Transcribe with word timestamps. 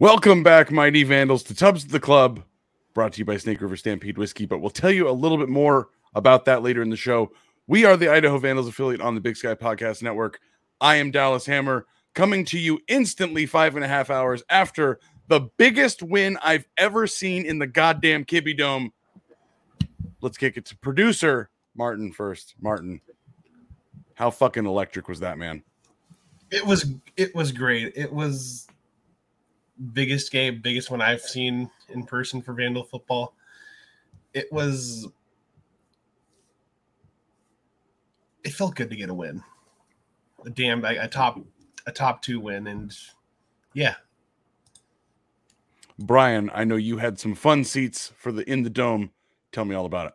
Welcome 0.00 0.42
back, 0.42 0.72
mighty 0.72 1.02
vandals, 1.02 1.42
to 1.42 1.54
Tubs 1.54 1.84
at 1.84 1.90
the 1.90 2.00
Club, 2.00 2.42
brought 2.94 3.12
to 3.12 3.18
you 3.18 3.26
by 3.26 3.36
Snake 3.36 3.60
River 3.60 3.76
Stampede 3.76 4.16
Whiskey. 4.16 4.46
But 4.46 4.60
we'll 4.60 4.70
tell 4.70 4.90
you 4.90 5.06
a 5.06 5.12
little 5.12 5.36
bit 5.36 5.50
more 5.50 5.90
about 6.14 6.46
that 6.46 6.62
later 6.62 6.80
in 6.80 6.88
the 6.88 6.96
show. 6.96 7.32
We 7.66 7.84
are 7.84 7.98
the 7.98 8.10
Idaho 8.10 8.38
Vandals 8.38 8.66
affiliate 8.66 9.02
on 9.02 9.14
the 9.14 9.20
Big 9.20 9.36
Sky 9.36 9.54
Podcast 9.54 10.02
Network. 10.02 10.40
I 10.80 10.96
am 10.96 11.10
Dallas 11.10 11.44
Hammer, 11.44 11.84
coming 12.14 12.46
to 12.46 12.58
you 12.58 12.80
instantly 12.88 13.44
five 13.44 13.76
and 13.76 13.84
a 13.84 13.88
half 13.88 14.08
hours 14.08 14.42
after 14.48 15.00
the 15.28 15.40
biggest 15.58 16.02
win 16.02 16.38
I've 16.42 16.66
ever 16.78 17.06
seen 17.06 17.44
in 17.44 17.58
the 17.58 17.66
goddamn 17.66 18.24
Kibbie 18.24 18.56
Dome. 18.56 18.94
Let's 20.22 20.38
kick 20.38 20.56
it 20.56 20.64
to 20.64 20.78
producer 20.78 21.50
Martin 21.74 22.10
first. 22.10 22.54
Martin, 22.58 23.02
how 24.14 24.30
fucking 24.30 24.64
electric 24.64 25.08
was 25.08 25.20
that, 25.20 25.36
man? 25.36 25.62
It 26.50 26.64
was 26.64 26.86
it 27.18 27.34
was 27.34 27.52
great. 27.52 27.92
It 27.94 28.10
was 28.10 28.66
biggest 29.92 30.30
game, 30.30 30.60
biggest 30.62 30.90
one 30.90 31.00
I've 31.00 31.22
seen 31.22 31.70
in 31.88 32.04
person 32.04 32.42
for 32.42 32.52
Vandal 32.52 32.84
football. 32.84 33.34
It 34.34 34.50
was 34.52 35.08
it 38.44 38.52
felt 38.52 38.76
good 38.76 38.90
to 38.90 38.96
get 38.96 39.10
a 39.10 39.14
win. 39.14 39.42
A 40.44 40.50
damn 40.50 40.84
a, 40.84 40.96
a 40.96 41.08
top 41.08 41.40
a 41.86 41.92
top 41.92 42.22
two 42.22 42.40
win 42.40 42.66
and 42.66 42.96
yeah. 43.74 43.96
Brian, 45.98 46.50
I 46.54 46.64
know 46.64 46.76
you 46.76 46.96
had 46.96 47.18
some 47.20 47.34
fun 47.34 47.64
seats 47.64 48.12
for 48.16 48.32
the 48.32 48.48
in 48.50 48.62
the 48.62 48.70
dome. 48.70 49.10
Tell 49.52 49.64
me 49.64 49.74
all 49.74 49.86
about 49.86 50.14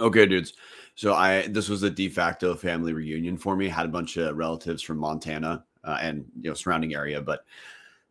Okay, 0.00 0.26
dudes. 0.26 0.52
So 0.94 1.14
I 1.14 1.46
this 1.46 1.68
was 1.68 1.82
a 1.82 1.90
de 1.90 2.08
facto 2.08 2.54
family 2.54 2.92
reunion 2.92 3.36
for 3.36 3.56
me. 3.56 3.68
Had 3.68 3.86
a 3.86 3.90
bunch 3.90 4.16
of 4.16 4.36
relatives 4.36 4.82
from 4.82 4.98
Montana 4.98 5.64
uh, 5.84 5.98
and 6.00 6.26
you 6.40 6.50
know 6.50 6.54
surrounding 6.54 6.94
area, 6.94 7.20
but 7.20 7.44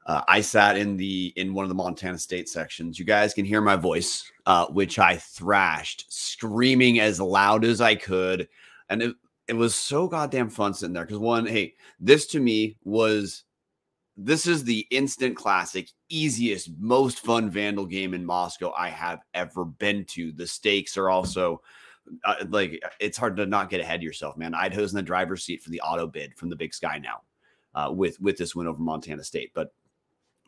uh, 0.05 0.21
I 0.27 0.41
sat 0.41 0.77
in 0.77 0.97
the 0.97 1.33
in 1.35 1.53
one 1.53 1.63
of 1.63 1.69
the 1.69 1.75
Montana 1.75 2.17
State 2.19 2.47
sections. 2.47 2.99
You 2.99 3.05
guys 3.05 3.33
can 3.33 3.45
hear 3.45 3.61
my 3.61 3.75
voice, 3.75 4.31
uh, 4.45 4.67
which 4.67 4.99
I 4.99 5.17
thrashed, 5.17 6.05
screaming 6.09 6.99
as 6.99 7.19
loud 7.19 7.65
as 7.65 7.81
I 7.81 7.95
could, 7.95 8.47
and 8.89 9.01
it 9.01 9.15
it 9.47 9.53
was 9.53 9.73
so 9.73 10.07
goddamn 10.07 10.49
fun 10.49 10.73
sitting 10.73 10.93
there. 10.93 11.05
Because 11.05 11.19
one, 11.19 11.45
hey, 11.45 11.73
this 11.99 12.27
to 12.27 12.39
me 12.39 12.77
was 12.83 13.43
this 14.17 14.47
is 14.47 14.63
the 14.63 14.87
instant 14.91 15.35
classic, 15.35 15.89
easiest, 16.09 16.69
most 16.79 17.19
fun 17.19 17.49
Vandal 17.49 17.85
game 17.85 18.13
in 18.13 18.25
Moscow 18.25 18.71
I 18.77 18.89
have 18.89 19.19
ever 19.33 19.65
been 19.65 20.05
to. 20.09 20.31
The 20.31 20.47
stakes 20.47 20.97
are 20.97 21.09
also 21.09 21.61
uh, 22.23 22.45
like 22.49 22.79
it's 22.99 23.17
hard 23.17 23.35
to 23.37 23.47
not 23.47 23.71
get 23.71 23.81
ahead 23.81 24.01
of 24.01 24.03
yourself, 24.03 24.37
man. 24.37 24.53
Idaho's 24.53 24.91
in 24.91 24.97
the 24.97 25.01
driver's 25.01 25.43
seat 25.43 25.63
for 25.63 25.71
the 25.71 25.81
auto 25.81 26.05
bid 26.05 26.37
from 26.37 26.49
the 26.49 26.55
Big 26.55 26.75
Sky 26.75 26.99
now, 26.99 27.21
uh, 27.73 27.91
with 27.91 28.19
with 28.21 28.37
this 28.37 28.55
win 28.55 28.67
over 28.67 28.79
Montana 28.79 29.23
State. 29.23 29.51
But 29.55 29.73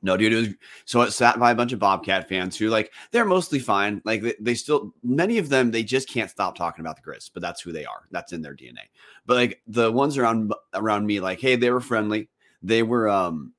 no, 0.02 0.16
dude, 0.16 0.34
it 0.34 0.36
was 0.36 0.50
so 0.86 1.02
it 1.02 1.12
sat 1.12 1.40
by 1.40 1.52
a 1.52 1.56
bunch 1.56 1.74
of 1.74 1.80
Bobcat 1.80 2.30
fans 2.30 2.56
who 2.56 2.70
like 2.70 2.94
they're 3.12 3.26
mostly 3.26 3.60
fine. 3.60 4.02
Like 4.06 4.22
they, 4.22 4.36
they 4.40 4.54
still 4.54 4.94
many 5.04 5.38
of 5.38 5.50
them 5.50 5.72
they 5.72 5.84
just 5.84 6.08
can't 6.10 6.30
stop 6.30 6.56
talking 6.56 6.82
about 6.82 6.98
the 6.98 7.10
Grizz, 7.10 7.32
but 7.34 7.42
that's 7.42 7.62
who 7.62 7.72
they 7.72 7.86
are. 7.86 8.08
That's 8.12 8.32
in 8.32 8.42
their 8.42 8.56
DNA. 8.56 8.90
But 9.26 9.36
like 9.36 9.62
the 9.68 9.92
ones 9.92 10.18
around 10.18 10.54
around 10.74 11.06
me, 11.06 11.20
like, 11.20 11.40
hey, 11.40 11.56
they 11.56 11.72
were 11.72 11.82
friendly. 11.82 12.30
They 12.62 12.84
were 12.84 13.10
um 13.10 13.54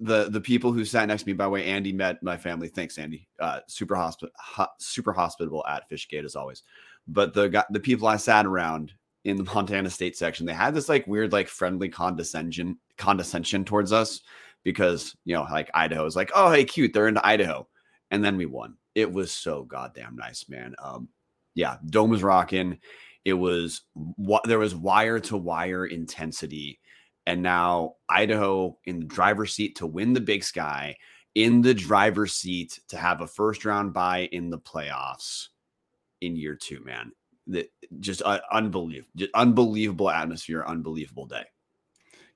the 0.00 0.28
the 0.30 0.40
people 0.40 0.72
who 0.72 0.84
sat 0.84 1.06
next 1.06 1.22
to 1.22 1.28
me 1.28 1.32
by 1.32 1.44
the 1.44 1.50
way 1.50 1.64
andy 1.64 1.92
met 1.92 2.22
my 2.22 2.36
family 2.36 2.68
thanks 2.68 2.98
andy 2.98 3.28
uh 3.38 3.60
super 3.68 3.94
hospi- 3.94 4.28
ho- 4.36 4.66
super 4.78 5.12
hospitable 5.12 5.64
at 5.68 5.88
fishgate 5.88 6.24
as 6.24 6.34
always 6.34 6.64
but 7.06 7.32
the 7.32 7.46
guy 7.48 7.64
the 7.70 7.78
people 7.78 8.08
i 8.08 8.16
sat 8.16 8.44
around 8.44 8.92
in 9.24 9.36
the 9.36 9.44
montana 9.54 9.88
state 9.88 10.16
section 10.16 10.46
they 10.46 10.52
had 10.52 10.74
this 10.74 10.88
like 10.88 11.06
weird 11.06 11.32
like 11.32 11.46
friendly 11.46 11.88
condescension 11.88 12.76
condescension 12.98 13.64
towards 13.64 13.92
us 13.92 14.20
because 14.64 15.14
you 15.24 15.34
know 15.34 15.46
like 15.50 15.70
idaho 15.74 16.04
is 16.06 16.16
like 16.16 16.32
oh 16.34 16.50
hey 16.50 16.64
cute 16.64 16.92
they're 16.92 17.08
into 17.08 17.24
idaho. 17.26 17.66
And 18.10 18.24
then 18.24 18.36
we 18.36 18.46
won. 18.46 18.76
It 18.94 19.12
was 19.12 19.32
so 19.32 19.64
goddamn 19.64 20.16
nice 20.16 20.48
man. 20.48 20.74
Um 20.82 21.08
yeah 21.54 21.76
dome 21.86 22.10
was 22.10 22.22
rocking. 22.22 22.78
It 23.24 23.34
was 23.34 23.82
what 23.94 24.44
there 24.44 24.58
was 24.58 24.74
wire 24.74 25.18
to 25.20 25.36
wire 25.36 25.86
intensity. 25.86 26.80
And 27.26 27.42
now 27.42 27.94
Idaho 28.08 28.78
in 28.84 29.00
the 29.00 29.06
driver's 29.06 29.54
seat 29.54 29.76
to 29.76 29.86
win 29.86 30.12
the 30.12 30.20
Big 30.20 30.44
Sky, 30.44 30.96
in 31.34 31.62
the 31.62 31.74
driver's 31.74 32.34
seat 32.34 32.78
to 32.88 32.96
have 32.96 33.22
a 33.22 33.26
first 33.26 33.64
round 33.64 33.94
bye 33.94 34.28
in 34.30 34.50
the 34.50 34.58
playoffs 34.58 35.48
in 36.20 36.36
year 36.36 36.54
two. 36.54 36.84
Man, 36.84 37.12
that 37.46 37.72
just 38.00 38.22
uh, 38.22 38.40
unbelievable, 38.52 39.10
just 39.16 39.30
unbelievable 39.34 40.10
atmosphere, 40.10 40.64
unbelievable 40.66 41.26
day. 41.26 41.44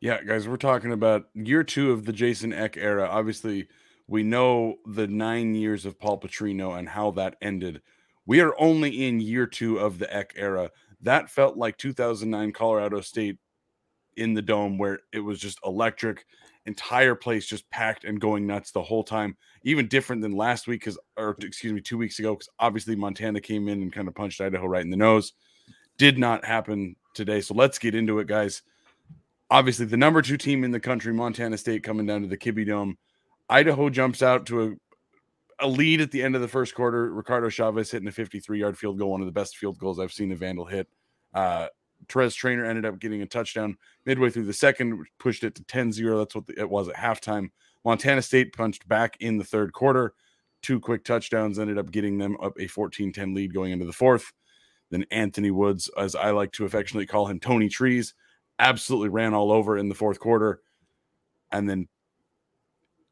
Yeah, 0.01 0.23
guys, 0.23 0.47
we're 0.47 0.57
talking 0.59 0.93
about 0.93 1.25
year 1.35 1.65
two 1.65 1.91
of 1.91 2.05
the 2.05 2.13
Jason 2.13 2.53
Eck 2.53 2.77
era. 2.77 3.09
Obviously, 3.11 3.67
we 4.07 4.23
know 4.23 4.77
the 4.87 5.09
nine 5.09 5.57
years 5.57 5.85
of 5.85 5.99
Paul 5.99 6.21
Petrino 6.21 6.79
and 6.79 6.89
how 6.89 7.11
that 7.13 7.35
ended. 7.43 7.83
We 8.25 8.41
are 8.41 8.55
only 8.61 9.07
in 9.07 9.21
year 9.21 9.47
two 9.47 9.79
of 9.79 9.99
the 9.99 10.15
Eck 10.15 10.35
era. 10.37 10.71
That 11.01 11.31
felt 11.31 11.57
like 11.57 11.77
2009 11.79 12.53
Colorado 12.53 13.01
State 13.01 13.39
in 14.17 14.35
the 14.35 14.43
dome 14.43 14.79
where 14.79 15.01
it 15.13 15.19
was 15.19 15.41
just 15.41 15.59
electric 15.65 16.27
entire 16.67 17.17
place 17.17 17.47
just 17.47 17.69
packed 17.71 18.05
and 18.05 18.21
going 18.21 18.47
nuts 18.47 18.73
the 18.73 18.83
whole 18.83 19.05
time 19.05 19.37
even 19.63 19.89
different 19.89 20.21
than 20.21 20.33
last 20.33 20.67
week 20.67 20.81
because 20.81 20.99
or 21.17 21.35
excuse 21.41 21.73
me 21.73 21.81
two 21.81 21.97
weeks 21.97 22.19
ago 22.19 22.35
because 22.35 22.49
obviously 22.59 22.95
montana 22.95 23.41
came 23.41 23.69
in 23.69 23.81
and 23.81 23.93
kind 23.93 24.07
of 24.07 24.15
punched 24.15 24.41
idaho 24.41 24.67
right 24.67 24.83
in 24.83 24.91
the 24.91 24.97
nose 24.97 25.33
did 25.97 26.19
not 26.19 26.45
happen 26.45 26.95
today 27.15 27.41
so 27.41 27.55
let's 27.55 27.79
get 27.79 27.95
into 27.95 28.19
it 28.19 28.27
guys 28.27 28.63
obviously 29.51 29.87
the 29.87 29.97
number 29.97 30.23
two 30.23 30.37
team 30.37 30.65
in 30.65 30.71
the 30.71 30.81
country 30.81 31.13
montana 31.13 31.57
state 31.57 31.83
coming 31.83 32.07
down 32.07 32.23
to 32.23 32.29
the 32.29 32.37
kibbie 32.37 32.67
dome 32.67 32.97
idaho 33.49 33.89
jumps 33.89 34.23
out 34.23 34.47
to 34.47 34.63
a, 34.63 35.67
a 35.67 35.69
lead 35.69 36.01
at 36.01 36.11
the 36.11 36.23
end 36.23 36.35
of 36.35 36.41
the 36.41 36.49
first 36.49 36.75
quarter 36.75 37.13
ricardo 37.13 37.49
chavez 37.49 37.91
hitting 37.91 38.09
a 38.09 38.13
53 38.13 38.59
yard 38.59 38.79
field 38.79 38.99
goal 38.99 39.11
one 39.11 39.21
of 39.21 39.27
the 39.27 39.33
best 39.33 39.57
field 39.57 39.79
goals 39.79 39.99
i've 39.99 40.13
seen 40.13 40.33
a 40.33 40.37
vandal 40.37 40.65
hit 40.65 40.89
uh, 41.35 41.67
Traynor 42.07 42.65
ended 42.65 42.87
up 42.87 42.99
getting 42.99 43.23
a 43.23 43.27
touchdown 43.27 43.77
midway 44.07 44.31
through 44.31 44.45
the 44.45 44.53
second, 44.53 45.05
pushed 45.19 45.45
it 45.45 45.55
to 45.57 45.65
10 45.65 45.93
0. 45.93 46.19
That's 46.19 46.35
what 46.35 46.45
it 46.57 46.69
was 46.69 46.89
at 46.89 46.97
halftime. 46.97 47.51
Montana 47.85 48.23
State 48.23 48.53
punched 48.53 48.87
back 48.89 49.17
in 49.21 49.39
the 49.39 49.45
third 49.45 49.73
quarter. 49.73 50.15
Two 50.63 50.81
quick 50.81 51.05
touchdowns 51.05 51.59
ended 51.59 51.79
up 51.79 51.91
getting 51.91 52.19
them 52.19 52.37
up 52.43 52.59
a 52.59 52.67
14 52.67 53.13
10 53.13 53.35
lead 53.35 53.55
going 53.55 53.73
into 53.73 53.85
the 53.85 53.93
fourth. 53.93 54.33
Then 54.91 55.05
Anthony 55.11 55.51
Woods, 55.51 55.91
as 55.99 56.15
I 56.15 56.31
like 56.31 56.53
to 56.53 56.65
affectionately 56.65 57.07
call 57.07 57.27
him, 57.27 57.39
Tony 57.39 57.69
Trees, 57.69 58.15
absolutely 58.59 59.09
ran 59.09 59.35
all 59.35 59.53
over 59.53 59.79
in 59.79 59.89
the 59.89 59.95
fourth 59.95 60.21
quarter. 60.21 60.61
And 61.51 61.69
then 61.69 61.89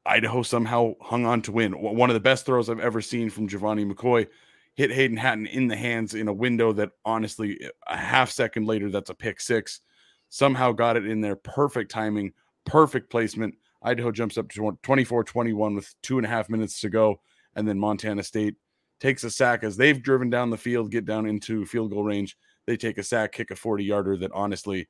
Idaho 0.04 0.42
somehow 0.42 0.94
hung 1.00 1.26
on 1.26 1.42
to 1.42 1.52
win. 1.52 1.72
One 1.72 2.10
of 2.10 2.14
the 2.14 2.20
best 2.20 2.46
throws 2.46 2.70
I've 2.70 2.80
ever 2.80 3.00
seen 3.00 3.30
from 3.30 3.48
Gevani 3.48 3.90
McCoy 3.90 4.28
hit 4.74 4.92
Hayden 4.92 5.16
Hatten 5.16 5.46
in 5.46 5.68
the 5.68 5.76
hands 5.76 6.14
in 6.14 6.28
a 6.28 6.32
window 6.32 6.72
that 6.74 6.90
honestly, 7.04 7.58
a 7.86 7.96
half 7.96 8.30
second 8.30 8.66
later, 8.66 8.90
that's 8.90 9.10
a 9.10 9.14
pick 9.14 9.40
six. 9.40 9.80
Somehow 10.28 10.72
got 10.72 10.96
it 10.96 11.06
in 11.06 11.20
there. 11.20 11.36
Perfect 11.36 11.90
timing, 11.90 12.32
perfect 12.64 13.10
placement. 13.10 13.54
Idaho 13.82 14.10
jumps 14.10 14.36
up 14.36 14.48
to 14.50 14.78
24 14.82 15.24
21 15.24 15.74
with 15.74 15.94
two 16.02 16.18
and 16.18 16.26
a 16.26 16.30
half 16.30 16.48
minutes 16.48 16.80
to 16.80 16.88
go. 16.88 17.20
And 17.54 17.66
then 17.66 17.78
Montana 17.78 18.22
State 18.22 18.56
takes 19.00 19.24
a 19.24 19.30
sack 19.30 19.64
as 19.64 19.76
they've 19.76 20.02
driven 20.02 20.28
down 20.30 20.50
the 20.50 20.56
field, 20.56 20.90
get 20.90 21.04
down 21.04 21.26
into 21.26 21.64
field 21.64 21.90
goal 21.90 22.04
range. 22.04 22.36
They 22.66 22.76
take 22.76 22.98
a 22.98 23.02
sack, 23.02 23.32
kick 23.32 23.50
a 23.50 23.56
40 23.56 23.84
yarder 23.84 24.16
that 24.18 24.32
honestly, 24.32 24.88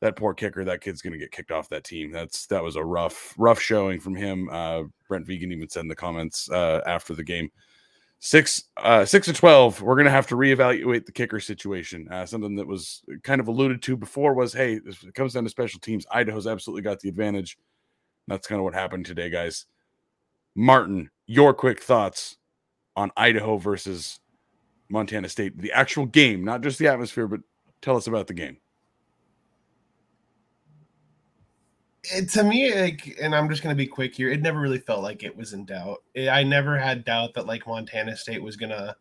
that 0.00 0.16
poor 0.16 0.34
kicker, 0.34 0.64
that 0.64 0.80
kid's 0.80 1.02
going 1.02 1.12
to 1.12 1.18
get 1.18 1.32
kicked 1.32 1.50
off 1.50 1.68
that 1.70 1.84
team. 1.84 2.10
That's 2.10 2.46
that 2.46 2.62
was 2.62 2.76
a 2.76 2.84
rough, 2.84 3.34
rough 3.38 3.60
showing 3.60 4.00
from 4.00 4.14
him. 4.14 4.48
Uh, 4.50 4.82
Brent 5.08 5.26
Vigen 5.26 5.52
even 5.52 5.68
said 5.68 5.80
in 5.80 5.88
the 5.88 5.94
comments 5.94 6.50
uh, 6.50 6.80
after 6.86 7.14
the 7.14 7.24
game 7.24 7.50
six 8.24 8.64
uh 8.78 9.04
six 9.04 9.26
to 9.26 9.34
12 9.34 9.82
we're 9.82 9.96
gonna 9.96 10.08
have 10.08 10.26
to 10.26 10.34
reevaluate 10.34 11.04
the 11.04 11.12
kicker 11.12 11.38
situation 11.38 12.08
uh, 12.10 12.24
something 12.24 12.56
that 12.56 12.66
was 12.66 13.02
kind 13.22 13.38
of 13.38 13.48
alluded 13.48 13.82
to 13.82 13.98
before 13.98 14.32
was 14.32 14.50
hey 14.50 14.80
it 14.86 15.14
comes 15.14 15.34
down 15.34 15.44
to 15.44 15.50
special 15.50 15.78
teams 15.78 16.06
idaho's 16.10 16.46
absolutely 16.46 16.80
got 16.80 16.98
the 17.00 17.08
advantage 17.10 17.58
that's 18.26 18.46
kind 18.46 18.58
of 18.58 18.64
what 18.64 18.72
happened 18.72 19.04
today 19.04 19.28
guys 19.28 19.66
martin 20.54 21.10
your 21.26 21.52
quick 21.52 21.82
thoughts 21.82 22.38
on 22.96 23.10
idaho 23.14 23.58
versus 23.58 24.20
montana 24.88 25.28
state 25.28 25.58
the 25.58 25.72
actual 25.72 26.06
game 26.06 26.42
not 26.42 26.62
just 26.62 26.78
the 26.78 26.88
atmosphere 26.88 27.28
but 27.28 27.40
tell 27.82 27.94
us 27.94 28.06
about 28.06 28.26
the 28.26 28.32
game 28.32 28.56
it, 32.12 32.30
to 32.30 32.44
me, 32.44 32.74
like, 32.74 33.16
and 33.20 33.34
I'm 33.34 33.48
just 33.48 33.62
gonna 33.62 33.74
be 33.74 33.86
quick 33.86 34.14
here. 34.14 34.30
It 34.30 34.42
never 34.42 34.60
really 34.60 34.78
felt 34.78 35.02
like 35.02 35.22
it 35.22 35.36
was 35.36 35.52
in 35.52 35.64
doubt. 35.64 36.02
It, 36.14 36.28
I 36.28 36.42
never 36.42 36.78
had 36.78 37.04
doubt 37.04 37.34
that 37.34 37.46
like 37.46 37.66
Montana 37.66 38.16
State 38.16 38.42
was 38.42 38.56
gonna 38.56 38.96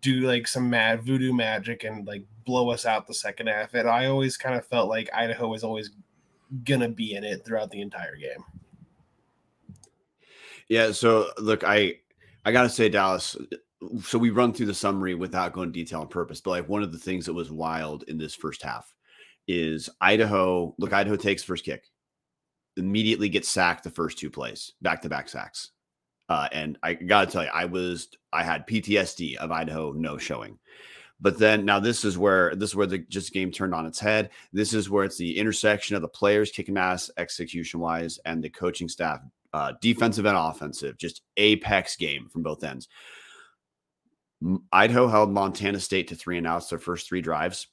do 0.00 0.20
like 0.20 0.46
some 0.46 0.70
mad 0.70 1.02
voodoo 1.02 1.32
magic 1.32 1.84
and 1.84 2.06
like 2.06 2.24
blow 2.44 2.70
us 2.70 2.86
out 2.86 3.06
the 3.06 3.14
second 3.14 3.48
half. 3.48 3.74
And 3.74 3.88
I 3.88 4.06
always 4.06 4.36
kind 4.36 4.54
of 4.56 4.66
felt 4.66 4.88
like 4.88 5.10
Idaho 5.12 5.48
was 5.48 5.64
always 5.64 5.90
gonna 6.64 6.88
be 6.88 7.14
in 7.14 7.24
it 7.24 7.44
throughout 7.44 7.70
the 7.70 7.80
entire 7.80 8.16
game. 8.16 8.44
Yeah. 10.68 10.92
So 10.92 11.30
look, 11.38 11.64
I 11.64 11.96
I 12.44 12.52
gotta 12.52 12.68
say, 12.68 12.88
Dallas. 12.88 13.36
So 14.02 14.18
we 14.18 14.30
run 14.30 14.52
through 14.52 14.66
the 14.66 14.74
summary 14.74 15.14
without 15.14 15.54
going 15.54 15.72
detail 15.72 16.02
on 16.02 16.08
purpose, 16.08 16.40
but 16.40 16.50
like 16.50 16.68
one 16.68 16.82
of 16.82 16.92
the 16.92 16.98
things 16.98 17.24
that 17.26 17.32
was 17.32 17.50
wild 17.50 18.04
in 18.04 18.18
this 18.18 18.34
first 18.34 18.62
half 18.62 18.92
is 19.48 19.90
Idaho. 20.00 20.74
Look, 20.78 20.92
Idaho 20.92 21.16
takes 21.16 21.42
first 21.42 21.64
kick. 21.64 21.84
immediately 22.76 23.28
gets 23.28 23.48
sacked 23.48 23.84
the 23.84 23.90
first 23.90 24.18
two 24.18 24.30
plays, 24.30 24.72
back 24.80 25.02
to 25.02 25.08
back 25.08 25.28
sacks. 25.28 25.72
Uh, 26.28 26.48
and 26.52 26.78
I 26.82 26.94
got 26.94 27.26
to 27.26 27.32
tell 27.32 27.42
you, 27.42 27.50
I 27.52 27.64
was 27.64 28.08
I 28.32 28.44
had 28.44 28.66
PTSD 28.66 29.36
of 29.36 29.50
Idaho 29.50 29.92
no 29.92 30.16
showing. 30.16 30.58
But 31.20 31.38
then 31.38 31.64
now 31.64 31.80
this 31.80 32.04
is 32.04 32.16
where 32.16 32.54
this 32.54 32.70
is 32.70 32.76
where 32.76 32.86
the 32.86 32.98
just 32.98 33.32
game 33.32 33.50
turned 33.50 33.74
on 33.74 33.84
its 33.84 34.00
head. 34.00 34.30
This 34.52 34.72
is 34.72 34.88
where 34.88 35.04
it's 35.04 35.18
the 35.18 35.36
intersection 35.36 35.96
of 35.96 36.02
the 36.02 36.08
players 36.08 36.50
kicking 36.50 36.78
ass 36.78 37.10
execution 37.18 37.80
wise 37.80 38.18
and 38.24 38.42
the 38.42 38.48
coaching 38.48 38.88
staff, 38.88 39.20
uh, 39.52 39.72
defensive 39.80 40.24
and 40.24 40.36
offensive, 40.36 40.96
just 40.96 41.22
apex 41.36 41.96
game 41.96 42.28
from 42.30 42.42
both 42.42 42.64
ends. 42.64 42.88
Idaho 44.72 45.08
held 45.08 45.30
Montana 45.30 45.80
State 45.80 46.08
to 46.08 46.14
three 46.14 46.38
and 46.38 46.46
outs 46.46 46.68
their 46.68 46.78
first 46.78 47.06
three 47.06 47.20
drives. 47.20 47.66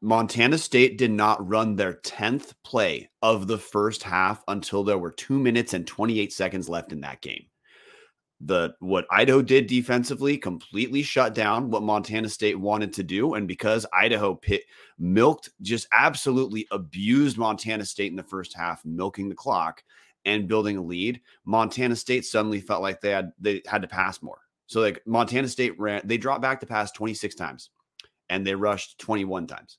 Montana 0.00 0.58
State 0.58 0.96
did 0.96 1.10
not 1.10 1.46
run 1.46 1.74
their 1.74 1.94
10th 1.94 2.54
play 2.62 3.10
of 3.22 3.48
the 3.48 3.58
first 3.58 4.02
half 4.02 4.42
until 4.46 4.84
there 4.84 4.98
were 4.98 5.10
two 5.10 5.38
minutes 5.38 5.74
and 5.74 5.86
28 5.86 6.32
seconds 6.32 6.68
left 6.68 6.92
in 6.92 7.00
that 7.00 7.20
game. 7.20 7.46
The 8.40 8.74
what 8.78 9.06
Idaho 9.10 9.42
did 9.42 9.66
defensively 9.66 10.38
completely 10.38 11.02
shut 11.02 11.34
down 11.34 11.70
what 11.70 11.82
Montana 11.82 12.28
State 12.28 12.58
wanted 12.58 12.92
to 12.92 13.02
do 13.02 13.34
and 13.34 13.48
because 13.48 13.84
Idaho 13.92 14.36
pit 14.36 14.62
milked 14.96 15.50
just 15.60 15.88
absolutely 15.90 16.68
abused 16.70 17.36
Montana 17.36 17.84
State 17.84 18.12
in 18.12 18.16
the 18.16 18.22
first 18.22 18.56
half 18.56 18.84
milking 18.84 19.28
the 19.28 19.34
clock 19.34 19.82
and 20.24 20.46
building 20.46 20.76
a 20.76 20.82
lead 20.82 21.20
Montana 21.44 21.96
State 21.96 22.24
suddenly 22.24 22.60
felt 22.60 22.82
like 22.82 23.00
they 23.00 23.10
had 23.10 23.32
they 23.40 23.60
had 23.66 23.82
to 23.82 23.88
pass 23.88 24.22
more. 24.22 24.38
So 24.68 24.82
like 24.82 25.02
Montana 25.04 25.48
State 25.48 25.76
ran 25.76 26.02
they 26.04 26.16
dropped 26.16 26.42
back 26.42 26.60
to 26.60 26.66
pass 26.66 26.92
26 26.92 27.34
times 27.34 27.70
and 28.28 28.46
they 28.46 28.54
rushed 28.54 29.00
21 29.00 29.48
times 29.48 29.78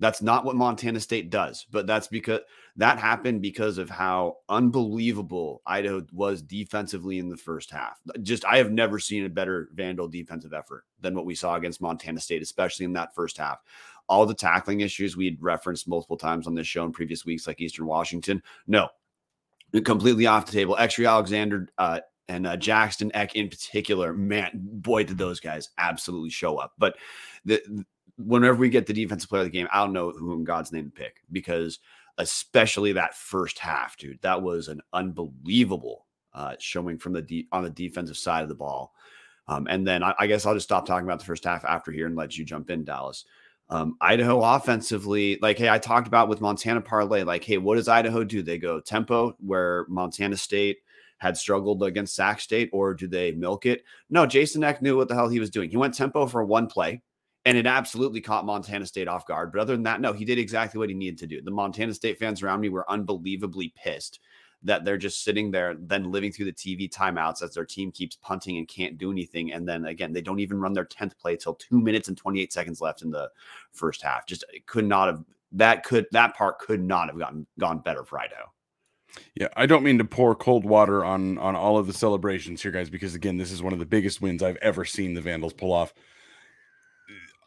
that's 0.00 0.22
not 0.22 0.46
what 0.46 0.56
Montana 0.56 0.98
State 0.98 1.30
does, 1.30 1.66
but 1.70 1.86
that's 1.86 2.08
because 2.08 2.40
that 2.76 2.98
happened 2.98 3.42
because 3.42 3.76
of 3.76 3.90
how 3.90 4.38
unbelievable 4.48 5.62
Idaho 5.66 6.04
was 6.12 6.40
defensively 6.40 7.18
in 7.18 7.28
the 7.28 7.36
first 7.36 7.70
half. 7.70 8.00
Just 8.22 8.44
I 8.46 8.56
have 8.56 8.72
never 8.72 8.98
seen 8.98 9.26
a 9.26 9.28
better 9.28 9.68
Vandal 9.74 10.08
defensive 10.08 10.54
effort 10.54 10.84
than 11.00 11.14
what 11.14 11.26
we 11.26 11.34
saw 11.34 11.56
against 11.56 11.82
Montana 11.82 12.18
State, 12.18 12.42
especially 12.42 12.86
in 12.86 12.94
that 12.94 13.14
first 13.14 13.36
half. 13.36 13.58
All 14.08 14.24
the 14.24 14.34
tackling 14.34 14.80
issues 14.80 15.16
we 15.16 15.30
would 15.30 15.42
referenced 15.42 15.86
multiple 15.86 16.16
times 16.16 16.46
on 16.46 16.54
this 16.54 16.66
show 16.66 16.84
in 16.84 16.92
previous 16.92 17.26
weeks, 17.26 17.46
like 17.46 17.60
Eastern 17.60 17.86
Washington, 17.86 18.42
no, 18.66 18.88
completely 19.84 20.26
off 20.26 20.46
the 20.46 20.52
table. 20.52 20.76
Xe'ree 20.76 21.08
Alexander 21.08 21.68
uh, 21.76 22.00
and 22.26 22.46
uh, 22.46 22.56
Jackson 22.56 23.10
Eck 23.12 23.36
in 23.36 23.48
particular, 23.48 24.14
man, 24.14 24.50
boy, 24.54 25.04
did 25.04 25.18
those 25.18 25.40
guys 25.40 25.68
absolutely 25.78 26.30
show 26.30 26.56
up. 26.56 26.72
But 26.78 26.96
the 27.44 27.84
whenever 28.24 28.56
we 28.56 28.68
get 28.68 28.86
the 28.86 28.92
defensive 28.92 29.28
player 29.28 29.42
of 29.42 29.46
the 29.46 29.50
game, 29.50 29.68
I 29.72 29.78
don't 29.78 29.92
know 29.92 30.10
who 30.10 30.32
in 30.34 30.44
God's 30.44 30.72
name 30.72 30.86
to 30.86 30.90
pick 30.90 31.22
because 31.30 31.78
especially 32.18 32.92
that 32.92 33.14
first 33.14 33.58
half, 33.58 33.96
dude, 33.96 34.20
that 34.22 34.42
was 34.42 34.68
an 34.68 34.80
unbelievable 34.92 36.06
uh, 36.34 36.54
showing 36.58 36.98
from 36.98 37.12
the 37.12 37.22
de- 37.22 37.48
on 37.52 37.64
the 37.64 37.70
defensive 37.70 38.16
side 38.16 38.42
of 38.42 38.48
the 38.48 38.54
ball. 38.54 38.94
Um, 39.48 39.66
and 39.68 39.86
then 39.86 40.02
I, 40.02 40.14
I, 40.18 40.26
guess 40.26 40.46
I'll 40.46 40.54
just 40.54 40.66
stop 40.66 40.86
talking 40.86 41.06
about 41.06 41.18
the 41.18 41.24
first 41.24 41.44
half 41.44 41.64
after 41.64 41.90
here 41.90 42.06
and 42.06 42.14
let 42.14 42.38
you 42.38 42.44
jump 42.44 42.70
in, 42.70 42.84
Dallas. 42.84 43.24
Um, 43.68 43.96
Idaho 44.00 44.40
offensively, 44.42 45.38
like, 45.42 45.58
hey, 45.58 45.68
I 45.68 45.78
talked 45.78 46.06
about 46.06 46.28
with 46.28 46.40
Montana 46.40 46.80
parlay, 46.80 47.22
like, 47.22 47.42
hey, 47.42 47.58
what 47.58 47.76
does 47.76 47.88
Idaho 47.88 48.22
do? 48.22 48.42
They 48.42 48.58
go 48.58 48.80
tempo 48.80 49.36
where 49.40 49.86
Montana 49.88 50.36
State 50.36 50.78
had 51.18 51.36
struggled 51.36 51.82
against 51.82 52.14
Sac 52.14 52.40
State, 52.40 52.70
or 52.72 52.94
do 52.94 53.06
they 53.06 53.32
milk 53.32 53.66
it? 53.66 53.84
No, 54.08 54.26
Jason 54.26 54.64
Eck 54.64 54.82
knew 54.82 54.96
what 54.96 55.08
the 55.08 55.14
hell 55.14 55.28
he 55.28 55.40
was 55.40 55.50
doing. 55.50 55.70
He 55.70 55.76
went 55.76 55.94
tempo 55.94 56.26
for 56.26 56.44
one 56.44 56.66
play 56.66 57.02
and 57.44 57.56
it 57.56 57.66
absolutely 57.66 58.20
caught 58.20 58.44
Montana 58.44 58.86
State 58.86 59.08
off 59.08 59.26
guard. 59.26 59.52
But 59.52 59.60
other 59.60 59.74
than 59.74 59.84
that, 59.84 60.00
no, 60.00 60.12
he 60.12 60.24
did 60.24 60.38
exactly 60.38 60.78
what 60.78 60.88
he 60.88 60.94
needed 60.94 61.18
to 61.18 61.26
do. 61.26 61.40
The 61.42 61.50
Montana 61.50 61.94
State 61.94 62.18
fans 62.18 62.42
around 62.42 62.60
me 62.60 62.68
were 62.68 62.90
unbelievably 62.90 63.72
pissed 63.76 64.20
that 64.62 64.84
they're 64.84 64.98
just 64.98 65.24
sitting 65.24 65.50
there, 65.50 65.74
then 65.78 66.10
living 66.10 66.30
through 66.30 66.44
the 66.44 66.52
TV 66.52 66.90
timeouts 66.90 67.42
as 67.42 67.54
their 67.54 67.64
team 67.64 67.90
keeps 67.90 68.16
punting 68.16 68.58
and 68.58 68.68
can't 68.68 68.98
do 68.98 69.10
anything. 69.10 69.52
And 69.52 69.66
then 69.66 69.86
again, 69.86 70.12
they 70.12 70.20
don't 70.20 70.40
even 70.40 70.60
run 70.60 70.74
their 70.74 70.84
10th 70.84 71.16
play 71.18 71.36
till 71.36 71.54
two 71.54 71.80
minutes 71.80 72.08
and 72.08 72.16
28 72.16 72.52
seconds 72.52 72.80
left 72.80 73.02
in 73.02 73.10
the 73.10 73.30
first 73.72 74.02
half. 74.02 74.26
Just 74.26 74.44
it 74.52 74.66
could 74.66 74.84
not 74.84 75.08
have 75.08 75.24
that 75.52 75.82
could 75.82 76.06
that 76.12 76.36
part 76.36 76.58
could 76.58 76.82
not 76.82 77.08
have 77.08 77.18
gotten 77.18 77.46
gone 77.58 77.78
better 77.78 78.04
for 78.04 78.20
Idaho. 78.20 78.52
Yeah, 79.34 79.48
I 79.56 79.66
don't 79.66 79.82
mean 79.82 79.98
to 79.98 80.04
pour 80.04 80.34
cold 80.34 80.64
water 80.64 81.04
on 81.04 81.38
on 81.38 81.56
all 81.56 81.78
of 81.78 81.86
the 81.86 81.92
celebrations 81.92 82.62
here, 82.62 82.70
guys, 82.70 82.90
because 82.90 83.14
again, 83.14 83.38
this 83.38 83.50
is 83.50 83.62
one 83.62 83.72
of 83.72 83.78
the 83.78 83.86
biggest 83.86 84.20
wins 84.20 84.42
I've 84.42 84.58
ever 84.58 84.84
seen 84.84 85.14
the 85.14 85.20
Vandals 85.20 85.54
pull 85.54 85.72
off. 85.72 85.94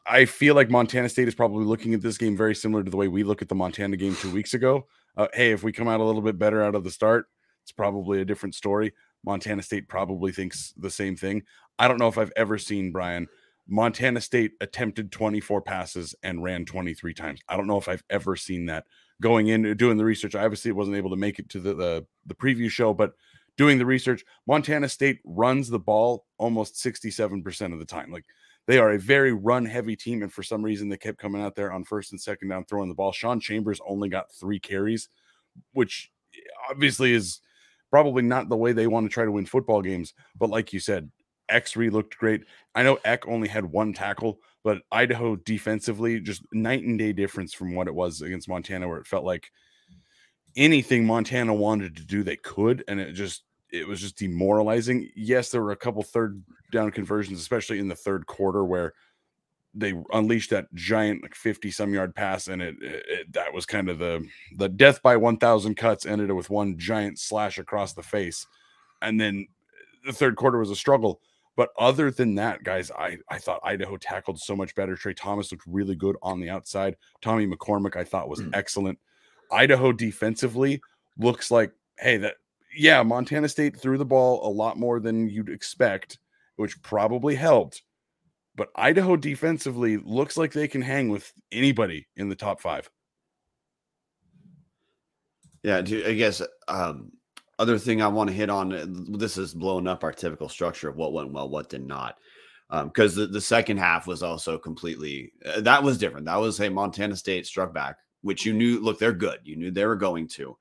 I 0.06 0.26
feel 0.26 0.56
like 0.56 0.70
Montana 0.70 1.08
State 1.08 1.28
is 1.28 1.36
probably 1.36 1.66
looking 1.66 1.94
at 1.94 2.02
this 2.02 2.18
game 2.18 2.36
very 2.36 2.56
similar 2.56 2.84
to 2.84 2.92
the 2.92 2.98
way 2.98 3.08
we 3.08 3.24
look 3.24 3.42
at 3.42 3.50
the 3.50 3.56
Montana 3.56 3.96
game 3.96 4.16
two 4.16 4.32
weeks 4.32 4.54
ago. 4.54 4.88
Uh, 5.16 5.28
hey, 5.34 5.52
if 5.52 5.64
we 5.64 5.72
come 5.72 5.88
out 5.88 6.02
a 6.02 6.04
little 6.04 6.22
bit 6.22 6.38
better 6.38 6.62
out 6.62 6.76
of 6.76 6.84
the 6.84 6.92
start, 6.92 7.28
it's 7.62 7.72
probably 7.72 8.20
a 8.20 8.26
different 8.26 8.56
story. 8.56 8.94
Montana 9.26 9.62
State 9.62 9.88
probably 9.88 10.32
thinks 10.32 10.74
the 10.78 10.90
same 10.90 11.16
thing. 11.16 11.44
I 11.80 11.88
don't 11.88 12.00
know 12.00 12.10
if 12.10 12.18
I've 12.18 12.34
ever 12.36 12.58
seen 12.58 12.92
Brian. 12.92 13.28
Montana 13.68 14.20
State 14.20 14.52
attempted 14.60 15.12
24 15.12 15.62
passes 15.62 16.14
and 16.22 16.44
ran 16.44 16.66
23 16.66 17.14
times. 17.14 17.40
I 17.48 17.56
don't 17.56 17.68
know 17.68 17.78
if 17.78 17.88
I've 17.88 18.04
ever 18.10 18.36
seen 18.36 18.66
that. 18.66 18.86
Going 19.22 19.48
in 19.48 19.78
doing 19.78 19.98
the 19.98 20.04
research, 20.04 20.36
I 20.36 20.44
obviously 20.44 20.74
wasn't 20.74 20.98
able 20.98 21.12
to 21.12 21.16
make 21.16 21.40
it 21.40 21.48
to 21.50 21.60
the, 21.60 21.74
the 21.74 22.06
the 22.26 22.36
preview 22.36 22.70
show, 22.70 22.94
but 22.94 23.14
doing 23.58 23.78
the 23.78 23.86
research, 23.86 24.26
Montana 24.48 24.90
State 24.90 25.20
runs 25.24 25.70
the 25.70 25.80
ball 25.80 26.26
almost 26.38 26.76
67% 26.76 27.74
of 27.74 27.80
the 27.80 27.86
time. 27.86 28.12
Like 28.12 28.26
they 28.68 28.80
are 28.80 28.92
a 28.92 29.00
very 29.00 29.34
run 29.34 29.66
heavy 29.66 29.96
team, 29.96 30.24
and 30.24 30.32
for 30.32 30.44
some 30.44 30.64
reason 30.64 30.90
they 30.90 30.98
kept 30.98 31.18
coming 31.18 31.42
out 31.42 31.56
there 31.56 31.72
on 31.72 31.84
first 31.84 32.12
and 32.12 32.22
second 32.22 32.50
down 32.50 32.66
throwing 32.66 32.90
the 32.90 32.96
ball. 32.96 33.12
Sean 33.12 33.40
Chambers 33.40 33.82
only 33.86 34.10
got 34.10 34.34
three 34.34 34.60
carries, 34.60 35.10
which 35.74 36.12
eh, 36.36 36.40
obviously 36.70 37.14
is 37.14 37.42
probably 37.92 38.24
not 38.24 38.50
the 38.50 38.58
way 38.58 38.72
they 38.72 38.88
want 38.88 39.06
to 39.06 39.14
try 39.14 39.26
to 39.26 39.32
win 39.32 39.46
football 39.46 39.82
games. 39.82 40.14
But 40.38 40.50
like 40.50 40.74
you 40.74 40.80
said, 40.80 41.12
Xe'ree 41.52 41.92
looked 41.92 42.18
great. 42.18 42.44
I 42.74 42.84
know 42.84 42.98
Eck 43.04 43.28
only 43.28 43.48
had 43.48 43.66
one 43.66 43.94
tackle, 43.94 44.40
but 44.64 44.82
Idaho 44.92 45.36
defensively 45.36 46.20
just 46.20 46.42
night 46.54 46.84
and 46.84 46.98
day 46.98 47.14
difference 47.14 47.54
from 47.54 47.76
what 47.76 47.88
it 47.88 47.94
was 47.94 48.22
against 48.22 48.50
Montana, 48.50 48.88
where 48.88 49.00
it 49.00 49.08
felt 49.08 49.26
like 49.26 49.52
anything 50.56 51.06
Montana 51.06 51.54
wanted 51.54 51.96
to 51.98 52.06
do, 52.06 52.24
they 52.24 52.38
could, 52.38 52.84
and 52.88 53.00
it 53.00 53.14
just 53.14 53.44
it 53.74 53.88
was 53.88 54.00
just 54.00 54.18
demoralizing. 54.18 55.10
Yes, 55.16 55.50
there 55.50 55.62
were 55.62 55.72
a 55.72 55.76
couple 55.76 56.04
third 56.04 56.42
down 56.72 56.92
conversions, 56.92 57.42
especially 57.42 57.80
in 57.80 57.88
the 57.88 57.96
third 57.96 58.28
quarter, 58.28 58.64
where 58.64 58.94
they 59.74 59.96
unleashed 60.12 60.52
that 60.52 60.72
giant 60.76 61.24
like 61.24 61.34
50 61.34 61.72
some 61.72 61.96
yard 61.96 62.14
pass 62.14 62.48
and 62.48 62.62
it, 62.62 62.76
it, 62.80 63.06
it, 63.08 63.34
that 63.34 63.52
was 63.52 63.66
kind 63.66 63.90
of 63.90 63.98
the 63.98 64.24
the 64.58 64.70
death 64.70 65.02
by 65.02 65.18
1000 65.18 65.74
cuts 65.74 66.06
ended 66.06 66.30
it 66.30 66.34
with 66.34 66.52
one 66.52 66.78
giant 66.78 67.18
slash 67.18 67.58
across 67.58 67.94
the 67.94 68.04
face. 68.04 68.46
And 69.02 69.20
then 69.20 69.48
the 70.06 70.14
third 70.14 70.36
quarter 70.36 70.60
was 70.60 70.70
a 70.70 70.76
struggle. 70.76 71.22
But 71.56 71.70
other 71.80 72.12
than 72.12 72.36
that 72.36 72.64
guys 72.64 72.92
i 72.92 73.18
i 73.30 73.40
thought 73.40 73.62
idaho 73.64 73.98
tackled 73.98 74.40
so 74.40 74.56
much 74.56 74.76
better. 74.76 74.96
Trey 74.96 75.16
thomas 75.16 75.52
looked 75.52 75.66
really 75.66 75.96
good 75.96 76.18
on 76.22 76.40
the 76.40 76.52
outside. 76.52 76.96
Tommy 77.22 77.48
mccormick 77.48 77.96
i 77.96 78.04
thought 78.04 78.30
was 78.30 78.42
mm. 78.42 78.52
excellent. 78.54 79.00
Idaho 79.52 79.92
defensively 79.92 80.82
looks 81.18 81.50
like 81.50 81.72
hey 81.98 82.18
that 82.18 82.36
yeah, 82.76 83.04
Montana 83.04 83.50
State 83.50 83.78
threw 83.78 83.98
the 83.98 84.06
ball 84.06 84.48
a 84.48 84.52
lot 84.52 84.78
more 84.78 85.00
than 85.00 85.30
you'd 85.30 85.50
expect, 85.50 86.20
which 86.56 86.82
probably 86.82 87.36
helped. 87.36 87.84
But 88.56 88.70
Idaho 88.76 89.16
defensively 89.16 89.98
looks 89.98 90.38
like 90.38 90.52
they 90.52 90.68
can 90.68 90.82
hang 90.82 91.10
with 91.10 91.32
anybody 91.52 92.08
in 92.16 92.30
the 92.30 92.36
top 92.36 92.62
five. 92.62 92.90
Yeah, 95.64 95.78
I 95.78 95.82
guess 95.82 96.42
um, 96.68 97.12
other 97.58 97.78
thing 97.78 98.02
I 98.02 98.08
want 98.08 98.30
to 98.30 98.36
hit 98.36 98.50
on 98.50 98.74
uh, 98.74 98.86
this 99.18 99.38
is 99.38 99.54
blowing 99.54 99.88
up 99.88 100.04
our 100.04 100.12
typical 100.12 100.50
structure 100.50 100.90
of 100.90 100.98
what 100.98 101.14
went 101.14 101.32
well, 101.32 101.50
what 101.50 101.70
did 101.70 101.88
not. 101.88 102.18
Because 102.70 103.18
um, 103.18 103.22
the, 103.22 103.28
the 103.28 103.42
second 103.42 103.78
half 103.78 104.06
was 104.06 104.24
also 104.24 104.58
completely 104.58 105.32
uh, 105.46 105.62
that 105.62 105.82
was 105.82 105.98
different. 105.98 106.26
That 106.26 106.40
was 106.40 106.60
a 106.60 106.70
Montana 106.70 107.16
State 107.16 107.46
struck 107.46 107.74
back, 107.74 107.98
which 108.22 108.46
you 108.46 108.54
knew. 108.54 108.80
Look, 108.82 109.00
they're 109.00 109.14
good. 109.14 109.40
You 109.44 109.56
knew 109.56 109.72
they 109.72 109.86
were 109.86 109.96
going 109.96 110.28
to. 110.30 110.58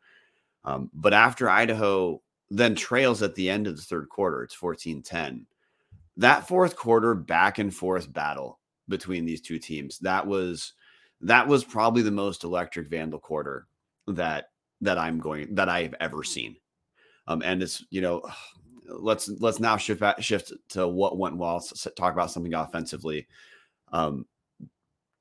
Um, 0.65 0.91
but 0.95 1.13
after 1.13 1.49
Idaho 1.49 2.23
then 2.51 2.75
trails 2.75 3.23
at 3.23 3.35
the 3.35 3.49
end 3.49 3.67
of 3.67 3.77
the 3.77 3.83
third 3.83 4.09
quarter, 4.09 4.43
it's 4.43 4.55
14 4.55 5.03
10. 5.03 5.47
That 6.19 6.47
fourth 6.47 6.77
quarter 6.77 7.15
back 7.15 7.59
and 7.59 7.75
forth 7.75 8.13
battle 8.13 8.61
between 8.89 9.25
these 9.25 9.41
two 9.41 9.59
teams, 9.59 9.99
that 10.01 10.27
was 10.27 10.75
that 11.23 11.47
was 11.49 11.65
probably 11.65 12.03
the 12.03 12.11
most 12.11 12.45
electric 12.45 12.89
vandal 12.89 13.19
quarter 13.19 13.67
that 14.07 14.51
that 14.83 14.99
I'm 14.99 15.19
going 15.19 15.55
that 15.55 15.69
I've 15.69 15.95
ever 16.01 16.23
seen. 16.23 16.57
Um, 17.27 17.43
and 17.43 17.63
it's 17.63 17.85
you 17.91 18.03
know, 18.03 18.23
let's 18.87 19.29
let's 19.41 19.61
now 19.61 19.77
shift 19.79 20.03
shift 20.23 20.53
to 20.71 20.87
what 20.87 21.19
went 21.19 21.39
well. 21.39 21.61
Talk 21.97 22.13
about 22.13 22.31
something 22.31 22.55
offensively. 22.55 23.27
Um, 23.93 24.27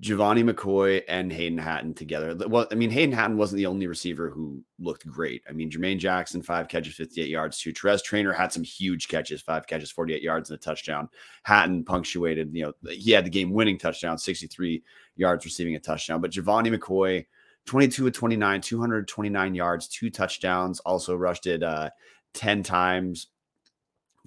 Gevani 0.01 0.49
McCoy 0.49 1.03
and 1.07 1.31
Hayden 1.31 1.59
Hatten 1.59 1.93
together. 1.93 2.35
Well, 2.47 2.65
I 2.71 2.75
mean, 2.75 2.89
Hayden 2.89 3.13
Hatten 3.13 3.37
wasn't 3.37 3.57
the 3.57 3.67
only 3.67 3.85
receiver 3.85 4.31
who 4.31 4.63
looked 4.79 5.05
great. 5.05 5.43
I 5.47 5.51
mean, 5.51 5.69
Jermaine 5.69 5.99
Jackson, 5.99 6.41
five 6.41 6.67
catches, 6.67 6.95
58 6.95 7.29
yards, 7.29 7.59
two. 7.59 7.71
Terez 7.71 8.03
Traynor 8.03 8.33
had 8.33 8.51
some 8.51 8.63
huge 8.63 9.07
catches, 9.07 9.43
five 9.43 9.67
catches, 9.67 9.91
48 9.91 10.23
yards, 10.23 10.49
and 10.49 10.57
a 10.57 10.61
touchdown. 10.61 11.07
Hatten 11.43 11.83
punctuated, 11.83 12.49
you 12.51 12.63
know, 12.63 12.73
he 12.89 13.11
had 13.11 13.25
the 13.25 13.29
game 13.29 13.51
winning 13.51 13.77
touchdown, 13.77 14.17
63 14.17 14.83
yards 15.17 15.45
receiving 15.45 15.75
a 15.75 15.79
touchdown. 15.79 16.19
But 16.19 16.31
Gevani 16.31 16.75
McCoy, 16.75 17.27
22 17.67 18.07
of 18.07 18.13
29, 18.13 18.61
229 18.61 19.53
yards, 19.53 19.87
two 19.87 20.09
touchdowns, 20.09 20.79
also 20.79 21.15
rushed 21.15 21.45
it 21.45 21.61
uh, 21.61 21.91
10 22.33 22.63
times. 22.63 23.27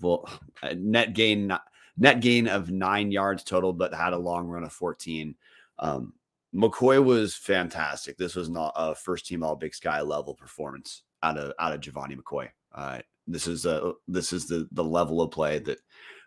Well, 0.00 0.28
net 0.76 1.14
gain 1.14 1.52
net 1.96 2.20
gain 2.20 2.48
of 2.48 2.70
nine 2.70 3.10
yards 3.10 3.42
total, 3.42 3.72
but 3.72 3.94
had 3.94 4.12
a 4.12 4.18
long 4.18 4.46
run 4.46 4.64
of 4.64 4.72
14. 4.72 5.34
Um, 5.78 6.14
McCoy 6.54 7.02
was 7.02 7.34
fantastic. 7.34 8.16
This 8.16 8.36
was 8.36 8.48
not 8.48 8.72
a 8.76 8.94
first 8.94 9.26
team 9.26 9.42
all 9.42 9.56
big 9.56 9.74
sky 9.74 10.00
level 10.00 10.34
performance 10.34 11.02
out 11.22 11.36
of 11.38 11.52
out 11.58 11.72
of 11.72 11.80
Gevani 11.80 12.16
McCoy. 12.16 12.48
Uh, 12.72 13.00
this 13.26 13.46
is 13.46 13.66
a 13.66 13.92
this 14.06 14.32
is 14.32 14.46
the 14.46 14.68
the 14.72 14.84
level 14.84 15.20
of 15.20 15.30
play 15.30 15.58
that 15.60 15.78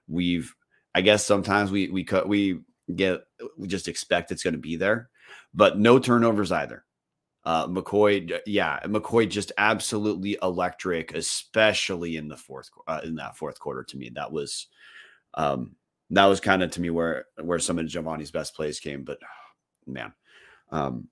we've 0.07 0.53
I 0.93 1.01
guess 1.01 1.23
sometimes 1.23 1.71
we 1.71 1.89
we 1.89 2.03
cut 2.03 2.27
we 2.27 2.59
get 2.93 3.21
we 3.57 3.67
just 3.67 3.87
expect 3.87 4.31
it's 4.31 4.43
going 4.43 4.53
to 4.53 4.59
be 4.59 4.75
there, 4.75 5.09
but 5.53 5.77
no 5.77 5.99
turnovers 5.99 6.51
either. 6.51 6.83
Uh, 7.45 7.65
McCoy, 7.67 8.39
yeah, 8.45 8.79
McCoy 8.81 9.29
just 9.29 9.53
absolutely 9.57 10.37
electric, 10.41 11.13
especially 11.13 12.17
in 12.17 12.27
the 12.27 12.35
fourth 12.35 12.69
uh, 12.87 12.99
in 13.05 13.15
that 13.15 13.37
fourth 13.37 13.57
quarter. 13.59 13.83
To 13.83 13.97
me, 13.97 14.09
that 14.15 14.31
was 14.31 14.67
um, 15.33 15.75
that 16.11 16.25
was 16.25 16.39
kind 16.39 16.63
of 16.63 16.71
to 16.71 16.81
me 16.81 16.89
where 16.89 17.25
where 17.41 17.59
some 17.59 17.79
of 17.79 17.85
Gevani's 17.85 18.31
best 18.31 18.55
plays 18.55 18.79
came. 18.79 19.03
But 19.03 19.19
man, 19.87 20.13
um, 20.71 21.07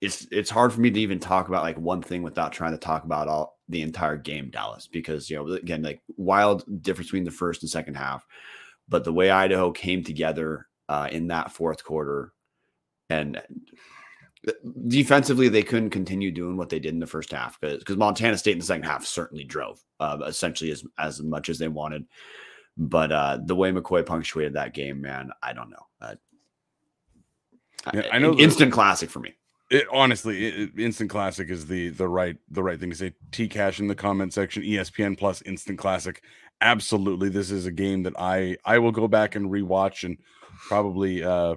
it's 0.00 0.26
it's 0.30 0.50
hard 0.50 0.72
for 0.72 0.80
me 0.80 0.90
to 0.90 1.00
even 1.00 1.18
talk 1.18 1.48
about 1.48 1.62
like 1.62 1.78
one 1.78 2.02
thing 2.02 2.22
without 2.22 2.52
trying 2.52 2.72
to 2.72 2.78
talk 2.78 3.04
about 3.04 3.28
all 3.28 3.58
the 3.68 3.82
entire 3.82 4.16
game, 4.16 4.50
Dallas, 4.50 4.86
because 4.86 5.28
you 5.28 5.36
know 5.36 5.48
again 5.52 5.82
like 5.82 6.00
wild 6.16 6.64
difference 6.82 7.08
between 7.08 7.24
the 7.24 7.30
first 7.30 7.62
and 7.62 7.70
second 7.70 7.94
half, 7.94 8.26
but 8.88 9.04
the 9.04 9.12
way 9.12 9.30
Idaho 9.30 9.70
came 9.72 10.02
together 10.02 10.66
uh, 10.88 11.08
in 11.10 11.28
that 11.28 11.52
fourth 11.52 11.84
quarter, 11.84 12.32
and 13.10 13.42
uh, 14.48 14.52
defensively 14.88 15.48
they 15.48 15.62
couldn't 15.62 15.90
continue 15.90 16.30
doing 16.30 16.56
what 16.56 16.70
they 16.70 16.80
did 16.80 16.94
in 16.94 17.00
the 17.00 17.06
first 17.06 17.32
half 17.32 17.60
because 17.60 17.78
because 17.78 17.96
Montana 17.96 18.38
State 18.38 18.52
in 18.52 18.58
the 18.58 18.64
second 18.64 18.84
half 18.84 19.04
certainly 19.04 19.44
drove 19.44 19.80
uh, 20.00 20.18
essentially 20.26 20.70
as 20.70 20.82
as 20.98 21.20
much 21.20 21.48
as 21.48 21.58
they 21.58 21.68
wanted. 21.68 22.06
But 22.76 23.12
uh, 23.12 23.38
the 23.44 23.54
way 23.54 23.72
McCoy 23.72 24.04
punctuated 24.04 24.54
that 24.54 24.74
game, 24.74 25.00
man, 25.00 25.30
I 25.42 25.52
don't 25.52 25.70
know. 25.70 25.86
Uh, 26.00 26.14
yeah, 27.92 28.06
I 28.12 28.18
know 28.18 28.36
instant 28.38 28.72
classic 28.72 29.10
for 29.10 29.20
me. 29.20 29.34
It, 29.70 29.86
honestly, 29.92 30.46
it, 30.46 30.70
instant 30.78 31.10
classic 31.10 31.50
is 31.50 31.66
the 31.66 31.90
the 31.90 32.08
right 32.08 32.36
the 32.50 32.62
right 32.62 32.78
thing 32.78 32.90
to 32.90 32.96
say. 32.96 33.12
T 33.32 33.48
Cash 33.48 33.80
in 33.80 33.86
the 33.86 33.94
comment 33.94 34.32
section, 34.32 34.62
ESPN 34.62 35.16
Plus 35.18 35.42
instant 35.42 35.78
classic. 35.78 36.22
Absolutely, 36.60 37.28
this 37.28 37.50
is 37.50 37.66
a 37.66 37.72
game 37.72 38.02
that 38.02 38.14
I 38.18 38.56
I 38.64 38.78
will 38.78 38.92
go 38.92 39.08
back 39.08 39.34
and 39.34 39.50
rewatch 39.50 40.04
and 40.04 40.18
probably 40.68 41.22
uh 41.22 41.54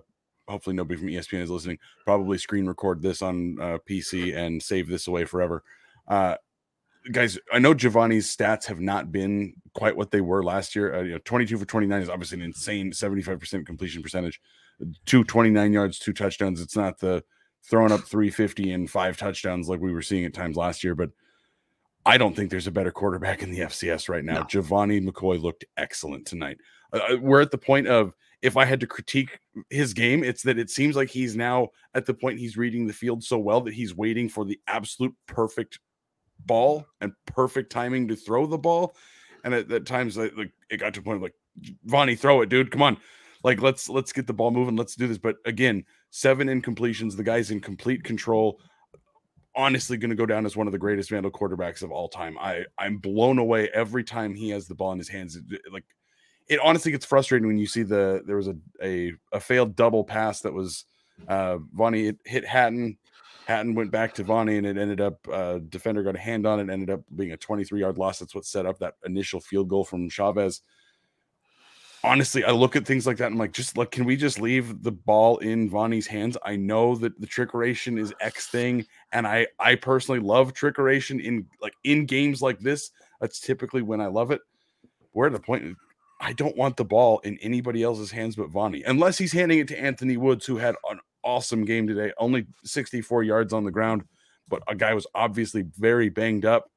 hopefully 0.48 0.75
nobody 0.75 1.00
from 1.00 1.08
ESPN 1.08 1.41
is 1.41 1.50
listening. 1.50 1.79
Probably 2.03 2.38
screen 2.38 2.67
record 2.67 3.01
this 3.01 3.22
on 3.22 3.58
uh, 3.60 3.77
PC 3.89 4.36
and 4.36 4.62
save 4.62 4.88
this 4.88 5.08
away 5.08 5.25
forever. 5.25 5.63
Uh, 6.08 6.36
guys, 7.12 7.38
I 7.51 7.60
know 7.60 7.74
Gevani's 7.74 8.36
stats 8.36 8.65
have 8.65 8.79
not 8.79 9.12
been 9.12 9.53
quite 9.74 9.95
what 9.95 10.12
they 10.12 10.22
were 10.22 10.43
last 10.43 10.75
year. 10.75 10.95
Uh, 10.95 11.01
you 11.01 11.12
know, 11.13 11.19
22 11.25 11.57
for 11.57 11.65
29 11.65 12.01
is 12.01 12.10
obviously 12.10 12.39
an 12.39 12.45
insane 12.45 12.91
75% 12.91 13.65
completion 13.65 14.01
percentage. 14.01 14.39
229 15.05 15.74
yards, 15.74 16.00
two 16.00 16.13
touchdowns. 16.13 16.62
It's 16.62 16.75
not 16.75 17.00
the 17.00 17.24
throwing 17.63 17.91
up 17.91 18.01
350 18.01 18.72
and 18.72 18.89
five 18.89 19.17
touchdowns 19.17 19.69
like 19.69 19.79
we 19.79 19.93
were 19.93 20.01
seeing 20.01 20.25
at 20.25 20.33
times 20.33 20.57
last 20.57 20.83
year, 20.83 20.95
but 20.95 21.12
I 22.05 22.17
don't 22.17 22.36
think 22.36 22.50
there's 22.50 22.67
a 22.67 22.72
better 22.72 22.91
quarterback 22.91 23.43
in 23.43 23.51
the 23.51 23.60
FCS 23.60 24.10
right 24.10 24.24
now. 24.24 24.39
No. 24.39 24.43
Gevani 24.43 25.07
McCoy 25.07 25.41
looked 25.41 25.65
excellent 25.77 26.25
tonight. 26.25 26.57
Uh, 26.91 27.00
uh, 27.13 27.17
we're 27.22 27.41
at 27.41 27.51
the 27.51 27.57
point 27.57 27.88
of 27.88 28.13
if 28.41 28.57
I 28.57 28.65
had 28.65 28.81
to 28.81 28.88
critique 28.88 29.39
his 29.69 29.93
game, 29.93 30.22
it's 30.24 30.43
that 30.43 30.60
it 30.60 30.69
seems 30.69 30.98
like 30.98 31.10
he's 31.10 31.36
now 31.36 31.69
at 31.95 32.05
the 32.05 32.13
point 32.13 32.39
he's 32.39 32.57
reading 32.57 32.86
the 32.86 32.93
field 32.93 33.24
so 33.24 33.39
well 33.39 33.62
that 33.62 33.74
he's 33.74 33.95
waiting 33.95 34.27
for 34.27 34.43
the 34.43 34.60
absolute 34.67 35.15
perfect 35.27 35.79
ball 36.39 36.85
and 37.01 37.13
perfect 37.25 37.71
timing 37.71 38.07
to 38.07 38.15
throw 38.15 38.45
the 38.45 38.57
ball. 38.57 38.95
And 39.43 39.53
at, 39.53 39.71
at 39.71 39.85
times, 39.85 40.17
like 40.17 40.51
it 40.69 40.77
got 40.77 40.93
to 40.93 40.99
a 41.01 41.03
point 41.03 41.17
of 41.17 41.21
like, 41.23 41.35
Vonnie, 41.85 42.15
throw 42.15 42.41
it, 42.41 42.49
dude. 42.49 42.71
Come 42.71 42.81
on, 42.81 42.97
like 43.43 43.61
let's 43.61 43.89
let's 43.89 44.13
get 44.13 44.25
the 44.25 44.33
ball 44.33 44.51
moving. 44.51 44.75
Let's 44.75 44.95
do 44.95 45.07
this. 45.07 45.17
But 45.17 45.35
again, 45.45 45.83
seven 46.09 46.47
incompletions. 46.47 47.15
The 47.15 47.23
guy's 47.23 47.51
in 47.51 47.59
complete 47.59 48.03
control. 48.03 48.59
Honestly, 49.55 49.97
going 49.97 50.09
to 50.09 50.15
go 50.15 50.25
down 50.25 50.45
as 50.45 50.55
one 50.55 50.65
of 50.65 50.73
the 50.73 50.79
greatest 50.79 51.11
Vandal 51.11 51.29
quarterbacks 51.29 51.83
of 51.83 51.91
all 51.91 52.07
time. 52.07 52.37
I 52.39 52.65
I'm 52.77 52.97
blown 52.97 53.37
away 53.37 53.69
every 53.73 54.03
time 54.03 54.33
he 54.33 54.49
has 54.49 54.67
the 54.67 54.75
ball 54.75 54.93
in 54.93 54.97
his 54.97 55.09
hands. 55.09 55.37
Like 55.71 55.83
it 56.47 56.59
honestly 56.63 56.91
gets 56.91 57.05
frustrating 57.05 57.47
when 57.47 57.57
you 57.57 57.67
see 57.67 57.83
the 57.83 58.23
there 58.25 58.37
was 58.37 58.47
a 58.47 58.55
a, 58.81 59.13
a 59.31 59.39
failed 59.39 59.75
double 59.75 60.03
pass 60.03 60.41
that 60.41 60.53
was 60.53 60.85
uh 61.27 61.57
Vonnie 61.73 62.13
hit 62.25 62.45
Hatten 62.45 62.97
Hatten 63.45 63.75
went 63.75 63.91
back 63.91 64.13
to 64.15 64.23
Vonnie 64.23 64.57
and 64.57 64.65
it 64.65 64.77
ended 64.77 65.01
up 65.01 65.27
uh, 65.31 65.59
defender 65.69 66.01
got 66.03 66.15
a 66.15 66.19
hand 66.19 66.47
on 66.47 66.59
it, 66.59 66.71
ended 66.71 66.89
up 66.89 67.01
being 67.15 67.33
a 67.33 67.38
23 67.38 67.79
yard 67.79 67.97
loss. 67.97 68.19
That's 68.19 68.33
what 68.33 68.45
set 68.45 68.65
up 68.65 68.79
that 68.79 68.95
initial 69.05 69.39
field 69.39 69.67
goal 69.67 69.83
from 69.83 70.09
Chavez. 70.09 70.62
Honestly, 72.05 72.43
I 72.43 72.51
look 72.51 72.75
at 72.75 72.85
things 72.85 73.07
like 73.07 73.17
that. 73.17 73.27
And 73.27 73.35
I'm 73.35 73.39
like, 73.39 73.53
just 73.53 73.77
like, 73.77 73.91
can 73.91 74.03
we 74.03 74.17
just 74.17 74.39
leave 74.39 74.83
the 74.83 74.91
ball 74.91 75.38
in 75.38 75.69
Vonnie's 75.69 76.07
hands? 76.07 76.38
I 76.43 76.57
know 76.57 76.95
that 76.95 77.19
the 77.19 77.27
trickeration 77.27 77.97
is 77.97 78.13
X 78.19 78.47
thing, 78.47 78.85
and 79.13 79.25
I 79.25 79.47
I 79.57 79.75
personally 79.75 80.19
love 80.19 80.53
trickeration 80.53 81.23
in 81.23 81.45
like 81.62 81.73
in 81.85 82.05
games 82.05 82.41
like 82.41 82.59
this. 82.59 82.91
That's 83.21 83.39
typically 83.39 83.81
when 83.81 84.01
I 84.01 84.07
love 84.07 84.31
it. 84.31 84.41
We're 85.13 85.27
at 85.27 85.33
the 85.33 85.39
point 85.39 85.77
I 86.23 86.31
don't 86.31 86.55
want 86.55 86.77
the 86.77 86.85
ball 86.85 87.19
in 87.19 87.38
anybody 87.41 87.83
else's 87.83 88.12
hands 88.12 88.38
but 88.38 88.50
Vonnie, 88.50 88.83
unless 88.83 89.17
he's 89.17 89.33
handing 89.33 89.59
it 89.59 89.67
to 89.69 89.79
Anthony 89.79 90.15
Woods, 90.15 90.45
who 90.45 90.55
had 90.55 90.75
an 90.89 91.00
awesome 91.23 91.65
game 91.65 91.87
today. 91.87 92.11
Only 92.17 92.45
64 92.63 93.23
yards 93.23 93.53
on 93.53 93.63
the 93.63 93.71
ground, 93.71 94.03
but 94.49 94.63
a 94.67 94.75
guy 94.75 94.93
was 94.93 95.07
obviously 95.15 95.65
very 95.77 96.09
banged 96.09 96.45
up. 96.45 96.69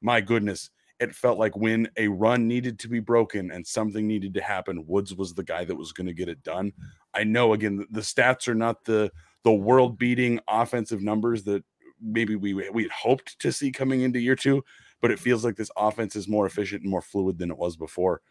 My 0.00 0.20
goodness, 0.20 0.70
it 0.98 1.14
felt 1.14 1.38
like 1.38 1.56
when 1.56 1.88
a 1.96 2.08
run 2.08 2.48
needed 2.48 2.78
to 2.80 2.88
be 2.88 3.00
broken 3.00 3.50
and 3.50 3.66
something 3.66 4.06
needed 4.06 4.34
to 4.34 4.40
happen, 4.40 4.86
Woods 4.86 5.14
was 5.14 5.34
the 5.34 5.42
guy 5.42 5.64
that 5.64 5.74
was 5.74 5.92
going 5.92 6.06
to 6.06 6.14
get 6.14 6.28
it 6.28 6.42
done. 6.42 6.72
I 7.14 7.24
know 7.24 7.52
again 7.52 7.86
the, 7.90 8.00
stats 8.00 8.48
are 8.48 8.54
not 8.54 8.84
the 8.84 9.10
the 9.44 9.52
world 9.52 9.98
beating 9.98 10.40
offensive 10.48 11.02
numbers 11.02 11.44
that 11.44 11.64
maybe 12.00 12.34
we 12.34 12.54
we 12.54 12.82
had 12.82 12.92
hoped 12.92 13.38
to 13.40 13.52
see 13.52 13.70
coming 13.70 14.02
into 14.02 14.18
year 14.18 14.36
2, 14.36 14.62
but 15.00 15.10
it 15.10 15.18
feels 15.18 15.44
like 15.44 15.56
this 15.56 15.70
offense 15.76 16.16
is 16.16 16.28
more 16.28 16.46
efficient 16.46 16.82
and 16.82 16.90
more 16.90 17.02
fluid 17.02 17.38
than 17.38 17.50
it 17.50 17.58
was 17.58 17.76
before. 17.76 18.22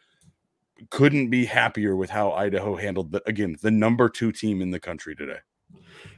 Couldn't 0.89 1.29
be 1.29 1.45
happier 1.45 1.95
with 1.95 2.09
how 2.09 2.31
Idaho 2.31 2.75
handled 2.75 3.11
the 3.11 3.21
again 3.27 3.55
the 3.61 3.71
number 3.71 4.09
2 4.09 4.31
team 4.31 4.61
in 4.61 4.71
the 4.71 4.79
country 4.79 5.15
today. 5.15 5.39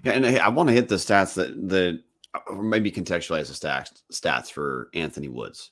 Yeah, 0.04 0.14
and 0.14 0.26
I, 0.26 0.50
want 0.50 0.70
to 0.70 0.74
hit 0.74 0.90
the 0.90 0.96
stats 0.96 1.34
that 1.36 1.70
the 1.70 2.02
maybe 2.62 2.92
contextualize 2.92 3.48
the 3.48 3.68
stats 3.68 4.02
stats 4.12 4.52
for 4.52 4.90
Anthony 4.94 5.28
Woods. 5.28 5.72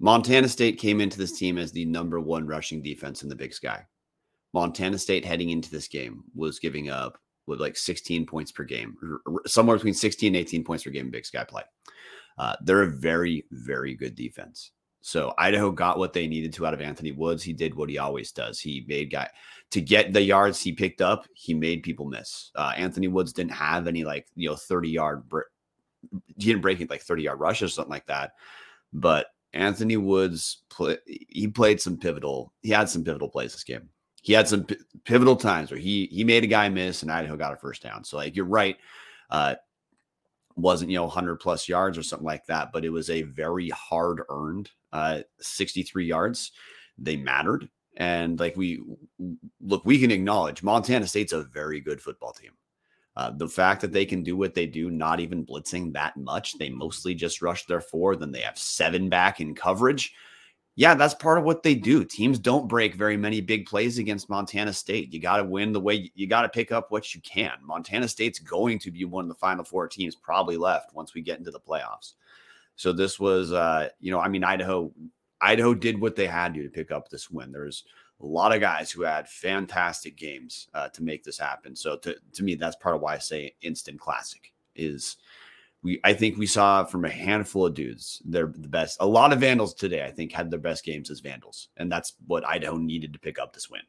Montana 0.00 0.48
State 0.48 0.78
came 0.78 1.00
into 1.00 1.18
this 1.18 1.38
team 1.38 1.56
as 1.56 1.72
the 1.72 1.84
number 1.84 2.20
one 2.20 2.46
rushing 2.46 2.82
defense 2.82 3.22
in 3.22 3.28
the 3.28 3.36
Big 3.36 3.54
Sky. 3.54 3.84
Montana 4.52 4.98
State 4.98 5.24
heading 5.24 5.50
into 5.50 5.70
this 5.70 5.88
game 5.88 6.24
was 6.34 6.58
giving 6.58 6.90
up 6.90 7.18
with 7.46 7.60
like 7.60 7.76
16 7.76 8.26
points 8.26 8.52
per 8.52 8.64
game, 8.64 8.96
somewhere 9.46 9.76
between 9.76 9.94
16 9.94 10.28
and 10.28 10.36
18 10.36 10.64
points 10.64 10.84
per 10.84 10.90
game 10.90 11.06
in 11.06 11.10
Big 11.10 11.26
Sky 11.26 11.44
play. 11.44 11.62
Uh, 12.38 12.56
they're 12.62 12.82
a 12.82 12.90
very, 12.90 13.44
very 13.50 13.94
good 13.94 14.14
defense. 14.14 14.72
So 15.06 15.34
Idaho 15.36 15.70
got 15.70 15.98
what 15.98 16.14
they 16.14 16.26
needed 16.26 16.54
to 16.54 16.66
out 16.66 16.72
of 16.72 16.80
Anthony 16.80 17.12
Woods. 17.12 17.42
He 17.42 17.52
did 17.52 17.74
what 17.74 17.90
he 17.90 17.98
always 17.98 18.32
does. 18.32 18.58
He 18.58 18.86
made 18.88 19.12
guy 19.12 19.28
to 19.70 19.82
get 19.82 20.14
the 20.14 20.22
yards 20.22 20.62
he 20.62 20.72
picked 20.72 21.02
up. 21.02 21.26
He 21.34 21.52
made 21.52 21.82
people 21.82 22.06
miss. 22.06 22.50
Uh, 22.54 22.72
Anthony 22.74 23.08
Woods 23.08 23.34
didn't 23.34 23.52
have 23.52 23.86
any 23.86 24.02
like 24.02 24.26
you 24.34 24.48
know 24.48 24.56
thirty 24.56 24.88
yard. 24.88 25.28
Br- 25.28 25.42
he 26.38 26.46
didn't 26.46 26.62
break 26.62 26.80
it 26.80 26.88
like 26.88 27.02
thirty 27.02 27.24
yard 27.24 27.38
rushes 27.38 27.70
or 27.70 27.74
something 27.74 27.90
like 27.90 28.06
that. 28.06 28.32
But 28.94 29.26
Anthony 29.52 29.98
Woods 29.98 30.62
play, 30.70 30.96
he 31.06 31.48
played 31.48 31.82
some 31.82 31.98
pivotal. 31.98 32.54
He 32.62 32.70
had 32.70 32.88
some 32.88 33.04
pivotal 33.04 33.28
plays 33.28 33.52
this 33.52 33.62
game. 33.62 33.90
He 34.22 34.32
had 34.32 34.48
some 34.48 34.64
p- 34.64 34.78
pivotal 35.04 35.36
times 35.36 35.70
where 35.70 35.78
he 35.78 36.06
he 36.06 36.24
made 36.24 36.44
a 36.44 36.46
guy 36.46 36.70
miss 36.70 37.02
and 37.02 37.12
Idaho 37.12 37.36
got 37.36 37.52
a 37.52 37.56
first 37.56 37.82
down. 37.82 38.04
So 38.04 38.16
like 38.16 38.36
you're 38.36 38.46
right. 38.46 38.78
Uh, 39.28 39.56
wasn't 40.56 40.90
you 40.90 40.96
know 40.96 41.04
100 41.04 41.36
plus 41.36 41.68
yards 41.68 41.98
or 41.98 42.02
something 42.04 42.24
like 42.24 42.46
that 42.46 42.70
but 42.72 42.84
it 42.84 42.90
was 42.90 43.10
a 43.10 43.22
very 43.22 43.70
hard 43.70 44.22
earned 44.28 44.70
uh 44.94 45.20
63 45.40 46.06
yards 46.06 46.52
they 46.96 47.16
mattered 47.16 47.68
and 47.96 48.40
like 48.40 48.56
we 48.56 48.82
look 49.60 49.84
we 49.84 49.98
can 49.98 50.10
acknowledge 50.10 50.62
montana 50.62 51.06
state's 51.06 51.32
a 51.32 51.42
very 51.42 51.80
good 51.80 52.00
football 52.00 52.32
team 52.32 52.52
uh, 53.16 53.30
the 53.36 53.46
fact 53.46 53.80
that 53.80 53.92
they 53.92 54.04
can 54.04 54.24
do 54.24 54.36
what 54.36 54.54
they 54.54 54.66
do 54.66 54.90
not 54.90 55.20
even 55.20 55.44
blitzing 55.44 55.92
that 55.92 56.16
much 56.16 56.56
they 56.58 56.70
mostly 56.70 57.14
just 57.14 57.42
rush 57.42 57.66
their 57.66 57.80
four 57.80 58.16
then 58.16 58.32
they 58.32 58.40
have 58.40 58.58
seven 58.58 59.08
back 59.08 59.40
in 59.40 59.54
coverage 59.54 60.14
yeah, 60.76 60.94
that's 60.94 61.14
part 61.14 61.38
of 61.38 61.44
what 61.44 61.62
they 61.62 61.76
do. 61.76 62.04
Teams 62.04 62.38
don't 62.38 62.66
break 62.66 62.96
very 62.96 63.16
many 63.16 63.40
big 63.40 63.66
plays 63.66 63.98
against 63.98 64.28
Montana 64.28 64.72
State. 64.72 65.12
You 65.12 65.20
got 65.20 65.36
to 65.36 65.44
win 65.44 65.72
the 65.72 65.80
way 65.80 66.10
you 66.16 66.26
got 66.26 66.42
to 66.42 66.48
pick 66.48 66.72
up 66.72 66.90
what 66.90 67.14
you 67.14 67.20
can. 67.20 67.52
Montana 67.62 68.08
State's 68.08 68.40
going 68.40 68.80
to 68.80 68.90
be 68.90 69.04
one 69.04 69.24
of 69.24 69.28
the 69.28 69.36
final 69.36 69.64
four 69.64 69.86
teams 69.86 70.16
probably 70.16 70.56
left 70.56 70.92
once 70.92 71.14
we 71.14 71.22
get 71.22 71.38
into 71.38 71.52
the 71.52 71.60
playoffs. 71.60 72.14
So 72.76 72.92
this 72.92 73.20
was, 73.20 73.52
uh, 73.52 73.88
you 74.00 74.10
know, 74.10 74.20
I 74.20 74.28
mean, 74.28 74.44
Idaho, 74.44 74.92
Idaho 75.40 75.74
did 75.74 76.00
what 76.00 76.16
they 76.16 76.26
had 76.26 76.54
to 76.54 76.62
to 76.62 76.68
pick 76.68 76.90
up 76.90 77.08
this 77.08 77.30
win. 77.30 77.52
There's 77.52 77.84
a 78.20 78.26
lot 78.26 78.54
of 78.54 78.60
guys 78.60 78.90
who 78.90 79.02
had 79.02 79.28
fantastic 79.28 80.16
games 80.16 80.68
uh, 80.74 80.88
to 80.90 81.02
make 81.02 81.24
this 81.24 81.38
happen. 81.38 81.76
So 81.76 81.96
to 81.98 82.16
to 82.32 82.42
me, 82.42 82.54
that's 82.54 82.76
part 82.76 82.94
of 82.94 83.02
why 83.02 83.14
I 83.14 83.18
say 83.18 83.54
instant 83.62 84.00
classic 84.00 84.52
is 84.74 85.16
we 85.82 86.00
I 86.02 86.14
think 86.14 86.36
we 86.36 86.46
saw 86.46 86.84
from 86.84 87.04
a 87.04 87.10
handful 87.10 87.66
of 87.66 87.74
dudes 87.74 88.22
they're 88.24 88.52
the 88.56 88.68
best. 88.68 88.96
A 89.00 89.06
lot 89.06 89.32
of 89.32 89.40
Vandals 89.40 89.74
today 89.74 90.04
I 90.04 90.10
think 90.10 90.32
had 90.32 90.50
their 90.50 90.58
best 90.58 90.84
games 90.84 91.10
as 91.10 91.20
Vandals, 91.20 91.68
and 91.76 91.92
that's 91.92 92.14
what 92.26 92.46
Idaho 92.46 92.76
needed 92.76 93.12
to 93.12 93.18
pick 93.18 93.38
up 93.38 93.52
this 93.52 93.70
win. 93.70 93.82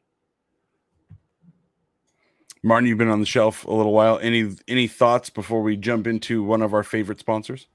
Martin, 2.62 2.88
you've 2.88 2.98
been 2.98 3.08
on 3.08 3.20
the 3.20 3.26
shelf 3.26 3.64
a 3.64 3.72
little 3.72 3.92
while. 3.92 4.18
Any 4.20 4.54
any 4.68 4.86
thoughts 4.86 5.30
before 5.30 5.62
we 5.62 5.76
jump 5.76 6.06
into 6.06 6.42
one 6.42 6.62
of 6.62 6.74
our 6.74 6.82
favorite 6.82 7.20
sponsors? 7.20 7.68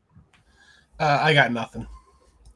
Uh, 1.01 1.19
I 1.19 1.33
got 1.33 1.51
nothing. 1.51 1.87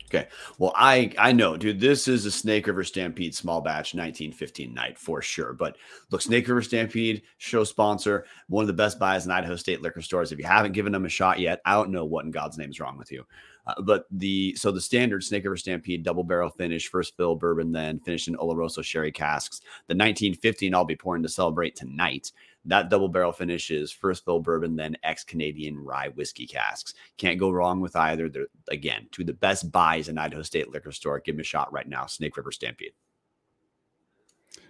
Okay. 0.06 0.28
Well, 0.60 0.72
I 0.76 1.12
I 1.18 1.32
know, 1.32 1.58
dude. 1.58 1.80
This 1.80 2.08
is 2.08 2.28
a 2.28 2.32
Snake 2.32 2.68
River 2.68 2.84
Stampede 2.84 3.34
small 3.34 3.60
batch 3.60 3.96
1915 3.96 4.72
night 4.72 5.00
for 5.00 5.20
sure. 5.24 5.52
But 5.54 5.78
look, 6.12 6.22
Snake 6.22 6.48
River 6.48 6.62
Stampede 6.62 7.24
show 7.40 7.64
sponsor, 7.64 8.28
one 8.48 8.62
of 8.62 8.68
the 8.68 8.74
best 8.74 9.00
buys 9.00 9.26
in 9.26 9.32
Idaho 9.32 9.56
State 9.56 9.82
liquor 9.82 10.04
stores. 10.04 10.32
If 10.32 10.38
you 10.38 10.46
haven't 10.46 10.74
given 10.74 10.94
them 10.94 11.06
a 11.06 11.10
shot 11.10 11.40
yet, 11.40 11.60
I 11.66 11.74
don't 11.74 11.90
know 11.90 12.06
what 12.06 12.24
in 12.24 12.30
God's 12.30 12.60
name 12.60 12.70
is 12.70 12.80
wrong 12.80 13.00
with 13.00 13.12
you. 13.12 13.26
Uh, 13.66 13.82
but 13.82 14.06
the 14.12 14.56
so 14.56 14.72
the 14.72 14.80
standard 14.80 15.24
Snake 15.24 15.44
River 15.44 15.58
Stampede 15.58 16.04
double 16.04 16.24
barrel 16.24 16.52
finish, 16.52 16.88
first 16.88 17.18
fill 17.18 17.36
bourbon, 17.36 17.72
then 17.72 18.00
finished 18.00 18.28
in 18.28 18.36
Oloroso 18.36 18.84
sherry 18.84 19.12
casks. 19.12 19.62
The 19.88 19.96
1915 19.96 20.76
I'll 20.76 20.86
be 20.86 20.96
pouring 20.96 21.24
to 21.24 21.30
celebrate 21.30 21.76
tonight 21.76 22.32
that 22.66 22.90
double 22.90 23.08
barrel 23.08 23.32
finish 23.32 23.70
is 23.70 23.92
first 23.92 24.26
fill 24.26 24.40
bourbon, 24.40 24.76
then 24.76 24.98
ex 25.04 25.24
Canadian 25.24 25.78
rye 25.78 26.10
whiskey 26.10 26.48
casks. 26.48 26.94
Can't 27.18 27.40
go 27.40 27.52
wrong 27.52 27.80
with 27.80 27.96
either. 27.96 28.28
They're, 28.30 28.48
again, 28.70 29.08
two 29.12 29.22
of 29.22 29.28
the 29.28 29.34
best 29.34 29.72
buys 29.72 30.10
in 30.10 30.18
Idaho 30.18 30.42
State 30.42 30.70
liquor 30.70 30.92
store. 30.92 31.20
Give 31.20 31.36
me 31.36 31.42
a 31.42 31.46
shot 31.46 31.72
right 31.72 31.88
now. 31.88 32.06
Snake 32.06 32.36
River 32.38 32.52
Stampede. 32.52 32.94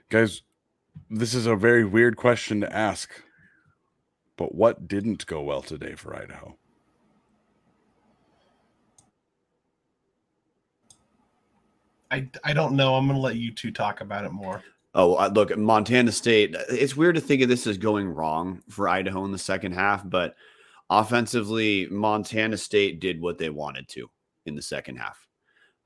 Guys, 0.09 0.41
this 1.09 1.33
is 1.33 1.45
a 1.45 1.55
very 1.55 1.85
weird 1.85 2.17
question 2.17 2.61
to 2.61 2.75
ask, 2.75 3.09
but 4.35 4.53
what 4.53 4.87
didn't 4.87 5.25
go 5.25 5.41
well 5.41 5.61
today 5.61 5.95
for 5.95 6.15
Idaho? 6.15 6.57
I, 12.11 12.29
I 12.43 12.53
don't 12.53 12.75
know. 12.75 12.95
I'm 12.95 13.07
going 13.07 13.17
to 13.17 13.21
let 13.21 13.35
you 13.35 13.51
two 13.51 13.71
talk 13.71 14.01
about 14.01 14.25
it 14.25 14.31
more. 14.31 14.63
Oh, 14.97 15.27
look, 15.27 15.55
Montana 15.57 16.13
State. 16.13 16.55
It's 16.69 16.95
weird 16.95 17.15
to 17.15 17.21
think 17.21 17.41
of 17.41 17.49
this 17.49 17.67
as 17.67 17.77
going 17.77 18.07
wrong 18.07 18.63
for 18.69 18.87
Idaho 18.87 19.25
in 19.25 19.33
the 19.33 19.37
second 19.37 19.73
half, 19.73 20.09
but 20.09 20.35
offensively, 20.89 21.87
Montana 21.91 22.55
State 22.55 23.01
did 23.01 23.19
what 23.19 23.37
they 23.37 23.49
wanted 23.49 23.89
to 23.89 24.09
in 24.45 24.55
the 24.55 24.61
second 24.61 24.95
half. 24.95 25.19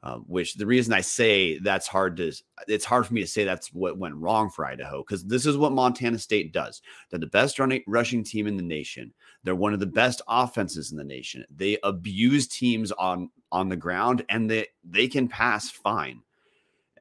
Uh, 0.02 0.18
which 0.28 0.54
the 0.54 0.66
reason 0.66 0.94
I 0.94 1.02
say 1.02 1.58
that's 1.58 1.88
hard 1.88 2.16
to, 2.18 2.32
it's 2.70 2.86
hard 2.86 3.06
for 3.06 3.14
me 3.14 3.20
to 3.20 3.28
say 3.28 3.44
that's 3.44 3.74
what 3.74 3.98
went 3.98 4.16
wrong 4.16 4.50
for 4.50 4.66
Idaho 4.66 5.00
because 5.00 5.26
this 5.26 5.46
is 5.46 5.58
what 5.58 5.74
Montana 5.74 6.20
State 6.20 6.54
does. 6.54 6.82
They're 7.10 7.20
the 7.20 7.28
best 7.28 7.60
running 7.60 7.84
rushing 7.86 8.24
team 8.24 8.48
in 8.48 8.56
the 8.56 8.64
nation. 8.64 9.12
They're 9.44 9.56
one 9.56 9.74
of 9.74 9.82
the 9.82 9.86
best 9.88 10.22
offenses 10.30 10.92
in 10.92 10.98
the 10.98 11.04
nation. 11.04 11.44
They 11.54 11.80
abuse 11.84 12.48
teams 12.48 12.94
on 12.94 13.30
on 13.52 13.68
the 13.68 13.76
ground 13.76 14.24
and 14.30 14.50
they 14.50 14.68
they 14.86 15.10
can 15.10 15.28
pass 15.28 15.70
fine. 15.70 16.22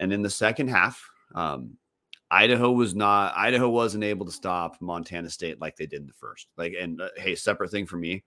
And 0.00 0.12
in 0.12 0.22
the 0.22 0.30
second 0.30 0.66
half, 0.68 1.00
um, 1.36 1.76
Idaho 2.30 2.70
was 2.70 2.94
not 2.94 3.34
Idaho 3.36 3.68
wasn't 3.68 4.04
able 4.04 4.26
to 4.26 4.32
stop 4.32 4.76
Montana 4.80 5.30
State 5.30 5.60
like 5.60 5.76
they 5.76 5.86
did 5.86 6.00
in 6.00 6.06
the 6.06 6.12
first. 6.12 6.48
Like 6.56 6.74
and 6.78 7.00
uh, 7.00 7.08
hey, 7.16 7.34
separate 7.34 7.70
thing 7.70 7.86
for 7.86 7.96
me. 7.96 8.24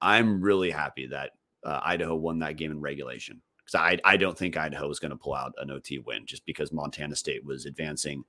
I'm 0.00 0.40
really 0.40 0.70
happy 0.70 1.06
that 1.08 1.32
uh, 1.64 1.80
Idaho 1.82 2.14
won 2.14 2.38
that 2.40 2.56
game 2.56 2.70
in 2.70 2.80
regulation 2.80 3.40
because 3.58 3.74
I 3.74 3.98
I 4.04 4.16
don't 4.16 4.38
think 4.38 4.56
Idaho 4.56 4.86
was 4.86 5.00
going 5.00 5.10
to 5.10 5.16
pull 5.16 5.34
out 5.34 5.54
an 5.58 5.70
OT 5.70 5.98
win 5.98 6.26
just 6.26 6.46
because 6.46 6.72
Montana 6.72 7.16
State 7.16 7.44
was 7.44 7.66
advancing 7.66 8.24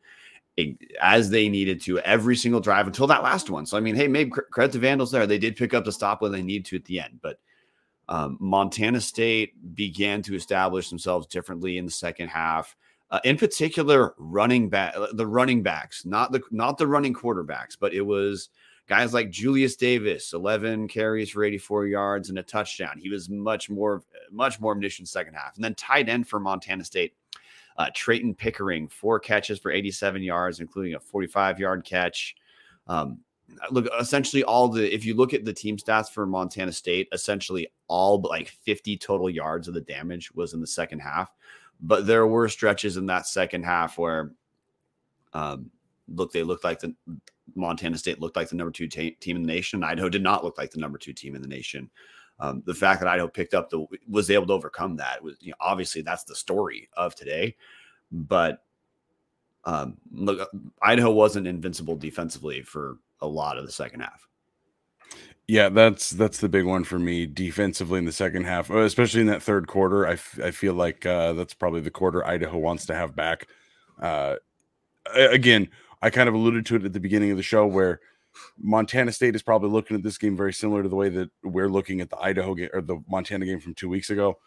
as 1.02 1.30
they 1.30 1.50
needed 1.50 1.82
to 1.82 2.00
every 2.00 2.36
single 2.36 2.62
drive 2.62 2.88
until 2.88 3.08
that 3.08 3.24
last 3.24 3.50
one. 3.50 3.66
So 3.66 3.78
I 3.78 3.82
mean, 3.82 3.96
hey, 3.96 4.08
maybe 4.08 4.32
credit 4.32 4.72
to 4.74 4.80
Vandals 4.80 5.12
there. 5.12 5.28
They 5.28 5.38
did 5.38 5.58
pick 5.58 5.74
up 5.74 5.86
the 5.86 5.92
stop 5.92 6.22
when 6.22 6.32
they 6.32 6.42
needed 6.42 6.66
to 6.68 6.78
at 6.78 6.86
the 6.86 7.02
end, 7.02 7.20
but 7.22 7.40
um, 8.08 8.38
Montana 8.40 9.02
State 9.02 9.76
began 9.76 10.22
to 10.24 10.36
establish 10.36 10.90
themselves 10.90 11.28
differently 11.28 11.78
in 11.78 11.86
the 11.86 11.92
second 11.92 12.30
half 12.30 12.76
uh, 13.12 13.20
in 13.24 13.38
particular 13.38 14.14
running 14.18 14.70
back 14.70 14.96
uh, 14.96 15.08
the 15.14 15.28
running 15.28 15.62
backs 15.62 16.06
not 16.06 16.32
the 16.32 16.42
not 16.52 16.78
the 16.78 16.88
running 16.88 17.14
quarterbacks 17.14 17.78
but 17.80 17.94
it 17.94 18.02
was 18.02 18.50
guys 18.88 19.14
like 19.14 19.30
Julius 19.30 19.76
Davis 19.76 20.34
11 20.34 20.88
carries 20.88 21.30
for 21.32 21.44
84 21.44 21.88
yards 21.88 22.30
and 22.30 22.38
a 22.38 22.44
touchdown. 22.44 23.00
He 23.00 23.10
was 23.10 23.30
much 23.30 23.70
more 23.70 24.04
much 24.32 24.60
more 24.60 24.74
omniscient 24.74 25.08
second 25.08 25.34
half. 25.34 25.56
And 25.56 25.64
then 25.64 25.76
tight 25.76 26.10
end 26.10 26.28
for 26.28 26.40
Montana 26.40 26.84
State 26.84 27.14
uh, 27.78 27.90
Trayton 27.94 28.36
Pickering 28.36 28.88
four 28.88 29.20
catches 29.20 29.60
for 29.60 29.72
87 29.72 30.22
yards 30.22 30.60
including 30.60 30.96
a 30.96 31.00
45 31.00 31.60
yard 31.60 31.86
catch. 31.86 32.36
Um, 32.88 33.20
look 33.70 33.88
essentially 34.00 34.44
all 34.44 34.68
the 34.68 34.94
if 34.94 35.06
you 35.06 35.16
look 35.16 35.34
at 35.34 35.46
the 35.46 35.54
team 35.54 35.78
stats 35.78 36.10
for 36.10 36.26
Montana 36.26 36.72
State 36.72 37.08
essentially 37.12 37.68
all 37.88 38.18
but 38.18 38.30
like 38.30 38.50
50 38.50 38.98
total 38.98 39.30
yards 39.30 39.68
of 39.68 39.74
the 39.74 39.82
damage 39.82 40.32
was 40.34 40.54
in 40.54 40.62
the 40.62 40.68
second 40.68 41.00
half 41.00 41.32
but 41.86 42.08
there 42.08 42.26
were 42.26 42.50
stretches 42.50 42.98
in 42.98 43.06
that 43.06 43.28
second 43.28 43.64
half 43.64 43.98
where, 43.98 44.32
um, 45.34 45.70
look, 46.08 46.32
they 46.32 46.42
looked 46.42 46.64
like 46.64 46.80
the 46.80 46.96
Montana 47.54 47.98
State 47.98 48.20
looked 48.20 48.36
like 48.36 48.50
the 48.50 48.56
number 48.56 48.72
two 48.72 48.88
t- 48.88 49.12
team 49.12 49.36
in 49.36 49.44
the 49.44 49.54
nation. 49.54 49.84
Idaho 49.84 50.10
did 50.10 50.24
not 50.24 50.44
look 50.44 50.58
like 50.58 50.72
the 50.72 50.80
number 50.80 50.98
two 50.98 51.14
team 51.14 51.36
in 51.36 51.44
the 51.44 51.48
nation. 51.48 51.92
Um, 52.40 52.64
the 52.66 52.74
fact 52.74 53.02
that 53.02 53.08
Idaho 53.08 53.28
picked 53.28 53.54
up 53.54 53.70
the 53.70 53.86
was 54.10 54.32
able 54.32 54.48
to 54.48 54.54
overcome 54.54 54.96
that 54.98 55.24
was 55.24 55.38
you 55.40 55.52
know, 55.52 55.58
obviously 55.60 56.02
that's 56.02 56.24
the 56.24 56.36
story 56.36 56.90
of 56.98 57.14
today. 57.14 57.56
But 58.12 58.64
um, 59.64 59.98
look, 60.12 60.50
Idaho 60.82 61.12
wasn't 61.12 61.48
invincible 61.48 61.96
defensively 61.96 62.64
for 62.64 62.98
a 63.22 63.28
lot 63.28 63.58
of 63.58 63.66
the 63.66 63.72
second 63.72 64.00
half. 64.02 64.28
Yeah, 65.48 65.70
that's 65.70 66.10
that's 66.10 66.40
the 66.40 66.50
big 66.50 66.66
one 66.66 66.84
for 66.84 66.98
me 66.98 67.28
defensively 67.28 68.00
in 68.00 68.06
the 68.06 68.12
second 68.12 68.46
half, 68.46 68.72
uh, 68.72 68.80
especially 68.80 69.22
in 69.22 69.28
that 69.28 69.44
third 69.44 69.68
quarter. 69.68 70.08
I, 70.08 70.14
f- 70.14 70.40
I 70.44 70.50
feel 70.50 70.74
like 70.74 71.06
uh, 71.06 71.34
that's 71.34 71.54
probably 71.54 71.82
the 71.82 71.92
quarter 71.92 72.26
Idaho 72.26 72.58
wants 72.58 72.88
to 72.88 72.96
have 72.96 73.16
back. 73.16 73.48
Uh, 74.02 74.38
again, 75.16 75.70
I 76.02 76.10
kind 76.10 76.28
of 76.28 76.34
alluded 76.34 76.66
to 76.68 76.78
it 76.78 76.86
at 76.86 76.94
the 76.94 77.00
beginning 77.00 77.30
of 77.30 77.38
the 77.38 77.44
show 77.44 77.68
where 77.68 78.00
Montana 78.58 79.12
State 79.12 79.36
is 79.36 79.44
probably 79.44 79.70
looking 79.70 79.96
at 79.96 80.02
this 80.02 80.18
game 80.18 80.36
very 80.36 80.54
similar 80.54 80.82
to 80.82 80.90
the 80.90 80.96
way 80.96 81.10
that 81.10 81.30
we're 81.44 81.70
looking 81.70 82.02
at 82.02 82.10
the 82.10 82.18
Idaho 82.18 82.56
game 82.56 82.70
or 82.74 82.82
the 82.82 83.02
Montana 83.08 83.46
game 83.46 83.60
from 83.60 83.76
two 83.76 83.88
weeks 83.88 84.10
ago. 84.10 84.40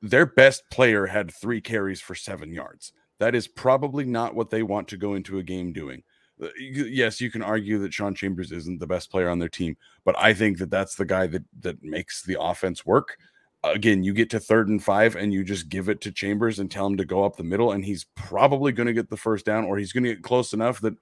Their 0.00 0.26
best 0.26 0.62
player 0.70 1.06
had 1.06 1.32
three 1.32 1.60
carries 1.60 2.00
for 2.00 2.14
seven 2.14 2.52
yards. 2.52 2.92
That 3.18 3.34
is 3.34 3.48
probably 3.48 4.04
not 4.04 4.34
what 4.34 4.50
they 4.50 4.62
want 4.62 4.88
to 4.88 4.96
go 4.96 5.14
into 5.14 5.38
a 5.38 5.42
game 5.42 5.72
doing. 5.72 6.02
Uh, 6.42 6.48
yes, 6.58 7.20
you 7.20 7.30
can 7.30 7.42
argue 7.42 7.78
that 7.78 7.94
Sean 7.94 8.14
Chambers 8.14 8.52
isn't 8.52 8.80
the 8.80 8.86
best 8.86 9.10
player 9.10 9.28
on 9.28 9.38
their 9.38 9.48
team, 9.48 9.76
but 10.04 10.18
I 10.18 10.34
think 10.34 10.58
that 10.58 10.70
that's 10.70 10.94
the 10.96 11.04
guy 11.04 11.26
that 11.28 11.44
that 11.60 11.82
makes 11.82 12.22
the 12.22 12.40
offense 12.40 12.84
work. 12.84 13.18
Again, 13.64 14.02
you 14.02 14.12
get 14.12 14.28
to 14.30 14.40
third 14.40 14.68
and 14.68 14.82
five, 14.82 15.14
and 15.14 15.32
you 15.32 15.44
just 15.44 15.68
give 15.68 15.88
it 15.88 16.00
to 16.00 16.10
Chambers 16.10 16.58
and 16.58 16.68
tell 16.68 16.86
him 16.86 16.96
to 16.96 17.04
go 17.04 17.24
up 17.24 17.36
the 17.36 17.44
middle, 17.44 17.72
and 17.72 17.84
he's 17.84 18.06
probably 18.16 18.72
going 18.72 18.88
to 18.88 18.92
get 18.92 19.08
the 19.08 19.16
first 19.16 19.46
down, 19.46 19.64
or 19.64 19.78
he's 19.78 19.92
going 19.92 20.02
to 20.02 20.14
get 20.14 20.22
close 20.22 20.52
enough 20.52 20.80
that 20.80 20.94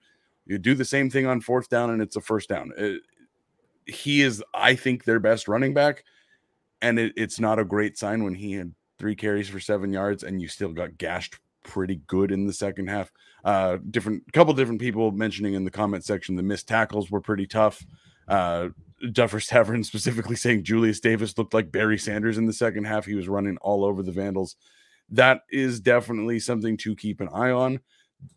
you 0.44 0.58
do 0.58 0.74
the 0.74 0.84
same 0.84 1.08
thing 1.08 1.26
on 1.26 1.40
fourth 1.40 1.70
down, 1.70 1.90
and 1.90 2.02
it's 2.02 2.16
a 2.16 2.20
first 2.20 2.48
down. 2.48 2.72
It, 2.76 2.96
uh, 2.96 2.98
he 3.86 4.20
is, 4.20 4.44
I 4.54 4.74
think, 4.74 5.04
their 5.04 5.18
best 5.18 5.48
running 5.48 5.72
back, 5.72 6.04
and 6.82 6.98
it, 6.98 7.14
it's 7.16 7.40
not 7.40 7.58
a 7.58 7.64
great 7.64 7.96
sign 7.96 8.24
when 8.24 8.34
he 8.34 8.52
had 8.52 8.74
three 8.98 9.16
carries 9.16 9.48
for 9.48 9.58
seven 9.58 9.90
yards, 9.92 10.22
and 10.22 10.40
you 10.40 10.46
still 10.46 10.72
got 10.72 10.98
gashed 10.98 11.38
pretty 11.64 12.00
good 12.06 12.30
in 12.30 12.46
the 12.46 12.52
second 12.52 12.88
half. 12.88 13.12
Uh, 13.44 13.78
different 13.90 14.30
couple 14.32 14.52
different 14.54 14.80
people 14.80 15.10
mentioning 15.12 15.54
in 15.54 15.64
the 15.64 15.70
comment 15.70 16.04
section 16.04 16.36
the 16.36 16.42
missed 16.42 16.68
tackles 16.68 17.10
were 17.10 17.20
pretty 17.20 17.46
tough. 17.46 17.84
Uh, 18.28 18.68
Duffer's 19.12 19.46
Tavern 19.46 19.82
specifically 19.84 20.36
saying 20.36 20.64
Julius 20.64 21.00
Davis 21.00 21.36
looked 21.38 21.54
like 21.54 21.72
Barry 21.72 21.98
Sanders 21.98 22.38
in 22.38 22.46
the 22.46 22.52
second 22.52 22.84
half. 22.84 23.06
He 23.06 23.14
was 23.14 23.28
running 23.28 23.56
all 23.58 23.84
over 23.84 24.02
the 24.02 24.12
Vandals. 24.12 24.56
That 25.10 25.42
is 25.50 25.80
definitely 25.80 26.38
something 26.38 26.76
to 26.78 26.94
keep 26.94 27.20
an 27.20 27.28
eye 27.32 27.50
on. 27.50 27.80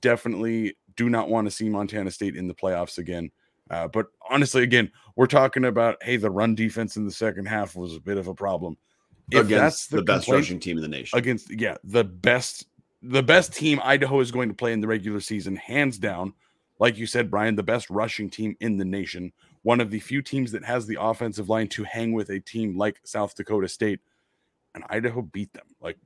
Definitely 0.02 0.76
do 0.96 1.10
not 1.10 1.30
want 1.30 1.48
to 1.48 1.52
see 1.52 1.70
Montana 1.70 2.12
State 2.12 2.36
in 2.36 2.48
the 2.48 2.54
playoffs 2.54 2.98
again. 2.98 3.32
Uh, 3.70 3.88
but 3.88 4.08
honestly, 4.30 4.64
again, 4.64 4.92
we're 5.16 5.28
talking 5.28 5.66
about 5.66 6.02
hey, 6.04 6.18
the 6.18 6.30
run 6.30 6.56
defense 6.56 6.98
in 6.98 7.06
the 7.06 7.12
second 7.12 7.46
half 7.46 7.76
was 7.76 7.96
a 7.96 8.00
bit 8.00 8.18
of 8.18 8.28
a 8.28 8.34
problem. 8.34 8.78
If 9.32 9.46
against 9.46 9.50
that's 9.50 9.88
the, 9.88 9.98
the 9.98 10.04
best 10.04 10.28
rushing 10.28 10.60
team 10.60 10.78
in 10.78 10.82
the 10.82 10.90
nation, 10.90 11.18
against 11.18 11.50
yeah, 11.50 11.78
the 11.84 12.04
best 12.04 12.66
the 13.04 13.24
best 13.24 13.54
team 13.54 13.82
Idaho 13.84 14.22
is 14.22 14.32
going 14.32 14.48
to 14.48 14.56
play 14.56 14.72
in 14.72 14.80
the 14.80 14.88
regular 14.88 15.20
season, 15.20 15.58
hands 15.58 15.98
down. 15.98 16.34
Like 16.80 16.98
you 16.98 17.06
said, 17.06 17.30
Brian, 17.30 17.56
the 17.56 17.64
best 17.64 17.90
rushing 17.90 18.30
team 18.30 18.56
in 18.62 18.78
the 18.78 18.86
nation. 18.86 19.34
One 19.62 19.82
of 19.82 19.92
the 19.92 20.00
few 20.00 20.22
teams 20.22 20.52
that 20.54 20.64
has 20.64 20.88
the 20.88 20.98
offensive 21.00 21.50
line 21.50 21.68
to 21.70 21.84
hang 21.84 22.14
with 22.14 22.30
a 22.30 22.40
team 22.40 22.78
like 22.78 23.00
South 23.04 23.36
Dakota 23.36 23.68
State, 23.68 24.00
and 24.74 24.84
Idaho 24.90 25.22
beat 25.22 25.54
them. 25.54 25.68
Like 25.82 25.98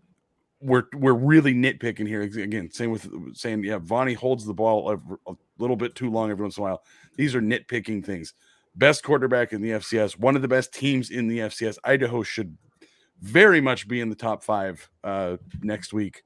we're 0.59 0.83
we're 0.93 1.13
really 1.13 1.53
nitpicking 1.53 2.07
here 2.07 2.21
again. 2.21 2.71
Same 2.71 2.91
with 2.91 3.07
saying, 3.35 3.63
yeah, 3.63 3.77
Vonnie 3.77 4.13
holds 4.13 4.45
the 4.45 4.53
ball 4.53 4.91
a, 4.91 4.95
a 5.29 5.35
little 5.59 5.75
bit 5.75 5.95
too 5.95 6.09
long 6.09 6.31
every 6.31 6.43
once 6.43 6.57
in 6.57 6.61
a 6.61 6.65
while. 6.65 6.83
These 7.15 7.35
are 7.35 7.41
nitpicking 7.41 8.03
things. 8.03 8.33
Best 8.75 9.03
quarterback 9.03 9.53
in 9.53 9.61
the 9.61 9.71
FCS, 9.71 10.19
one 10.19 10.35
of 10.35 10.41
the 10.41 10.47
best 10.47 10.73
teams 10.73 11.09
in 11.09 11.27
the 11.27 11.39
FCS. 11.39 11.77
Idaho 11.83 12.21
should 12.21 12.57
very 13.21 13.61
much 13.61 13.87
be 13.87 14.01
in 14.01 14.09
the 14.09 14.15
top 14.15 14.43
five 14.43 14.87
uh, 15.03 15.37
next 15.63 15.93
week 15.93 16.23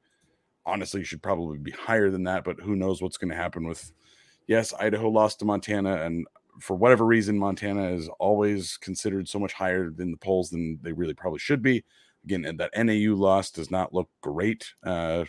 honestly 0.65 1.04
should 1.04 1.21
probably 1.21 1.58
be 1.58 1.71
higher 1.71 2.10
than 2.10 2.24
that, 2.24 2.43
but 2.43 2.60
who 2.60 2.76
knows 2.76 3.02
what's 3.02 3.17
going 3.17 3.32
to 3.32 3.36
happen 3.36 3.67
with. 3.67 3.91
Yes, 4.47 4.74
Idaho 4.80 5.10
lost 5.10 5.39
to 5.39 5.45
Montana, 5.45 6.04
and 6.04 6.26
for 6.60 6.76
whatever 6.76 7.06
reason, 7.06 7.38
Montana 7.38 7.91
is 7.91 8.10
always 8.19 8.78
considered 8.78 9.28
so 9.28 9.39
much 9.39 9.54
higher 9.54 9.89
than 9.89 10.12
the 10.12 10.17
polls 10.17 10.50
than 10.50 10.80
they 10.82 10.91
really 10.91 11.13
probably 11.13 11.39
should 11.39 11.62
be. 11.62 11.84
Again, 12.24 12.45
and 12.45 12.60
that 12.60 12.71
NAU 12.76 13.15
loss 13.15 13.52
does 13.52 13.71
not 13.71 13.93
look 13.93 14.10
great, 14.21 14.74
uh, 14.86 15.26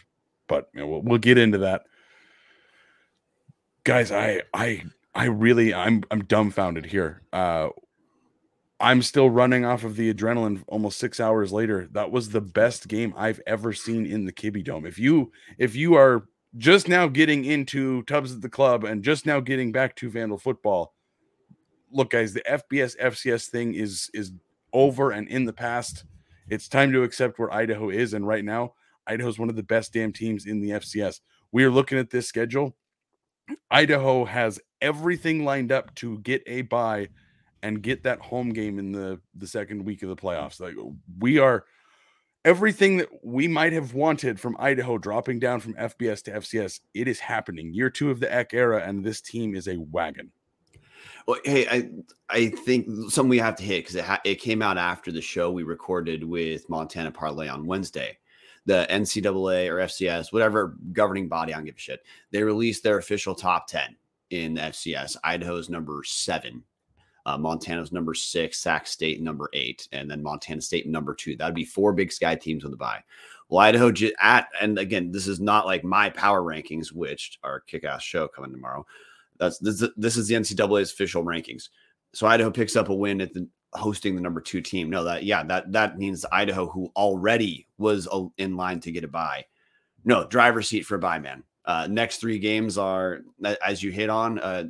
but 0.48 0.68
you 0.74 0.80
know, 0.80 0.88
we'll, 0.88 1.02
we'll 1.02 1.18
get 1.18 1.38
into 1.38 1.58
that. 1.58 1.82
Guys, 3.84 4.12
I 4.12 4.42
I 4.52 4.84
I 5.14 5.24
really 5.26 5.72
I'm 5.72 6.02
I'm 6.10 6.24
dumbfounded 6.24 6.84
here. 6.84 7.22
Uh, 7.32 7.68
I'm 8.82 9.00
still 9.00 9.30
running 9.30 9.64
off 9.64 9.84
of 9.84 9.94
the 9.94 10.12
adrenaline 10.12 10.64
almost 10.66 10.98
six 10.98 11.20
hours 11.20 11.52
later. 11.52 11.88
That 11.92 12.10
was 12.10 12.28
the 12.28 12.40
best 12.40 12.88
game 12.88 13.14
I've 13.16 13.40
ever 13.46 13.72
seen 13.72 14.06
in 14.06 14.24
the 14.26 14.32
Kibbie 14.32 14.64
Dome. 14.64 14.86
If 14.86 14.98
you 14.98 15.30
if 15.56 15.76
you 15.76 15.94
are 15.94 16.26
just 16.58 16.88
now 16.88 17.06
getting 17.06 17.44
into 17.44 18.02
Tubs 18.02 18.34
at 18.34 18.40
the 18.40 18.48
Club 18.48 18.82
and 18.82 19.04
just 19.04 19.24
now 19.24 19.38
getting 19.38 19.70
back 19.70 19.94
to 19.96 20.10
Vandal 20.10 20.36
football, 20.36 20.94
look, 21.92 22.10
guys, 22.10 22.34
the 22.34 22.42
FBS 22.42 22.98
FCS 22.98 23.50
thing 23.50 23.74
is 23.74 24.10
is 24.14 24.32
over 24.72 25.12
and 25.12 25.28
in 25.28 25.44
the 25.44 25.52
past. 25.52 26.04
It's 26.48 26.66
time 26.66 26.90
to 26.90 27.04
accept 27.04 27.38
where 27.38 27.54
Idaho 27.54 27.88
is, 27.88 28.14
and 28.14 28.26
right 28.26 28.44
now, 28.44 28.74
Idaho 29.06 29.28
is 29.28 29.38
one 29.38 29.48
of 29.48 29.54
the 29.54 29.62
best 29.62 29.92
damn 29.92 30.12
teams 30.12 30.46
in 30.46 30.60
the 30.60 30.70
FCS. 30.70 31.20
We 31.52 31.62
are 31.62 31.70
looking 31.70 31.98
at 31.98 32.10
this 32.10 32.26
schedule. 32.26 32.74
Idaho 33.70 34.24
has 34.24 34.58
everything 34.80 35.44
lined 35.44 35.70
up 35.70 35.94
to 35.96 36.18
get 36.18 36.42
a 36.48 36.62
bye 36.62 37.08
and 37.62 37.82
get 37.82 38.02
that 38.02 38.20
home 38.20 38.50
game 38.50 38.78
in 38.78 38.92
the 38.92 39.20
the 39.34 39.46
second 39.46 39.84
week 39.84 40.02
of 40.02 40.08
the 40.08 40.16
mm. 40.16 40.20
playoffs. 40.20 40.60
Like 40.60 40.74
we 41.18 41.38
are 41.38 41.64
everything 42.44 42.96
that 42.96 43.08
we 43.22 43.46
might 43.46 43.72
have 43.72 43.94
wanted 43.94 44.40
from 44.40 44.56
Idaho 44.58 44.98
dropping 44.98 45.38
down 45.38 45.60
from 45.60 45.74
FBS 45.74 46.22
to 46.24 46.32
FCS, 46.32 46.80
it 46.94 47.06
is 47.06 47.20
happening. 47.20 47.72
Year 47.72 47.90
2 47.90 48.10
of 48.10 48.20
the 48.20 48.32
Eck 48.32 48.52
era 48.52 48.82
and 48.84 49.04
this 49.04 49.20
team 49.20 49.54
is 49.54 49.68
a 49.68 49.76
wagon. 49.76 50.32
Well, 51.26 51.38
hey, 51.44 51.66
I 51.68 51.90
I 52.28 52.48
think 52.48 52.86
something 53.10 53.28
we 53.28 53.38
have 53.38 53.56
to 53.56 53.62
hit 53.62 53.84
because 53.84 53.94
it 53.94 54.04
ha- 54.04 54.20
it 54.24 54.36
came 54.36 54.62
out 54.62 54.78
after 54.78 55.12
the 55.12 55.20
show 55.20 55.50
we 55.50 55.62
recorded 55.62 56.24
with 56.24 56.68
Montana 56.68 57.12
Parlay 57.12 57.48
on 57.48 57.66
Wednesday. 57.66 58.18
The 58.66 58.86
NCAA 58.88 59.68
or 59.68 59.76
FCS, 59.78 60.32
whatever 60.32 60.76
governing 60.92 61.28
body, 61.28 61.52
I 61.52 61.56
don't 61.56 61.64
give 61.64 61.74
a 61.74 61.80
shit. 61.80 62.04
They 62.30 62.44
released 62.44 62.84
their 62.84 62.98
official 62.98 63.34
top 63.34 63.66
ten 63.66 63.96
in 64.30 64.54
the 64.54 64.60
FCS. 64.62 65.16
Idaho's 65.24 65.68
number 65.68 66.02
seven 66.04 66.62
uh, 67.26 67.38
Montana's 67.38 67.92
number 67.92 68.14
six, 68.14 68.58
Sac 68.58 68.86
State 68.86 69.20
number 69.20 69.48
eight, 69.52 69.88
and 69.92 70.10
then 70.10 70.22
Montana 70.22 70.60
State 70.60 70.86
number 70.86 71.14
two. 71.14 71.36
That'd 71.36 71.54
be 71.54 71.64
four 71.64 71.92
Big 71.92 72.12
Sky 72.12 72.34
teams 72.34 72.64
on 72.64 72.70
the 72.70 72.76
bye. 72.76 73.02
Well, 73.48 73.60
Idaho 73.60 73.92
at 74.20 74.48
and 74.60 74.78
again, 74.78 75.12
this 75.12 75.26
is 75.26 75.40
not 75.40 75.66
like 75.66 75.84
my 75.84 76.10
power 76.10 76.42
rankings, 76.42 76.90
which 76.90 77.38
are 77.42 77.60
kick-ass 77.60 78.02
show 78.02 78.26
coming 78.28 78.50
tomorrow. 78.50 78.86
That's 79.38 79.58
this, 79.58 79.84
this 79.96 80.16
is 80.16 80.28
the 80.28 80.34
NCAA's 80.34 80.92
official 80.92 81.24
rankings. 81.24 81.68
So 82.12 82.26
Idaho 82.26 82.50
picks 82.50 82.76
up 82.76 82.88
a 82.88 82.94
win 82.94 83.20
at 83.20 83.34
the 83.34 83.46
hosting 83.74 84.14
the 84.14 84.20
number 84.20 84.40
two 84.40 84.60
team. 84.60 84.90
No, 84.90 85.04
that 85.04 85.24
yeah, 85.24 85.42
that 85.44 85.70
that 85.72 85.98
means 85.98 86.24
Idaho, 86.30 86.66
who 86.66 86.90
already 86.96 87.66
was 87.78 88.08
in 88.38 88.56
line 88.56 88.80
to 88.80 88.92
get 88.92 89.04
a 89.04 89.08
bye, 89.08 89.44
no 90.04 90.26
driver's 90.26 90.68
seat 90.68 90.86
for 90.86 90.96
a 90.96 90.98
bye, 90.98 91.18
man. 91.18 91.42
Uh, 91.64 91.86
next 91.88 92.18
three 92.18 92.38
games 92.38 92.76
are 92.76 93.20
as 93.64 93.82
you 93.82 93.90
hit 93.90 94.10
on 94.10 94.38
uh, 94.40 94.64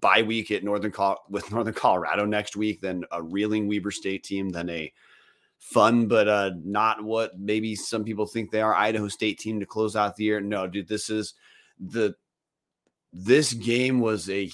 bye 0.00 0.22
week 0.22 0.50
at 0.50 0.64
Northern 0.64 0.92
Col- 0.92 1.24
with 1.28 1.50
Northern 1.52 1.74
Colorado 1.74 2.24
next 2.24 2.56
week, 2.56 2.80
then 2.80 3.04
a 3.12 3.22
reeling 3.22 3.68
Weber 3.68 3.90
State 3.90 4.24
team, 4.24 4.50
then 4.50 4.68
a 4.70 4.92
fun 5.58 6.06
but 6.06 6.28
uh 6.28 6.52
not 6.64 7.02
what 7.02 7.36
maybe 7.36 7.74
some 7.74 8.04
people 8.04 8.24
think 8.24 8.48
they 8.50 8.60
are 8.60 8.76
Idaho 8.76 9.08
State 9.08 9.40
team 9.40 9.58
to 9.58 9.66
close 9.66 9.96
out 9.96 10.16
the 10.16 10.24
year. 10.24 10.40
No, 10.40 10.66
dude, 10.66 10.88
this 10.88 11.10
is 11.10 11.34
the 11.80 12.14
this 13.12 13.54
game 13.54 14.00
was 14.00 14.28
a 14.28 14.50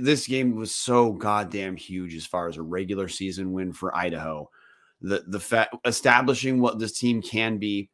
this 0.00 0.26
game 0.26 0.56
was 0.56 0.74
so 0.74 1.12
goddamn 1.12 1.76
huge 1.76 2.14
as 2.14 2.26
far 2.26 2.48
as 2.48 2.56
a 2.56 2.62
regular 2.62 3.08
season 3.08 3.52
win 3.52 3.72
for 3.72 3.94
Idaho. 3.94 4.48
The 5.00 5.24
the 5.26 5.40
fact 5.40 5.76
establishing 5.84 6.60
what 6.60 6.78
this 6.78 6.98
team 6.98 7.22
can 7.22 7.58
be 7.58 7.90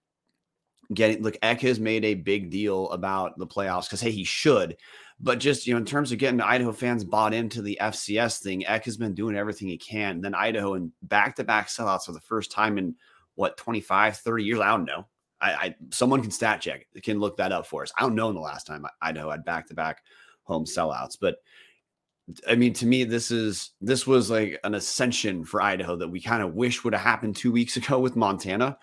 getting 0.93 1.23
look 1.23 1.37
Eck 1.43 1.61
has 1.63 1.81
made 1.81 2.05
a 2.05 2.15
big 2.15 2.51
deal 2.51 2.91
about 2.91 3.39
the 3.39 3.47
playoffs 3.47 3.85
because 3.85 4.01
hey 4.01 4.11
he 4.11 4.25
should 4.25 4.77
but 5.21 5.39
just, 5.39 5.67
you 5.67 5.75
know, 5.75 5.79
in 5.79 5.85
terms 5.85 6.13
of 6.13 6.19
getting 6.19 6.41
Idaho 6.41 6.73
fans 6.73 7.05
bought 7.05 7.35
into 7.35 7.63
the 7.63 7.79
FCS 7.81 8.43
thing, 8.43 8.67
Eck 8.67 8.85
has 8.85 8.97
been 8.97 9.15
doing 9.15 9.37
everything 9.37 9.69
he 9.69 9.79
can. 9.79 10.21
Then 10.21 10.35
Idaho 10.35 10.75
and 10.75 10.91
back 11.03 11.37
to 11.37 11.45
back 11.45 11.69
sellouts 11.69 12.07
for 12.07 12.13
the 12.13 12.21
first 12.21 12.51
time 12.51 12.79
in 12.79 12.97
what, 13.37 13.57
25, 13.57 14.17
30 14.17 14.45
years? 14.45 14.61
I 14.61 14.69
don't 14.69 14.85
know. 14.85 15.07
I, 15.41 15.53
I 15.53 15.75
someone 15.91 16.23
can 16.23 16.31
stat 16.31 16.61
check, 16.61 16.87
can 17.03 17.21
look 17.21 17.37
that 17.37 17.53
up 17.53 17.67
for 17.67 17.83
us. 17.83 17.93
I 17.97 18.03
don't 18.03 18.15
know 18.15 18.29
in 18.29 18.35
the 18.35 18.41
last 18.41 18.67
time 18.67 18.87
Idaho 19.01 19.31
had 19.31 19.45
back 19.45 19.69
to 19.69 19.75
back 19.75 20.03
home 20.45 20.65
sellouts, 20.65 21.17
but 21.21 21.37
I 22.49 22.55
mean, 22.55 22.73
to 22.75 22.87
me, 22.87 23.05
this 23.05 23.31
is 23.31 23.71
this 23.81 24.07
was 24.07 24.31
like 24.31 24.59
an 24.65 24.75
ascension 24.75 25.45
for 25.45 25.61
Idaho 25.61 25.97
that 25.97 26.09
we 26.09 26.21
kind 26.21 26.43
of 26.43 26.55
wish 26.55 26.83
would 26.83 26.95
have 26.95 27.03
happened 27.03 27.37
two 27.37 27.53
weeks 27.53 27.77
ago 27.79 27.99
with 27.99 28.17
Montana. 28.17 28.79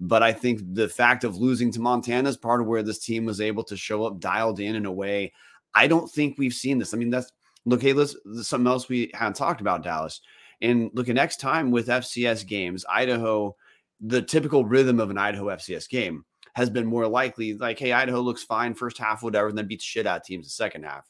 But 0.00 0.22
I 0.22 0.32
think 0.32 0.62
the 0.74 0.88
fact 0.88 1.24
of 1.24 1.36
losing 1.36 1.70
to 1.72 1.80
Montana 1.80 2.28
is 2.28 2.36
part 2.36 2.60
of 2.60 2.66
where 2.66 2.82
this 2.82 2.98
team 2.98 3.26
was 3.26 3.40
able 3.40 3.64
to 3.64 3.76
show 3.76 4.04
up 4.04 4.18
dialed 4.18 4.58
in 4.58 4.74
in 4.74 4.86
a 4.86 4.92
way 4.92 5.32
I 5.74 5.86
don't 5.86 6.10
think 6.10 6.38
we've 6.38 6.54
seen 6.54 6.78
this. 6.78 6.94
I 6.94 6.96
mean, 6.96 7.10
that's 7.10 7.32
look, 7.64 7.82
hey, 7.82 7.92
let's 7.92 8.16
something 8.42 8.66
else 8.66 8.88
we 8.88 9.10
haven't 9.14 9.36
talked 9.36 9.60
about, 9.60 9.82
Dallas. 9.82 10.20
And 10.60 10.90
look, 10.94 11.08
at 11.08 11.14
next 11.14 11.38
time 11.38 11.70
with 11.70 11.88
FCS 11.88 12.46
games, 12.46 12.84
Idaho, 12.88 13.56
the 14.00 14.22
typical 14.22 14.64
rhythm 14.64 15.00
of 15.00 15.10
an 15.10 15.18
Idaho 15.18 15.46
FCS 15.46 15.88
game 15.88 16.24
has 16.54 16.68
been 16.68 16.86
more 16.86 17.06
likely 17.06 17.54
like, 17.54 17.78
hey, 17.78 17.92
Idaho 17.92 18.20
looks 18.20 18.42
fine 18.42 18.74
first 18.74 18.98
half, 18.98 19.22
whatever, 19.22 19.48
and 19.48 19.56
then 19.56 19.68
beats 19.68 19.84
shit 19.84 20.06
out 20.06 20.24
teams 20.24 20.46
the 20.46 20.50
second 20.50 20.84
half. 20.84 21.08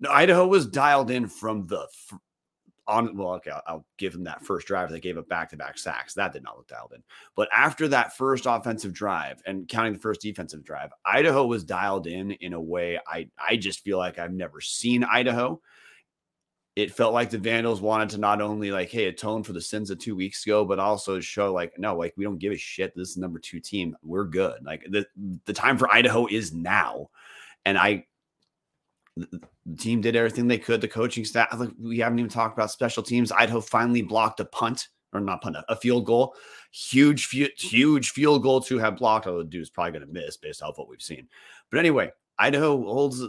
No, 0.00 0.10
Idaho 0.10 0.46
was 0.46 0.66
dialed 0.66 1.10
in 1.10 1.26
from 1.26 1.66
the 1.66 1.86
on 2.88 3.16
well, 3.16 3.34
okay, 3.34 3.50
I'll, 3.50 3.62
I'll, 3.66 3.86
give 3.98 4.12
them 4.12 4.24
that 4.24 4.44
first 4.44 4.66
drive. 4.66 4.90
They 4.90 5.00
gave 5.00 5.18
up 5.18 5.28
back 5.28 5.50
to 5.50 5.56
back 5.56 5.78
sacks. 5.78 6.14
That 6.14 6.32
did 6.32 6.42
not 6.42 6.56
look 6.56 6.68
dialed 6.68 6.92
in. 6.94 7.02
But 7.34 7.48
after 7.52 7.88
that 7.88 8.16
first 8.16 8.46
offensive 8.46 8.92
drive 8.92 9.42
and 9.46 9.68
counting 9.68 9.94
the 9.94 9.98
first 9.98 10.20
defensive 10.20 10.64
drive, 10.64 10.90
Idaho 11.04 11.46
was 11.46 11.64
dialed 11.64 12.06
in 12.06 12.32
in 12.32 12.52
a 12.52 12.60
way 12.60 12.98
I 13.06 13.28
I 13.38 13.56
just 13.56 13.80
feel 13.80 13.98
like 13.98 14.18
I've 14.18 14.32
never 14.32 14.60
seen 14.60 15.04
Idaho. 15.04 15.60
It 16.76 16.92
felt 16.92 17.14
like 17.14 17.30
the 17.30 17.38
Vandals 17.38 17.80
wanted 17.80 18.10
to 18.10 18.18
not 18.18 18.42
only 18.42 18.70
like, 18.70 18.90
hey, 18.90 19.06
atone 19.06 19.42
for 19.42 19.54
the 19.54 19.62
sins 19.62 19.90
of 19.90 19.98
two 19.98 20.14
weeks 20.14 20.44
ago, 20.44 20.62
but 20.62 20.78
also 20.78 21.20
show 21.20 21.50
like, 21.50 21.78
no, 21.78 21.96
like 21.96 22.12
we 22.18 22.24
don't 22.24 22.38
give 22.38 22.52
a 22.52 22.56
shit. 22.56 22.94
This 22.94 23.10
is 23.10 23.16
number 23.16 23.38
two 23.38 23.60
team. 23.60 23.96
We're 24.02 24.24
good. 24.24 24.64
Like 24.64 24.84
the 24.90 25.06
the 25.46 25.54
time 25.54 25.78
for 25.78 25.90
Idaho 25.92 26.26
is 26.26 26.52
now. 26.52 27.08
And 27.64 27.78
I 27.78 28.06
the 29.16 29.40
team 29.78 30.00
did 30.00 30.16
everything 30.16 30.46
they 30.46 30.58
could. 30.58 30.80
The 30.80 30.88
coaching 30.88 31.24
staff, 31.24 31.48
like, 31.58 31.70
we 31.80 31.98
haven't 31.98 32.18
even 32.18 32.30
talked 32.30 32.56
about 32.56 32.70
special 32.70 33.02
teams. 33.02 33.32
Idaho 33.32 33.60
finally 33.60 34.02
blocked 34.02 34.40
a 34.40 34.44
punt 34.44 34.88
or 35.12 35.20
not 35.20 35.42
punt, 35.42 35.56
a 35.68 35.76
field 35.76 36.04
goal. 36.04 36.34
Huge, 36.70 37.28
huge 37.30 38.10
field 38.10 38.42
goal 38.42 38.60
to 38.62 38.78
have 38.78 38.98
blocked. 38.98 39.26
Although 39.26 39.42
the 39.42 39.48
dude's 39.48 39.70
probably 39.70 39.92
going 39.92 40.06
to 40.06 40.12
miss 40.12 40.36
based 40.36 40.62
off 40.62 40.78
what 40.78 40.88
we've 40.88 41.00
seen. 41.00 41.28
But 41.70 41.78
anyway, 41.78 42.10
Idaho 42.38 42.76
holds 42.82 43.22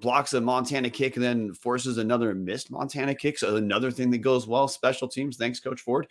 blocks 0.00 0.34
a 0.34 0.40
Montana 0.40 0.90
kick 0.90 1.16
and 1.16 1.24
then 1.24 1.54
forces 1.54 1.96
another 1.96 2.34
missed 2.34 2.70
Montana 2.70 3.14
kick. 3.14 3.38
So 3.38 3.56
another 3.56 3.90
thing 3.90 4.10
that 4.10 4.18
goes 4.18 4.46
well. 4.46 4.68
Special 4.68 5.08
teams. 5.08 5.36
Thanks, 5.36 5.60
Coach 5.60 5.80
Ford. 5.80 6.08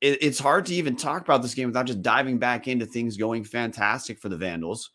It, 0.00 0.22
it's 0.22 0.38
hard 0.38 0.66
to 0.66 0.74
even 0.74 0.94
talk 0.94 1.22
about 1.22 1.42
this 1.42 1.54
game 1.54 1.66
without 1.66 1.86
just 1.86 2.02
diving 2.02 2.38
back 2.38 2.68
into 2.68 2.86
things 2.86 3.16
going 3.16 3.42
fantastic 3.42 4.20
for 4.20 4.28
the 4.28 4.36
Vandals 4.36 4.90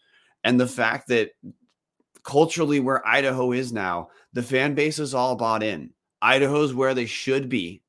and 0.46 0.58
the 0.58 0.68
fact 0.68 1.10
that 1.10 1.32
culturally 2.24 2.80
where 2.80 3.06
Idaho 3.08 3.52
is 3.52 3.72
now, 3.72 4.10
the 4.34 4.44
fan 4.44 4.74
base 4.74 5.00
is 5.00 5.14
all 5.14 5.36
bought 5.36 5.64
in. 5.64 5.92
Idaho's 6.22 6.74
where 6.74 6.94
they 6.94 7.06
should 7.06 7.50
be, 7.50 7.84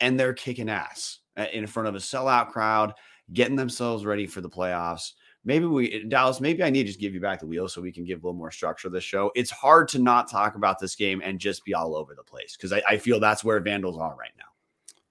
and 0.00 0.18
they're 0.18 0.34
kicking 0.34 0.70
ass 0.70 1.18
uh, 1.36 1.46
in 1.52 1.66
front 1.66 1.88
of 1.88 1.94
a 1.94 1.98
sellout 1.98 2.50
crowd, 2.50 2.94
getting 3.32 3.56
themselves 3.56 4.04
ready 4.06 4.26
for 4.26 4.40
the 4.40 4.48
playoffs. 4.48 5.12
Maybe 5.44 5.66
we, 5.66 6.04
Dallas, 6.04 6.40
maybe 6.40 6.62
I 6.62 6.70
need 6.70 6.84
to 6.84 6.88
just 6.88 7.00
give 7.00 7.14
you 7.14 7.20
back 7.20 7.40
the 7.40 7.46
wheel 7.46 7.68
so 7.68 7.80
we 7.80 7.92
can 7.92 8.04
give 8.04 8.22
a 8.22 8.26
little 8.26 8.38
more 8.38 8.50
structure 8.50 8.88
to 8.88 8.92
the 8.92 9.00
show. 9.00 9.30
It's 9.34 9.50
hard 9.50 9.88
to 9.88 10.00
not 10.00 10.30
talk 10.30 10.56
about 10.56 10.78
this 10.78 10.96
game 10.96 11.20
and 11.24 11.38
just 11.38 11.64
be 11.64 11.74
all 11.74 11.94
over 11.94 12.14
the 12.14 12.22
place 12.22 12.56
because 12.56 12.72
I, 12.72 12.82
I 12.88 12.96
feel 12.98 13.20
that's 13.20 13.44
where 13.44 13.60
Vandals 13.60 13.98
are 13.98 14.16
right 14.16 14.32
now. 14.36 14.44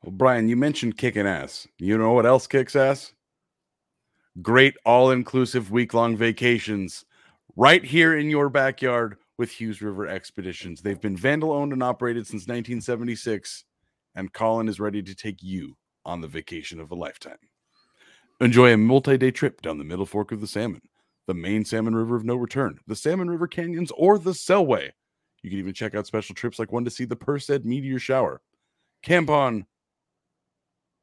Well, 0.03 0.11
Brian, 0.11 0.49
you 0.49 0.57
mentioned 0.57 0.97
kicking 0.97 1.25
ass. 1.25 1.67
You 1.79 1.97
know 1.97 2.11
what 2.11 2.25
else 2.25 2.47
kicks 2.47 2.75
ass? 2.75 3.13
Great 4.41 4.75
all 4.85 5.11
inclusive 5.11 5.71
week 5.71 5.93
long 5.93 6.17
vacations 6.17 7.05
right 7.55 7.83
here 7.83 8.17
in 8.17 8.29
your 8.29 8.49
backyard 8.49 9.17
with 9.37 9.51
Hughes 9.51 9.81
River 9.81 10.07
Expeditions. 10.07 10.81
They've 10.81 10.99
been 10.99 11.17
Vandal 11.17 11.51
owned 11.51 11.73
and 11.73 11.83
operated 11.83 12.25
since 12.25 12.43
1976, 12.43 13.65
and 14.15 14.33
Colin 14.33 14.67
is 14.67 14.79
ready 14.79 15.01
to 15.03 15.15
take 15.15 15.41
you 15.41 15.77
on 16.05 16.21
the 16.21 16.27
vacation 16.27 16.79
of 16.79 16.91
a 16.91 16.95
lifetime. 16.95 17.37
Enjoy 18.41 18.73
a 18.73 18.77
multi 18.77 19.17
day 19.17 19.31
trip 19.31 19.61
down 19.61 19.77
the 19.77 19.83
middle 19.83 20.05
fork 20.05 20.31
of 20.31 20.41
the 20.41 20.47
Salmon, 20.47 20.81
the 21.27 21.33
main 21.33 21.63
Salmon 21.63 21.95
River 21.95 22.15
of 22.15 22.25
no 22.25 22.35
return, 22.35 22.79
the 22.87 22.95
Salmon 22.95 23.29
River 23.29 23.47
Canyons, 23.47 23.91
or 23.91 24.19
the 24.19 24.31
Selway. 24.31 24.91
You 25.41 25.49
can 25.49 25.59
even 25.59 25.73
check 25.73 25.95
out 25.95 26.07
special 26.07 26.35
trips 26.35 26.59
like 26.59 26.71
one 26.71 26.85
to 26.85 26.91
see 26.91 27.05
the 27.05 27.15
Perseid 27.15 27.63
meteor 27.63 27.99
shower. 27.99 28.41
Camp 29.03 29.29
on 29.29 29.65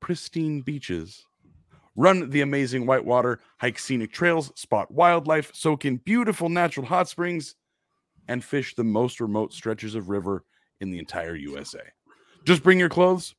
pristine 0.01 0.61
beaches 0.61 1.25
Run 1.95 2.31
the 2.31 2.41
amazing 2.41 2.87
whitewater, 2.87 3.41
hike 3.59 3.79
scenic 3.79 4.13
trails, 4.13 4.53
spot 4.59 4.91
wildlife, 4.91 5.51
soak 5.55 5.85
in 5.85 5.99
beautiful 5.99 6.49
natural 6.49 6.87
hot 6.87 7.09
springs, 7.09 7.55
and 8.29 8.43
fish 8.43 8.75
the 8.75 8.85
most 8.85 9.21
remote 9.21 9.53
stretches 9.53 9.95
of 9.95 10.09
river 10.09 10.45
in 10.81 10.91
the 10.91 10.99
entire 10.99 11.35
USA. 11.35 11.81
Just 12.45 12.63
bring 12.63 12.79
your 12.79 12.89
clothes, 12.89 13.35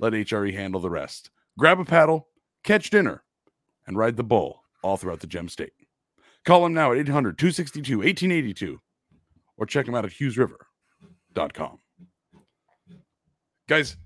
let 0.00 0.14
HRE 0.14 0.54
handle 0.54 0.80
the 0.80 0.90
rest. 0.90 1.30
Grab 1.58 1.80
a 1.80 1.84
paddle, 1.84 2.28
catch 2.64 2.90
dinner, 2.90 3.22
and 3.86 3.96
ride 3.96 4.16
the 4.16 4.24
bull 4.24 4.62
all 4.82 4.96
throughout 4.96 5.20
the 5.20 5.26
gem 5.26 5.48
state. 5.48 5.72
Call 6.44 6.62
them 6.62 6.72
now 6.72 6.92
at 6.92 6.98
800 6.98 7.36
262 7.36 7.98
1882 7.98 8.80
or 9.58 9.66
check 9.66 9.84
them 9.84 9.94
out 9.94 10.04
at 10.04 10.12
hughesriver.com. 10.12 11.78
Guys, 13.68 13.96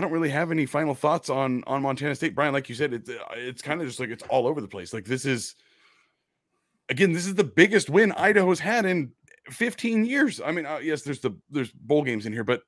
I 0.00 0.02
don't 0.02 0.12
really 0.12 0.30
have 0.30 0.50
any 0.50 0.64
final 0.64 0.94
thoughts 0.94 1.28
on 1.28 1.62
on 1.66 1.82
Montana 1.82 2.14
State. 2.14 2.34
Brian, 2.34 2.54
like 2.54 2.70
you 2.70 2.74
said, 2.74 2.94
it's 2.94 3.10
it's 3.32 3.60
kind 3.60 3.82
of 3.82 3.86
just 3.86 4.00
like 4.00 4.08
it's 4.08 4.22
all 4.30 4.46
over 4.46 4.62
the 4.62 4.66
place. 4.66 4.94
Like 4.94 5.04
this 5.04 5.26
is 5.26 5.56
again, 6.88 7.12
this 7.12 7.26
is 7.26 7.34
the 7.34 7.44
biggest 7.44 7.90
win 7.90 8.10
Idaho's 8.12 8.58
had 8.58 8.86
in 8.86 9.12
15 9.50 10.06
years. 10.06 10.40
I 10.40 10.52
mean, 10.52 10.64
uh, 10.64 10.78
yes, 10.78 11.02
there's 11.02 11.20
the 11.20 11.32
there's 11.50 11.70
bowl 11.70 12.02
games 12.02 12.24
in 12.24 12.32
here, 12.32 12.44
but 12.44 12.62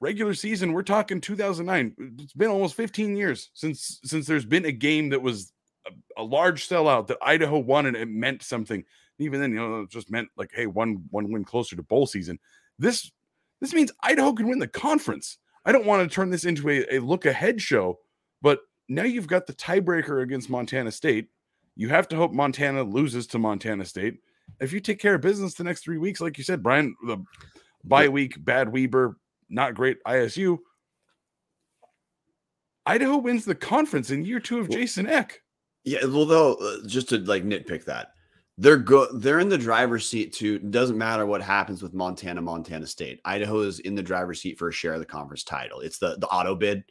regular 0.00 0.34
season, 0.34 0.72
we're 0.72 0.82
talking 0.82 1.20
2009. 1.20 2.16
It's 2.18 2.32
been 2.32 2.50
almost 2.50 2.74
15 2.74 3.16
years 3.16 3.50
since 3.54 4.00
since 4.02 4.26
there's 4.26 4.44
been 4.44 4.64
a 4.64 4.72
game 4.72 5.10
that 5.10 5.22
was 5.22 5.52
a, 5.86 6.20
a 6.20 6.24
large 6.24 6.68
sellout 6.68 7.06
that 7.06 7.18
Idaho 7.22 7.60
won 7.60 7.86
and 7.86 7.96
it 7.96 8.08
meant 8.08 8.42
something. 8.42 8.82
Even 9.20 9.40
then, 9.40 9.52
you 9.52 9.58
know, 9.58 9.82
it 9.82 9.90
just 9.90 10.10
meant 10.10 10.30
like, 10.36 10.50
hey, 10.52 10.66
one 10.66 11.04
one 11.10 11.30
win 11.30 11.44
closer 11.44 11.76
to 11.76 11.82
bowl 11.84 12.06
season. 12.06 12.40
This 12.76 13.12
this 13.60 13.72
means 13.72 13.92
Idaho 14.02 14.32
can 14.32 14.48
win 14.48 14.58
the 14.58 14.66
conference. 14.66 15.38
I 15.64 15.72
don't 15.72 15.86
want 15.86 16.08
to 16.08 16.14
turn 16.14 16.30
this 16.30 16.44
into 16.44 16.68
a, 16.68 16.96
a 16.96 16.98
look 16.98 17.26
ahead 17.26 17.60
show, 17.60 17.98
but 18.40 18.60
now 18.88 19.04
you've 19.04 19.26
got 19.26 19.46
the 19.46 19.54
tiebreaker 19.54 20.22
against 20.22 20.50
Montana 20.50 20.90
State. 20.90 21.28
You 21.76 21.88
have 21.88 22.08
to 22.08 22.16
hope 22.16 22.32
Montana 22.32 22.82
loses 22.82 23.26
to 23.28 23.38
Montana 23.38 23.84
State. 23.84 24.18
If 24.60 24.72
you 24.72 24.80
take 24.80 24.98
care 24.98 25.14
of 25.14 25.20
business 25.20 25.54
the 25.54 25.64
next 25.64 25.82
three 25.82 25.98
weeks, 25.98 26.20
like 26.20 26.36
you 26.36 26.44
said, 26.44 26.62
Brian, 26.62 26.94
the 27.06 27.24
bye 27.84 28.08
week, 28.08 28.44
bad 28.44 28.72
Weber, 28.72 29.16
not 29.48 29.74
great 29.74 30.02
ISU. 30.04 30.58
Idaho 32.84 33.18
wins 33.18 33.44
the 33.44 33.54
conference 33.54 34.10
in 34.10 34.24
year 34.24 34.40
two 34.40 34.58
of 34.58 34.68
Jason 34.68 35.06
Eck. 35.06 35.40
Yeah, 35.84 36.04
well, 36.04 36.26
though, 36.26 36.54
uh, 36.54 36.86
just 36.86 37.08
to 37.10 37.18
like 37.18 37.44
nitpick 37.44 37.84
that, 37.84 38.08
they're 38.62 38.76
go 38.76 39.08
they're 39.12 39.40
in 39.40 39.48
the 39.48 39.58
driver's 39.58 40.08
seat 40.08 40.32
too. 40.32 40.60
Doesn't 40.60 40.96
matter 40.96 41.26
what 41.26 41.42
happens 41.42 41.82
with 41.82 41.94
Montana, 41.94 42.40
Montana 42.40 42.86
State. 42.86 43.20
Idaho 43.24 43.60
is 43.62 43.80
in 43.80 43.96
the 43.96 44.02
driver's 44.04 44.40
seat 44.40 44.56
for 44.56 44.68
a 44.68 44.72
share 44.72 44.94
of 44.94 45.00
the 45.00 45.06
conference 45.06 45.42
title. 45.42 45.80
It's 45.80 45.98
the 45.98 46.16
the 46.18 46.28
auto 46.28 46.54
bid 46.54 46.84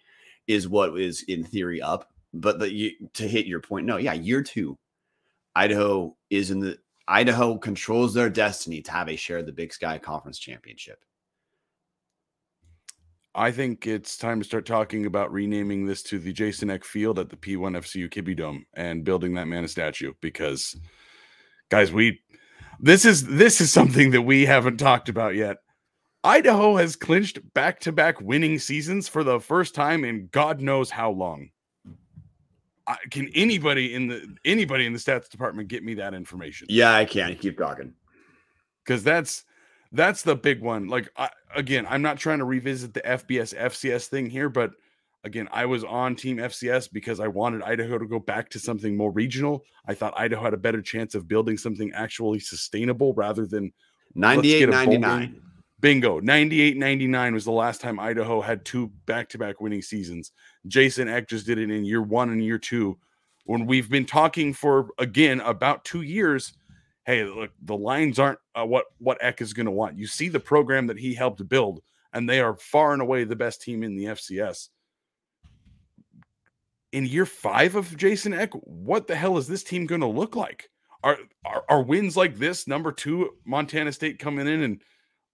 is 0.47 0.67
what 0.67 0.99
is 0.99 1.23
in 1.23 1.45
theory 1.45 1.81
up. 1.81 2.09
But 2.33 2.59
the 2.59 2.71
you, 2.71 2.91
to 3.13 3.25
hit 3.25 3.45
your 3.45 3.61
point, 3.61 3.85
no, 3.85 3.95
yeah, 3.95 4.11
year 4.11 4.43
two, 4.43 4.77
Idaho 5.55 6.17
is 6.29 6.51
in 6.51 6.59
the 6.59 6.77
Idaho 7.07 7.57
controls 7.57 8.13
their 8.13 8.29
destiny 8.29 8.81
to 8.81 8.91
have 8.91 9.07
a 9.07 9.15
share 9.15 9.37
of 9.37 9.45
the 9.45 9.53
Big 9.53 9.73
Sky 9.73 9.97
Conference 9.97 10.39
Championship. 10.39 10.99
I 13.33 13.49
think 13.49 13.87
it's 13.87 14.17
time 14.17 14.41
to 14.41 14.45
start 14.45 14.65
talking 14.65 15.05
about 15.05 15.31
renaming 15.31 15.85
this 15.85 16.03
to 16.03 16.19
the 16.19 16.33
Jason 16.33 16.69
Eck 16.69 16.83
Field 16.83 17.17
at 17.17 17.29
the 17.29 17.37
P1 17.37 17.77
FCU 17.77 18.09
Kibbie 18.09 18.35
Dome 18.35 18.65
and 18.73 19.05
building 19.05 19.35
that 19.35 19.47
man 19.47 19.63
a 19.63 19.69
statue 19.69 20.11
because 20.19 20.75
guys, 21.71 21.91
we 21.91 22.21
this 22.79 23.05
is 23.05 23.25
this 23.25 23.59
is 23.59 23.73
something 23.73 24.11
that 24.11 24.21
we 24.21 24.45
haven't 24.45 24.77
talked 24.77 25.09
about 25.09 25.33
yet. 25.33 25.57
Idaho 26.23 26.75
has 26.75 26.95
clinched 26.95 27.39
back-to-back 27.55 28.21
winning 28.21 28.59
seasons 28.59 29.07
for 29.07 29.23
the 29.23 29.39
first 29.39 29.73
time 29.73 30.05
in 30.05 30.27
God 30.31 30.61
knows 30.61 30.91
how 30.91 31.09
long. 31.09 31.49
can 33.09 33.31
anybody 33.33 33.95
in 33.95 34.07
the 34.07 34.35
anybody 34.45 34.85
in 34.85 34.93
the 34.93 34.99
stats 34.99 35.29
department 35.29 35.67
get 35.69 35.83
me 35.83 35.95
that 35.95 36.13
information? 36.13 36.67
Yeah, 36.69 36.93
I 36.93 37.05
can. 37.05 37.35
Keep 37.37 37.57
talking. 37.57 37.93
Because 38.85 39.03
that's 39.03 39.45
that's 39.93 40.21
the 40.21 40.35
big 40.35 40.61
one. 40.61 40.87
Like 40.87 41.09
I, 41.17 41.29
again, 41.55 41.87
I'm 41.89 42.01
not 42.01 42.17
trying 42.17 42.39
to 42.39 42.45
revisit 42.45 42.93
the 42.93 43.01
FBS 43.01 43.57
FCS 43.57 44.07
thing 44.07 44.29
here, 44.29 44.49
but 44.49 44.71
again, 45.23 45.47
I 45.51 45.65
was 45.65 45.83
on 45.83 46.15
Team 46.15 46.37
FCS 46.37 46.91
because 46.91 47.19
I 47.19 47.27
wanted 47.27 47.61
Idaho 47.63 47.97
to 47.97 48.05
go 48.05 48.19
back 48.19 48.49
to 48.51 48.59
something 48.59 48.95
more 48.95 49.11
regional. 49.11 49.63
I 49.85 49.93
thought 49.93 50.13
Idaho 50.17 50.43
had 50.43 50.53
a 50.53 50.57
better 50.57 50.81
chance 50.81 51.15
of 51.15 51.27
building 51.27 51.57
something 51.57 51.91
actually 51.93 52.39
sustainable 52.39 53.13
rather 53.13 53.45
than 53.45 53.71
98 54.15 54.69
99. 54.69 55.41
Bingo. 55.79 56.19
98 56.19 56.77
99 56.77 57.33
was 57.33 57.45
the 57.45 57.51
last 57.51 57.81
time 57.81 57.99
Idaho 57.99 58.41
had 58.41 58.63
two 58.65 58.91
back 59.05 59.29
to 59.29 59.37
back 59.37 59.61
winning 59.61 59.81
seasons. 59.81 60.31
Jason 60.67 61.07
Eck 61.07 61.27
just 61.27 61.45
did 61.45 61.57
it 61.57 61.71
in 61.71 61.85
year 61.85 62.01
one 62.01 62.29
and 62.29 62.43
year 62.43 62.59
two. 62.59 62.97
When 63.45 63.65
we've 63.65 63.89
been 63.89 64.05
talking 64.05 64.53
for, 64.53 64.89
again, 64.99 65.41
about 65.41 65.83
two 65.83 66.03
years 66.03 66.53
hey, 67.05 67.23
look, 67.23 67.51
the 67.63 67.75
lines 67.75 68.19
aren't 68.19 68.39
uh, 68.55 68.65
what 68.65 68.85
what 68.99 69.17
Eck 69.21 69.41
is 69.41 69.53
going 69.53 69.65
to 69.65 69.71
want. 69.71 69.97
You 69.97 70.07
see 70.07 70.29
the 70.29 70.39
program 70.39 70.87
that 70.87 70.99
he 70.99 71.13
helped 71.13 71.47
build, 71.47 71.81
and 72.13 72.29
they 72.29 72.39
are 72.39 72.55
far 72.55 72.93
and 72.93 73.01
away 73.01 73.23
the 73.23 73.35
best 73.35 73.61
team 73.61 73.83
in 73.83 73.95
the 73.95 74.05
FCS. 74.05 74.69
In 76.91 77.05
year 77.05 77.25
five 77.25 77.75
of 77.75 77.95
Jason 77.95 78.33
Eck, 78.33 78.51
what 78.53 79.07
the 79.07 79.15
hell 79.15 79.37
is 79.37 79.47
this 79.47 79.63
team 79.63 79.85
going 79.85 80.01
to 80.01 80.07
look 80.07 80.35
like? 80.35 80.69
Are, 81.03 81.17
are 81.45 81.63
are 81.69 81.81
wins 81.81 82.15
like 82.15 82.37
this, 82.37 82.67
number 82.67 82.91
two, 82.91 83.31
Montana 83.45 83.91
State 83.91 84.19
coming 84.19 84.47
in 84.47 84.61
and 84.61 84.81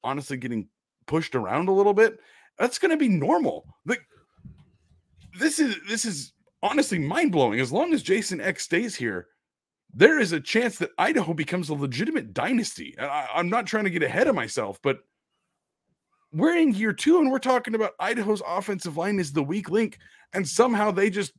honestly 0.03 0.37
getting 0.37 0.69
pushed 1.07 1.35
around 1.35 1.67
a 1.67 1.73
little 1.73 1.93
bit? 1.93 2.19
That's 2.57 2.79
going 2.79 2.91
to 2.91 2.97
be 2.97 3.09
normal. 3.09 3.65
Like 3.85 4.01
this 5.37 5.59
is 5.59 5.75
this 5.87 6.05
is 6.05 6.33
honestly 6.63 6.99
mind 6.99 7.31
blowing. 7.31 7.59
As 7.59 7.71
long 7.71 7.93
as 7.93 8.03
Jason 8.03 8.39
Eck 8.39 8.59
stays 8.59 8.95
here, 8.95 9.27
there 9.93 10.19
is 10.19 10.31
a 10.31 10.39
chance 10.39 10.77
that 10.77 10.91
Idaho 10.97 11.33
becomes 11.33 11.69
a 11.69 11.73
legitimate 11.73 12.33
dynasty. 12.33 12.95
I, 12.99 13.27
I'm 13.33 13.49
not 13.49 13.65
trying 13.67 13.85
to 13.85 13.89
get 13.89 14.03
ahead 14.03 14.27
of 14.27 14.35
myself, 14.35 14.79
but 14.81 14.99
we're 16.31 16.57
in 16.57 16.73
year 16.73 16.93
two 16.93 17.19
and 17.19 17.31
we're 17.31 17.39
talking 17.39 17.73
about 17.73 17.93
Idaho's 17.99 18.41
offensive 18.45 18.97
line 18.97 19.19
is 19.19 19.33
the 19.33 19.43
weak 19.43 19.69
link. 19.69 19.97
And 20.33 20.47
somehow 20.47 20.91
they 20.91 21.09
just, 21.09 21.31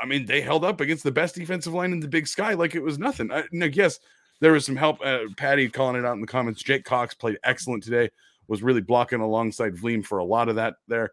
I 0.00 0.06
mean, 0.06 0.26
they 0.26 0.40
held 0.40 0.64
up 0.64 0.80
against 0.80 1.04
the 1.04 1.12
best 1.12 1.34
defensive 1.34 1.72
line 1.72 1.92
in 1.92 2.00
the 2.00 2.08
big 2.08 2.26
sky 2.26 2.54
like 2.54 2.74
it 2.74 2.82
was 2.82 2.98
nothing. 2.98 3.30
I, 3.32 3.44
I 3.60 3.68
guess 3.68 3.98
there 4.40 4.52
was 4.52 4.66
some 4.66 4.76
help. 4.76 4.98
Uh, 5.04 5.20
Patty 5.36 5.68
calling 5.68 5.96
it 5.96 6.04
out 6.04 6.14
in 6.14 6.20
the 6.20 6.26
comments. 6.26 6.62
Jake 6.62 6.84
Cox 6.84 7.14
played 7.14 7.38
excellent 7.44 7.82
today, 7.82 8.10
was 8.48 8.62
really 8.62 8.80
blocking 8.80 9.20
alongside 9.20 9.76
Vleem 9.76 10.04
for 10.04 10.18
a 10.18 10.24
lot 10.24 10.48
of 10.48 10.56
that 10.56 10.74
there. 10.88 11.12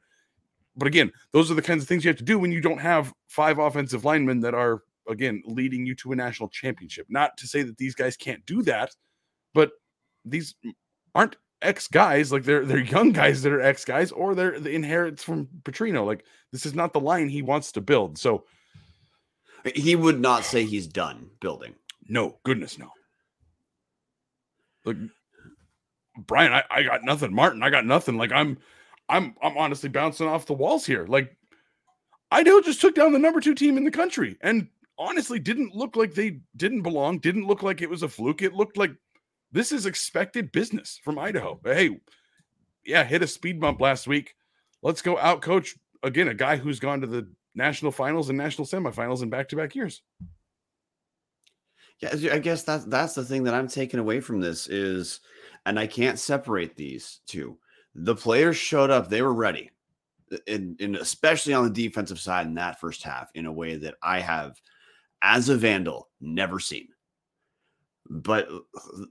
But 0.75 0.87
again, 0.87 1.11
those 1.31 1.51
are 1.51 1.55
the 1.55 1.61
kinds 1.61 1.83
of 1.83 1.89
things 1.89 2.03
you 2.03 2.09
have 2.09 2.17
to 2.17 2.23
do 2.23 2.39
when 2.39 2.51
you 2.51 2.61
don't 2.61 2.79
have 2.79 3.13
five 3.27 3.59
offensive 3.59 4.05
linemen 4.05 4.39
that 4.41 4.53
are 4.53 4.83
again 5.07 5.43
leading 5.45 5.85
you 5.85 5.95
to 5.95 6.11
a 6.11 6.15
national 6.15 6.49
championship. 6.49 7.05
Not 7.09 7.37
to 7.37 7.47
say 7.47 7.63
that 7.63 7.77
these 7.77 7.95
guys 7.95 8.15
can't 8.15 8.45
do 8.45 8.61
that, 8.63 8.95
but 9.53 9.71
these 10.25 10.55
aren't 11.15 11.35
ex 11.61 11.87
guys 11.87 12.31
like 12.31 12.43
they're 12.43 12.65
they're 12.65 12.79
young 12.79 13.11
guys 13.11 13.41
that 13.41 13.51
are 13.51 13.61
ex 13.61 13.83
guys 13.83 14.11
or 14.11 14.33
they're 14.33 14.59
the 14.59 14.71
inherits 14.71 15.23
from 15.23 15.47
Petrino. 15.63 16.05
Like 16.05 16.25
this 16.51 16.65
is 16.65 16.73
not 16.73 16.93
the 16.93 16.99
line 16.99 17.29
he 17.29 17.41
wants 17.41 17.71
to 17.73 17.81
build. 17.81 18.17
So 18.17 18.45
he 19.75 19.95
would 19.95 20.19
not 20.19 20.45
say 20.45 20.65
he's 20.65 20.87
done 20.87 21.29
building. 21.39 21.75
No, 22.07 22.37
goodness 22.43 22.77
no. 22.77 22.91
Like 24.85 24.97
Brian, 26.17 26.53
I, 26.53 26.63
I 26.69 26.83
got 26.83 27.03
nothing. 27.03 27.33
Martin, 27.33 27.63
I 27.63 27.69
got 27.69 27.85
nothing. 27.85 28.17
Like 28.17 28.31
I'm 28.31 28.57
I'm 29.07 29.35
I'm 29.41 29.57
honestly 29.57 29.89
bouncing 29.89 30.27
off 30.27 30.45
the 30.45 30.53
walls 30.53 30.85
here. 30.85 31.05
Like 31.05 31.35
Idaho 32.31 32.61
just 32.61 32.81
took 32.81 32.95
down 32.95 33.13
the 33.13 33.19
number 33.19 33.41
two 33.41 33.55
team 33.55 33.77
in 33.77 33.83
the 33.83 33.91
country. 33.91 34.37
And 34.41 34.67
honestly 34.97 35.39
didn't 35.39 35.73
look 35.73 35.95
like 35.95 36.13
they 36.13 36.39
didn't 36.57 36.81
belong, 36.81 37.19
didn't 37.19 37.47
look 37.47 37.63
like 37.63 37.81
it 37.81 37.89
was 37.89 38.03
a 38.03 38.09
fluke. 38.09 38.41
It 38.41 38.53
looked 38.53 38.77
like 38.77 38.91
this 39.51 39.71
is 39.71 39.85
expected 39.85 40.51
business 40.51 40.99
from 41.03 41.17
Idaho. 41.17 41.59
Hey, 41.63 41.99
yeah, 42.85 43.03
hit 43.03 43.23
a 43.23 43.27
speed 43.27 43.59
bump 43.59 43.81
last 43.81 44.07
week. 44.07 44.35
Let's 44.83 45.01
go 45.01 45.17
out 45.17 45.41
coach 45.41 45.75
again 46.03 46.27
a 46.27 46.33
guy 46.33 46.57
who's 46.57 46.79
gone 46.79 47.01
to 47.01 47.07
the 47.07 47.27
national 47.59 47.91
finals 47.91 48.29
and 48.29 48.37
national 48.37 48.65
semifinals 48.65 49.21
in 49.21 49.29
back 49.29 49.49
to 49.49 49.55
back 49.55 49.75
years. 49.75 50.01
Yeah, 51.99 52.33
I 52.33 52.39
guess 52.39 52.63
that's 52.63 52.85
that's 52.85 53.13
the 53.13 53.25
thing 53.25 53.43
that 53.43 53.53
I'm 53.53 53.67
taking 53.67 53.99
away 53.99 54.21
from 54.21 54.39
this 54.39 54.67
is, 54.67 55.19
and 55.65 55.77
I 55.77 55.85
can't 55.85 56.17
separate 56.17 56.75
these 56.75 57.19
two. 57.27 57.57
The 57.93 58.15
players 58.15 58.55
showed 58.55 58.89
up; 58.89 59.09
they 59.09 59.21
were 59.21 59.33
ready, 59.33 59.69
and, 60.47 60.79
and 60.79 60.95
especially 60.95 61.53
on 61.53 61.65
the 61.65 61.69
defensive 61.69 62.19
side 62.19 62.47
in 62.47 62.55
that 62.55 62.79
first 62.79 63.03
half, 63.03 63.29
in 63.35 63.45
a 63.45 63.51
way 63.51 63.75
that 63.75 63.95
I 64.01 64.19
have 64.19 64.59
as 65.21 65.49
a 65.49 65.57
Vandal, 65.57 66.07
never 66.21 66.59
seen. 66.59 66.87
But 68.09 68.47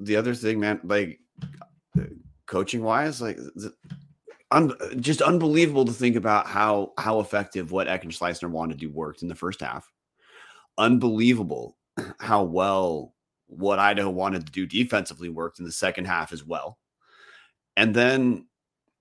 the 0.00 0.16
other 0.16 0.34
thing, 0.34 0.58
man, 0.58 0.80
like 0.82 1.20
coaching 2.46 2.82
wise, 2.82 3.20
like 3.20 3.38
un, 4.50 4.72
just 5.00 5.22
unbelievable 5.22 5.84
to 5.84 5.92
think 5.92 6.16
about 6.16 6.46
how 6.46 6.92
how 6.98 7.20
effective 7.20 7.70
what 7.70 7.88
Eckenschleissner 7.88 8.50
wanted 8.50 8.78
to 8.78 8.86
do 8.86 8.90
worked 8.90 9.22
in 9.22 9.28
the 9.28 9.34
first 9.34 9.60
half. 9.60 9.90
Unbelievable 10.76 11.76
how 12.18 12.44
well 12.44 13.14
what 13.46 13.78
Idaho 13.78 14.10
wanted 14.10 14.46
to 14.46 14.52
do 14.52 14.66
defensively 14.66 15.28
worked 15.28 15.58
in 15.58 15.64
the 15.64 15.72
second 15.72 16.06
half 16.06 16.32
as 16.32 16.44
well. 16.44 16.78
And 17.76 17.94
then 17.94 18.46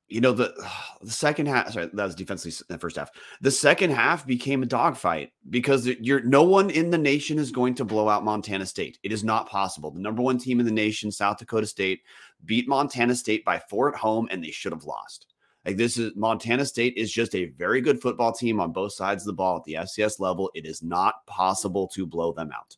you 0.08 0.22
know 0.22 0.32
the 0.32 0.54
the 1.02 1.12
second 1.12 1.48
half 1.48 1.72
sorry 1.72 1.90
that 1.94 2.06
was 2.06 2.16
defensively 2.16 2.54
the 2.70 2.80
first 2.80 2.96
half 2.96 3.12
the 3.42 3.52
second 3.52 3.92
half 3.92 4.26
became 4.26 4.64
a 4.64 4.66
dogfight 4.66 5.32
because 5.50 5.86
you're 5.86 6.22
no 6.22 6.44
one 6.44 6.70
in 6.70 6.90
the 6.90 6.98
nation 6.98 7.38
is 7.38 7.52
going 7.52 7.76
to 7.76 7.86
blow 7.86 8.10
out 8.10 8.24
montana 8.24 8.66
state 8.66 8.98
it 9.04 9.12
is 9.12 9.24
not 9.24 9.50
possible 9.50 9.92
the 9.92 10.00
number 10.00 10.22
one 10.22 10.38
team 10.38 10.60
in 10.60 10.66
the 10.66 10.72
nation 10.72 11.12
south 11.12 11.38
dakota 11.38 11.68
state 11.68 12.02
beat 12.46 12.68
montana 12.68 13.16
state 13.16 13.44
by 13.46 13.60
four 13.70 13.90
at 13.90 14.00
home 14.00 14.28
and 14.32 14.44
they 14.44 14.52
should 14.52 14.72
have 14.72 14.86
lost 14.86 15.28
like 15.68 15.78
this 15.78 15.98
is 15.98 16.14
montana 16.16 16.66
state 16.66 16.96
is 16.98 17.12
just 17.12 17.36
a 17.36 17.46
very 17.58 17.82
good 17.82 18.02
football 18.02 18.32
team 18.32 18.60
on 18.60 18.72
both 18.72 18.94
sides 18.94 19.24
of 19.24 19.28
the 19.28 19.34
ball 19.34 19.58
at 19.58 19.64
the 19.66 19.74
fcs 19.74 20.20
level 20.20 20.50
it 20.56 20.66
is 20.66 20.82
not 20.82 21.26
possible 21.28 21.88
to 21.88 22.08
blow 22.08 22.32
them 22.32 22.50
out 22.56 22.76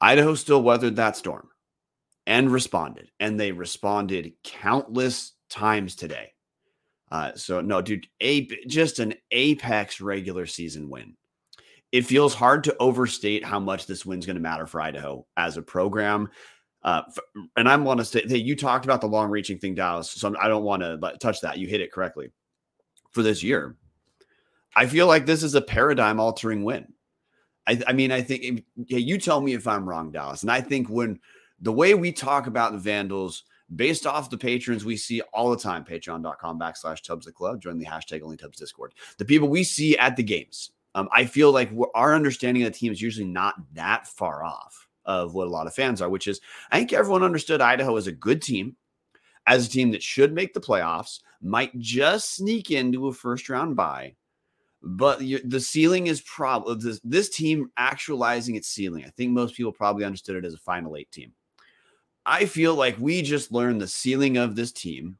idaho 0.00 0.34
still 0.34 0.62
weathered 0.62 0.96
that 0.96 1.16
storm 1.16 1.48
and 2.30 2.50
responded. 2.50 3.10
And 3.18 3.38
they 3.38 3.52
responded 3.52 4.32
countless 4.44 5.32
times 5.48 5.96
today. 5.96 6.32
Uh, 7.10 7.32
so 7.34 7.60
no, 7.60 7.82
dude, 7.82 8.06
a 8.20 8.46
just 8.68 9.00
an 9.00 9.14
apex 9.32 10.00
regular 10.00 10.46
season 10.46 10.88
win. 10.88 11.16
It 11.90 12.06
feels 12.06 12.34
hard 12.34 12.62
to 12.64 12.76
overstate 12.78 13.44
how 13.44 13.58
much 13.58 13.86
this 13.86 14.06
win's 14.06 14.26
going 14.26 14.36
to 14.36 14.40
matter 14.40 14.68
for 14.68 14.80
Idaho 14.80 15.26
as 15.36 15.56
a 15.56 15.62
program. 15.62 16.28
Uh, 16.82 17.02
and 17.56 17.68
I 17.68 17.76
want 17.76 18.00
to 18.00 18.04
say, 18.04 18.22
hey, 18.26 18.38
you 18.38 18.56
talked 18.56 18.84
about 18.84 19.00
the 19.00 19.06
long 19.06 19.30
reaching 19.30 19.58
thing, 19.58 19.74
Dallas. 19.74 20.10
So 20.10 20.34
I 20.40 20.48
don't 20.48 20.64
want 20.64 20.82
to 20.82 20.98
touch 21.20 21.40
that. 21.42 21.58
You 21.58 21.66
hit 21.66 21.80
it 21.80 21.92
correctly 21.92 22.30
for 23.12 23.22
this 23.22 23.42
year. 23.42 23.76
I 24.74 24.86
feel 24.86 25.06
like 25.06 25.26
this 25.26 25.42
is 25.42 25.54
a 25.54 25.60
paradigm 25.60 26.20
altering 26.20 26.64
win. 26.64 26.92
I, 27.66 27.80
I 27.86 27.92
mean, 27.92 28.12
I 28.12 28.22
think, 28.22 28.64
you 28.86 29.18
tell 29.18 29.40
me 29.40 29.52
if 29.52 29.66
I'm 29.66 29.88
wrong, 29.88 30.10
Dallas. 30.10 30.42
And 30.42 30.50
I 30.50 30.60
think 30.60 30.88
when 30.88 31.18
the 31.60 31.72
way 31.72 31.94
we 31.94 32.12
talk 32.12 32.46
about 32.46 32.72
the 32.72 32.78
Vandals 32.78 33.44
based 33.74 34.06
off 34.06 34.30
the 34.30 34.38
patrons 34.38 34.84
we 34.84 34.96
see 34.96 35.20
all 35.32 35.50
the 35.50 35.56
time, 35.56 35.84
patreon.com 35.84 36.58
backslash 36.58 37.02
Tubs 37.02 37.26
the 37.26 37.32
Club, 37.32 37.60
join 37.60 37.78
the 37.78 37.86
hashtag 37.86 38.22
only 38.22 38.36
Tubs 38.36 38.58
Discord. 38.58 38.94
The 39.18 39.24
people 39.24 39.48
we 39.48 39.64
see 39.64 39.98
at 39.98 40.16
the 40.16 40.22
games. 40.22 40.72
Um, 40.94 41.08
I 41.12 41.24
feel 41.24 41.52
like 41.52 41.70
our 41.94 42.14
understanding 42.14 42.64
of 42.64 42.72
the 42.72 42.78
team 42.78 42.90
is 42.90 43.00
usually 43.00 43.26
not 43.26 43.54
that 43.74 44.08
far 44.08 44.42
off 44.42 44.88
of 45.10 45.34
what 45.34 45.46
a 45.46 45.50
lot 45.50 45.66
of 45.66 45.74
fans 45.74 46.00
are, 46.00 46.08
which 46.08 46.26
is 46.26 46.40
I 46.70 46.78
think 46.78 46.92
everyone 46.92 47.22
understood 47.22 47.60
Idaho 47.60 47.96
as 47.96 48.06
a 48.06 48.12
good 48.12 48.40
team, 48.40 48.76
as 49.46 49.66
a 49.66 49.70
team 49.70 49.90
that 49.90 50.02
should 50.02 50.32
make 50.32 50.54
the 50.54 50.60
playoffs, 50.60 51.20
might 51.42 51.76
just 51.78 52.36
sneak 52.36 52.70
into 52.70 53.08
a 53.08 53.12
first 53.12 53.48
round 53.48 53.76
bye. 53.76 54.14
But 54.82 55.18
the 55.18 55.60
ceiling 55.60 56.06
is 56.06 56.22
probably 56.22 56.76
this, 56.76 57.00
this 57.04 57.28
team 57.28 57.70
actualizing 57.76 58.56
its 58.56 58.68
ceiling. 58.68 59.04
I 59.04 59.10
think 59.10 59.32
most 59.32 59.54
people 59.54 59.72
probably 59.72 60.04
understood 60.04 60.36
it 60.36 60.46
as 60.46 60.54
a 60.54 60.58
final 60.58 60.96
eight 60.96 61.10
team. 61.12 61.32
I 62.24 62.46
feel 62.46 62.74
like 62.74 62.98
we 62.98 63.22
just 63.22 63.52
learned 63.52 63.80
the 63.80 63.88
ceiling 63.88 64.38
of 64.38 64.56
this 64.56 64.72
team 64.72 65.18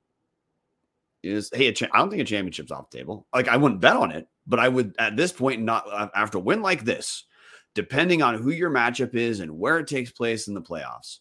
is 1.23 1.51
hey, 1.53 1.73
cha- 1.73 1.89
I 1.93 1.99
don't 1.99 2.11
think 2.11 2.23
a 2.23 2.25
championship's 2.25 2.71
off 2.71 2.91
the 2.91 2.99
table. 2.99 3.27
Like 3.35 3.49
I 3.49 3.57
wouldn't 3.57 3.81
bet 3.81 3.97
on 3.97 4.11
it, 4.11 4.27
but 4.47 4.59
I 4.59 4.69
would 4.69 4.95
at 4.99 5.17
this 5.17 5.33
point 5.33 5.63
not 5.63 5.85
uh, 5.91 6.09
after 6.15 6.39
a 6.39 6.41
win 6.41 6.63
like 6.63 6.85
this, 6.85 7.25
depending 7.75 8.23
on 8.23 8.35
who 8.35 8.51
your 8.51 8.71
matchup 8.71 9.15
is 9.15 9.41
and 9.41 9.59
where 9.59 9.79
it 9.79 9.87
takes 9.87 10.11
place 10.11 10.49
in 10.49 10.55
the 10.55 10.63
playoffs. 10.63 11.19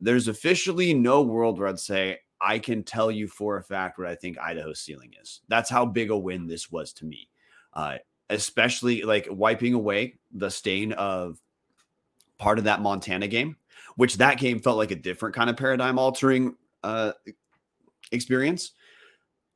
There's 0.00 0.28
officially 0.28 0.94
no 0.94 1.22
world 1.22 1.58
where 1.58 1.68
I'd 1.68 1.78
say 1.78 2.18
I 2.40 2.58
can 2.58 2.82
tell 2.82 3.10
you 3.10 3.28
for 3.28 3.56
a 3.56 3.62
fact 3.62 3.98
what 3.98 4.08
I 4.08 4.14
think 4.14 4.38
Idaho's 4.38 4.80
ceiling 4.80 5.12
is. 5.20 5.40
That's 5.48 5.70
how 5.70 5.86
big 5.86 6.10
a 6.10 6.16
win 6.16 6.46
this 6.46 6.70
was 6.70 6.92
to 6.94 7.04
me. 7.04 7.28
Uh, 7.72 7.98
especially 8.30 9.02
like 9.02 9.28
wiping 9.30 9.74
away 9.74 10.18
the 10.32 10.50
stain 10.50 10.92
of 10.92 11.38
part 12.38 12.58
of 12.58 12.64
that 12.64 12.80
Montana 12.80 13.28
game 13.28 13.56
which 13.96 14.16
that 14.18 14.38
game 14.38 14.60
felt 14.60 14.76
like 14.76 14.90
a 14.90 14.96
different 14.96 15.34
kind 15.34 15.50
of 15.50 15.56
paradigm 15.56 15.98
altering 15.98 16.54
uh, 16.82 17.12
experience. 18.10 18.72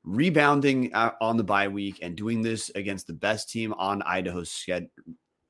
Rebounding 0.05 0.95
on 0.95 1.37
the 1.37 1.43
bye 1.43 1.67
week 1.67 1.99
and 2.01 2.17
doing 2.17 2.41
this 2.41 2.71
against 2.77 3.09
the 3.09 3.13
best 3.13 3.51
team 3.51 3.73
on 3.73 4.03
Idaho's 4.03 4.51
sched- 4.51 4.91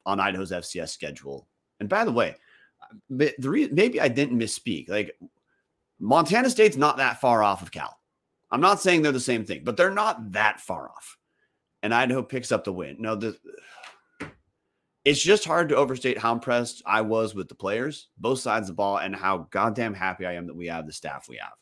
on 0.07 0.21
Idaho's 0.21 0.53
FCS 0.53 0.89
schedule. 0.89 1.47
And 1.81 1.89
by 1.89 2.05
the 2.05 2.13
way, 2.13 2.37
uh, 2.83 2.95
the 3.11 3.51
re- 3.51 3.69
maybe 3.71 4.01
I 4.01 4.09
didn't 4.09 4.39
misspeak. 4.39 4.89
Like 4.89 5.19
Montana 5.99 6.49
State's 6.49 6.77
not 6.77 6.97
that 6.97 7.21
far 7.21 7.43
off 7.43 7.61
of 7.61 7.71
Cal. 7.71 7.99
I'm 8.51 8.61
not 8.61 8.81
saying 8.81 9.03
they're 9.03 9.13
the 9.13 9.21
same 9.21 9.45
thing, 9.45 9.63
but 9.65 9.77
they're 9.77 9.91
not 9.91 10.33
that 10.33 10.61
far 10.61 10.89
off. 10.89 11.19
And 11.83 11.93
Idaho 11.93 12.23
picks 12.23 12.53
up 12.53 12.65
the 12.65 12.73
win. 12.73 12.97
No, 13.01 13.17
the 13.17 13.37
it's 15.05 15.23
just 15.23 15.45
hard 15.45 15.69
to 15.69 15.77
overstate 15.77 16.19
how 16.19 16.33
impressed 16.33 16.83
I 16.85 17.01
was 17.01 17.33
with 17.33 17.49
the 17.49 17.55
players, 17.55 18.09
both 18.19 18.41
sides 18.41 18.65
of 18.65 18.75
the 18.75 18.77
ball, 18.77 18.99
and 18.99 19.15
how 19.15 19.47
goddamn 19.51 19.95
happy 19.95 20.27
I 20.27 20.33
am 20.33 20.49
that 20.49 20.57
we 20.57 20.67
have 20.67 20.85
the 20.85 20.93
staff 20.93 21.29
we 21.29 21.37
have. 21.37 21.53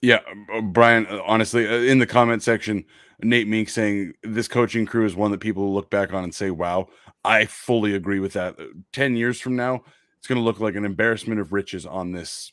Yeah, 0.00 0.20
uh, 0.52 0.60
Brian, 0.60 1.06
uh, 1.06 1.20
honestly, 1.26 1.66
uh, 1.66 1.72
in 1.72 1.98
the 1.98 2.06
comment 2.06 2.42
section, 2.42 2.84
Nate 3.20 3.48
Mink 3.48 3.68
saying 3.68 4.12
this 4.22 4.46
coaching 4.46 4.86
crew 4.86 5.04
is 5.04 5.16
one 5.16 5.32
that 5.32 5.40
people 5.40 5.74
look 5.74 5.90
back 5.90 6.12
on 6.12 6.22
and 6.22 6.34
say, 6.34 6.50
wow, 6.50 6.88
I 7.24 7.46
fully 7.46 7.94
agree 7.94 8.20
with 8.20 8.32
that. 8.34 8.56
10 8.92 9.16
years 9.16 9.40
from 9.40 9.56
now, 9.56 9.82
it's 10.18 10.28
going 10.28 10.38
to 10.38 10.44
look 10.44 10.60
like 10.60 10.76
an 10.76 10.84
embarrassment 10.84 11.40
of 11.40 11.52
riches 11.52 11.84
on 11.84 12.12
this 12.12 12.52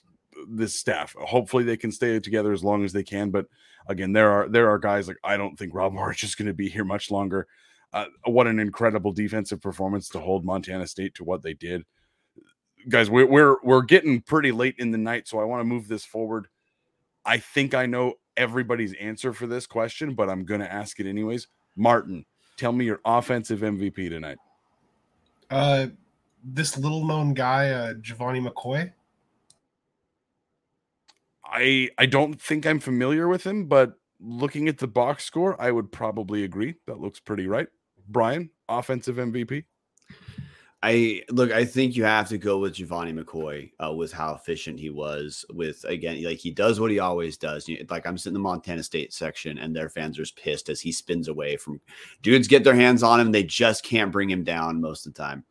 this 0.49 0.75
staff. 0.75 1.15
Hopefully 1.17 1.63
they 1.63 1.77
can 1.77 1.91
stay 1.91 2.19
together 2.19 2.51
as 2.51 2.63
long 2.63 2.83
as 2.83 2.91
they 2.91 3.03
can, 3.03 3.31
but 3.31 3.45
again, 3.87 4.11
there 4.11 4.29
are 4.29 4.49
there 4.49 4.69
are 4.69 4.77
guys 4.77 5.07
like 5.07 5.17
I 5.23 5.37
don't 5.37 5.57
think 5.57 5.73
Rob 5.73 5.93
March 5.93 6.23
is 6.23 6.35
going 6.35 6.47
to 6.47 6.53
be 6.53 6.69
here 6.69 6.83
much 6.83 7.09
longer. 7.09 7.47
Uh, 7.93 8.05
what 8.25 8.47
an 8.47 8.59
incredible 8.59 9.13
defensive 9.13 9.61
performance 9.61 10.09
to 10.09 10.19
hold 10.19 10.43
Montana 10.43 10.85
State 10.85 11.15
to 11.15 11.23
what 11.23 11.41
they 11.41 11.53
did. 11.53 11.83
Guys, 12.89 13.09
we're 13.09 13.25
we're 13.25 13.57
we're 13.63 13.81
getting 13.81 14.21
pretty 14.21 14.51
late 14.51 14.75
in 14.77 14.91
the 14.91 14.97
night, 14.97 15.27
so 15.27 15.39
I 15.39 15.45
want 15.45 15.61
to 15.61 15.65
move 15.65 15.87
this 15.87 16.03
forward. 16.05 16.47
I 17.26 17.38
think 17.38 17.73
I 17.73 17.86
know 17.86 18.15
everybody's 18.38 18.93
answer 18.93 19.34
for 19.34 19.47
this 19.47 19.65
question, 19.65 20.13
but 20.13 20.30
I'm 20.30 20.45
going 20.45 20.61
to 20.61 20.71
ask 20.71 20.99
it 20.99 21.07
anyways. 21.07 21.47
Martin, 21.76 22.26
tell 22.57 22.71
me 22.71 22.86
your 22.86 22.99
offensive 23.05 23.59
MVP 23.61 24.09
tonight. 24.09 24.38
Uh, 25.49 25.88
this 26.43 26.78
little 26.78 27.05
known 27.05 27.34
guy, 27.34 27.69
uh, 27.69 27.93
Gevani 27.95 28.47
McCoy. 28.47 28.91
I 31.45 31.89
I 31.97 32.05
don't 32.07 32.41
think 32.41 32.65
I'm 32.65 32.80
familiar 32.80 33.28
with 33.28 33.45
him, 33.45 33.65
but 33.65 33.93
looking 34.19 34.67
at 34.67 34.80
the 34.80 34.88
box 34.88 35.23
score, 35.23 35.59
I 35.61 35.71
would 35.71 35.91
probably 35.91 36.43
agree. 36.43 36.76
That 36.88 36.99
looks 36.99 37.19
pretty 37.19 37.47
right. 37.47 37.67
Brian, 38.07 38.49
offensive 38.67 39.17
MVP? 39.17 39.63
I 40.84 41.23
look, 41.30 41.51
I 41.51 41.65
think 41.65 41.95
you 41.95 42.03
have 42.03 42.30
to 42.30 42.38
go 42.38 42.59
with 42.59 42.76
Gevani 42.76 43.17
McCoy 43.17 43.71
uh, 43.84 43.91
with 43.91 44.11
how 44.11 44.36
efficient 44.36 44.80
he 44.80 44.91
was. 44.91 45.43
With 45.51 45.84
again, 45.86 46.21
like 46.23 46.38
he 46.38 46.51
does 46.51 46.80
what 46.80 46.91
he 46.91 46.99
always 46.99 47.38
does. 47.38 47.67
Like 47.89 48.05
I'm 48.05 48.17
sitting 48.17 48.36
in 48.36 48.41
the 48.41 48.47
Montana 48.47 48.84
State 48.84 49.11
section, 49.11 49.57
and 49.57 49.76
their 49.76 49.89
fans 49.89 50.19
are 50.19 50.26
pissed 50.36 50.69
as 50.69 50.80
he 50.80 50.91
spins 50.91 51.28
away 51.28 51.57
from 51.57 51.82
dudes. 52.21 52.47
Get 52.47 52.63
their 52.63 52.76
hands 52.76 53.01
on 53.01 53.19
him, 53.19 53.32
they 53.32 53.43
just 53.43 53.84
can't 53.84 54.11
bring 54.11 54.30
him 54.30 54.43
down 54.43 54.80
most 54.80 55.07
of 55.07 55.13
the 55.13 55.21
time. 55.23 55.43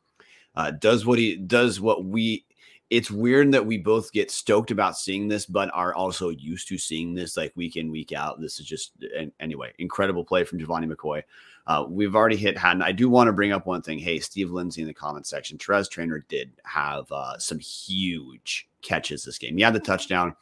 Uh, 0.55 0.71
does 0.71 1.05
what 1.05 1.19
he 1.19 1.37
does, 1.37 1.81
what 1.81 2.05
we 2.05 2.45
it's 2.91 3.11
weird 3.11 3.51
that 3.53 3.67
we 3.67 3.79
both 3.79 4.13
get 4.13 4.31
stoked 4.31 4.71
about 4.71 4.97
seeing 4.97 5.27
this, 5.27 5.47
but 5.47 5.71
are 5.75 5.95
also 5.95 6.29
used 6.29 6.69
to 6.69 6.79
seeing 6.79 7.15
this 7.15 7.37
like 7.37 7.53
week 7.57 7.77
in, 7.77 7.91
week 7.91 8.13
out. 8.13 8.41
This 8.41 8.61
is 8.61 8.67
just 8.67 8.93
anyway, 9.41 9.73
incredible 9.79 10.25
play 10.25 10.45
from 10.45 10.61
Gevani 10.61 10.93
McCoy. 10.93 11.23
Uh, 11.67 11.85
we've 11.89 12.15
already 12.15 12.37
hit 12.37 12.59
Hatten. 12.59 12.83
I 12.83 12.93
do 12.93 13.09
want 13.09 13.29
to 13.29 13.33
bring 13.33 13.53
up 13.53 13.67
one 13.67 13.81
thing. 13.81 13.99
Hey, 13.99 14.19
Steve 14.19 14.51
Lindsay 14.51 14.83
in 14.83 14.87
the 14.87 14.95
comment 14.95 15.27
section. 15.27 15.57
Terez 15.57 15.91
Traynor 15.91 16.25
did 16.29 16.53
have 16.65 17.11
uh, 17.11 17.39
some 17.39 17.59
huge 17.59 18.69
catches 18.83 19.25
this 19.25 19.39
game. 19.39 19.57
He 19.57 19.63
had 19.63 19.75
the 19.75 19.81
touchdown. 19.81 20.37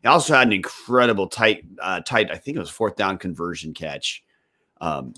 He 0.00 0.08
also 0.08 0.34
had 0.34 0.46
an 0.46 0.52
incredible 0.52 1.28
tight, 1.28 1.64
uh, 1.80 2.00
tight. 2.00 2.30
I 2.30 2.36
think 2.36 2.56
it 2.56 2.60
was 2.60 2.70
fourth 2.70 2.96
down 2.96 3.18
conversion 3.18 3.74
catch. 3.74 4.24
Um, 4.80 5.14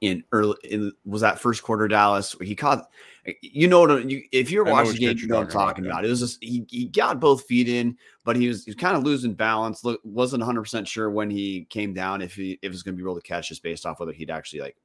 in 0.00 0.22
early, 0.32 0.56
in, 0.64 0.92
was 1.06 1.22
that 1.22 1.38
first 1.38 1.62
quarter 1.62 1.88
Dallas? 1.88 2.36
He 2.42 2.54
caught 2.54 2.90
you 3.40 3.68
know 3.68 3.80
what 3.80 4.10
you, 4.10 4.22
if 4.32 4.50
you're 4.50 4.64
watching 4.64 4.92
the 4.92 4.98
game, 4.98 5.18
you 5.18 5.26
know 5.26 5.36
what 5.36 5.44
I'm 5.44 5.50
talking 5.50 5.86
about. 5.86 6.00
about. 6.00 6.04
It 6.04 6.10
was 6.10 6.20
just 6.20 6.42
he, 6.42 6.66
he 6.68 6.86
got 6.86 7.20
both 7.20 7.44
feet 7.44 7.68
in, 7.68 7.96
but 8.24 8.36
he 8.36 8.48
was 8.48 8.64
he 8.64 8.70
was 8.70 8.76
kind 8.76 8.96
of 8.96 9.02
losing 9.02 9.34
balance. 9.34 9.84
Look, 9.84 10.00
wasn't 10.04 10.42
100 10.42 10.62
percent 10.62 10.88
sure 10.88 11.10
when 11.10 11.30
he 11.30 11.66
came 11.70 11.94
down 11.94 12.22
if 12.22 12.34
he 12.34 12.52
if 12.52 12.58
it 12.62 12.68
was 12.70 12.82
going 12.82 12.96
to 12.96 13.02
be 13.02 13.08
able 13.08 13.20
to 13.20 13.26
catch 13.26 13.48
just 13.48 13.62
based 13.62 13.86
off 13.86 14.00
whether 14.00 14.12
he'd 14.12 14.30
actually 14.30 14.60
like 14.60 14.76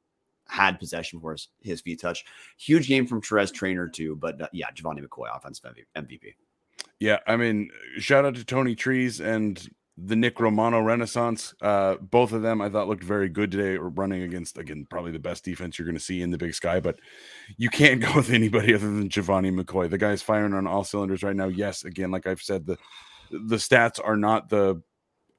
had 0.48 0.80
possession 0.80 1.20
for 1.20 1.34
his, 1.34 1.48
his 1.62 1.82
feet 1.82 2.02
touch. 2.02 2.26
Huge 2.58 2.88
game 2.88 3.06
from 3.06 3.22
Terez 3.22 3.54
Traynor 3.54 3.88
too, 3.88 4.16
but 4.16 4.42
uh, 4.42 4.48
yeah, 4.52 4.72
Gevani 4.72 5.06
McCoy 5.06 5.36
offensive 5.36 5.76
MVP. 5.96 6.34
Yeah, 7.00 7.20
I 7.28 7.38
mean, 7.38 7.70
shout 7.98 8.26
out 8.26 8.36
to 8.36 8.44
Tony 8.44 8.76
Trees 8.76 9.22
and 9.22 9.70
the 10.06 10.16
Nick 10.16 10.40
Romano 10.40 10.80
Renaissance. 10.82 11.54
Uh, 11.62 11.96
both 11.96 12.32
of 12.32 12.42
them 12.42 12.62
I 12.62 12.70
thought 12.70 12.88
looked 12.88 13.04
very 13.04 13.30
good 13.30 13.52
today, 13.52 13.76
or 13.78 13.90
running 13.90 14.24
against 14.24 14.58
again 14.58 14.86
probably 14.90 15.12
the 15.12 15.20
best 15.20 15.44
defense 15.44 15.78
you're 15.78 15.86
going 15.86 15.98
to 15.98 16.04
see 16.04 16.22
in 16.22 16.32
the 16.32 16.38
Big 16.38 16.54
Sky. 16.54 16.80
But 16.80 17.00
you 17.58 17.70
can't 17.70 18.02
go 18.06 18.16
with 18.16 18.30
anybody 18.30 18.74
other 18.74 18.88
than 18.88 19.10
Gevani 19.10 19.54
McCoy. 19.58 19.90
The 19.90 19.98
guy's 19.98 20.22
firing 20.22 20.54
on 20.54 20.68
all 20.68 20.84
cylinders 20.84 21.24
right 21.24 21.36
now. 21.36 21.48
Yes, 21.48 21.84
again, 21.84 22.12
like 22.12 22.28
I've 22.28 22.42
said, 22.42 22.66
the 22.66 22.78
the 23.32 23.58
stats 23.58 24.00
are 24.04 24.18
not 24.18 24.50
the 24.50 24.82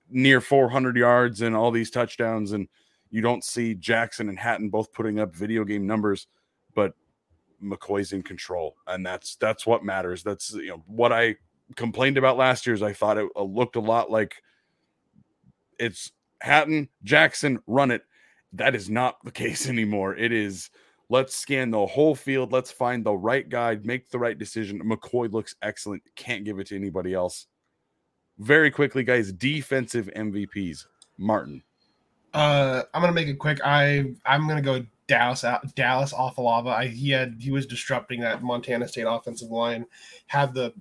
near 0.09 0.41
400 0.41 0.97
yards 0.97 1.41
and 1.41 1.57
all 1.57 1.71
these 1.71 1.91
touchdowns, 1.91 2.53
and 2.53 2.69
you 3.11 3.23
don't 3.23 3.45
see 3.45 3.75
Jackson 3.75 4.29
and 4.29 4.39
Hatten 4.39 4.69
both 4.69 4.93
putting 4.93 5.19
up 5.19 5.35
video 5.35 5.65
game 5.65 5.87
numbers, 5.87 6.27
but 6.75 6.93
McCoy's 7.63 8.13
in 8.13 8.23
control, 8.23 8.77
and 8.87 9.05
that's 9.05 9.37
that's 9.37 9.67
what 9.67 9.85
matters. 9.85 10.23
That's 10.23 10.53
you 10.53 10.69
know 10.69 10.83
what 10.87 11.13
I 11.13 11.37
complained 11.77 12.19
about 12.19 12.37
last 12.37 12.67
year's. 12.67 12.83
I 12.83 12.93
thought 12.93 13.19
it 13.19 13.29
looked 13.37 13.77
a 13.77 13.81
lot 13.81 14.11
like 14.11 14.43
it's 15.81 16.12
Hatten, 16.41 16.89
Jackson, 17.03 17.59
run 17.66 17.91
it. 17.91 18.03
That 18.53 18.74
is 18.74 18.89
not 18.89 19.16
the 19.24 19.31
case 19.33 19.68
anymore. 19.68 20.14
It 20.16 20.33
is 20.33 20.70
let's 21.09 21.37
scan 21.37 21.70
the 21.70 21.87
whole 21.87 22.14
field. 22.14 22.53
Let's 22.53 22.70
find 22.70 23.05
the 23.05 23.12
right 23.12 23.49
guy, 23.49 23.78
make 23.83 24.11
the 24.11 24.18
right 24.18 24.39
decision. 24.39 24.81
McCoy 24.83 25.33
looks 25.33 25.57
excellent. 25.62 26.03
Can't 26.16 26.45
give 26.45 26.59
it 26.59 26.68
to 26.68 26.76
anybody 26.76 27.14
else. 27.14 27.47
Very 28.39 28.70
quickly, 28.70 29.05
guys, 29.05 29.33
defensive 29.33 30.09
MVPs. 30.16 30.87
Martin. 31.18 31.62
Uh, 32.33 32.83
I'm 32.95 33.03
gonna 33.03 33.12
make 33.12 33.28
it 33.28 33.39
quick. 33.39 33.61
I 33.64 34.14
I'm 34.24 34.49
gonna 34.49 34.62
go 34.62 34.85
Dallas 35.07 35.45
out 35.45 35.74
Dallas 35.74 36.12
Afalava. 36.12 36.68
I 36.68 36.87
he 36.87 37.11
had 37.11 37.37
he 37.39 37.51
was 37.51 37.66
disrupting 37.66 38.20
that 38.20 38.43
Montana 38.43 38.89
State 38.89 39.03
offensive 39.03 39.51
line. 39.51 39.85
Had 40.26 40.55
the 40.55 40.72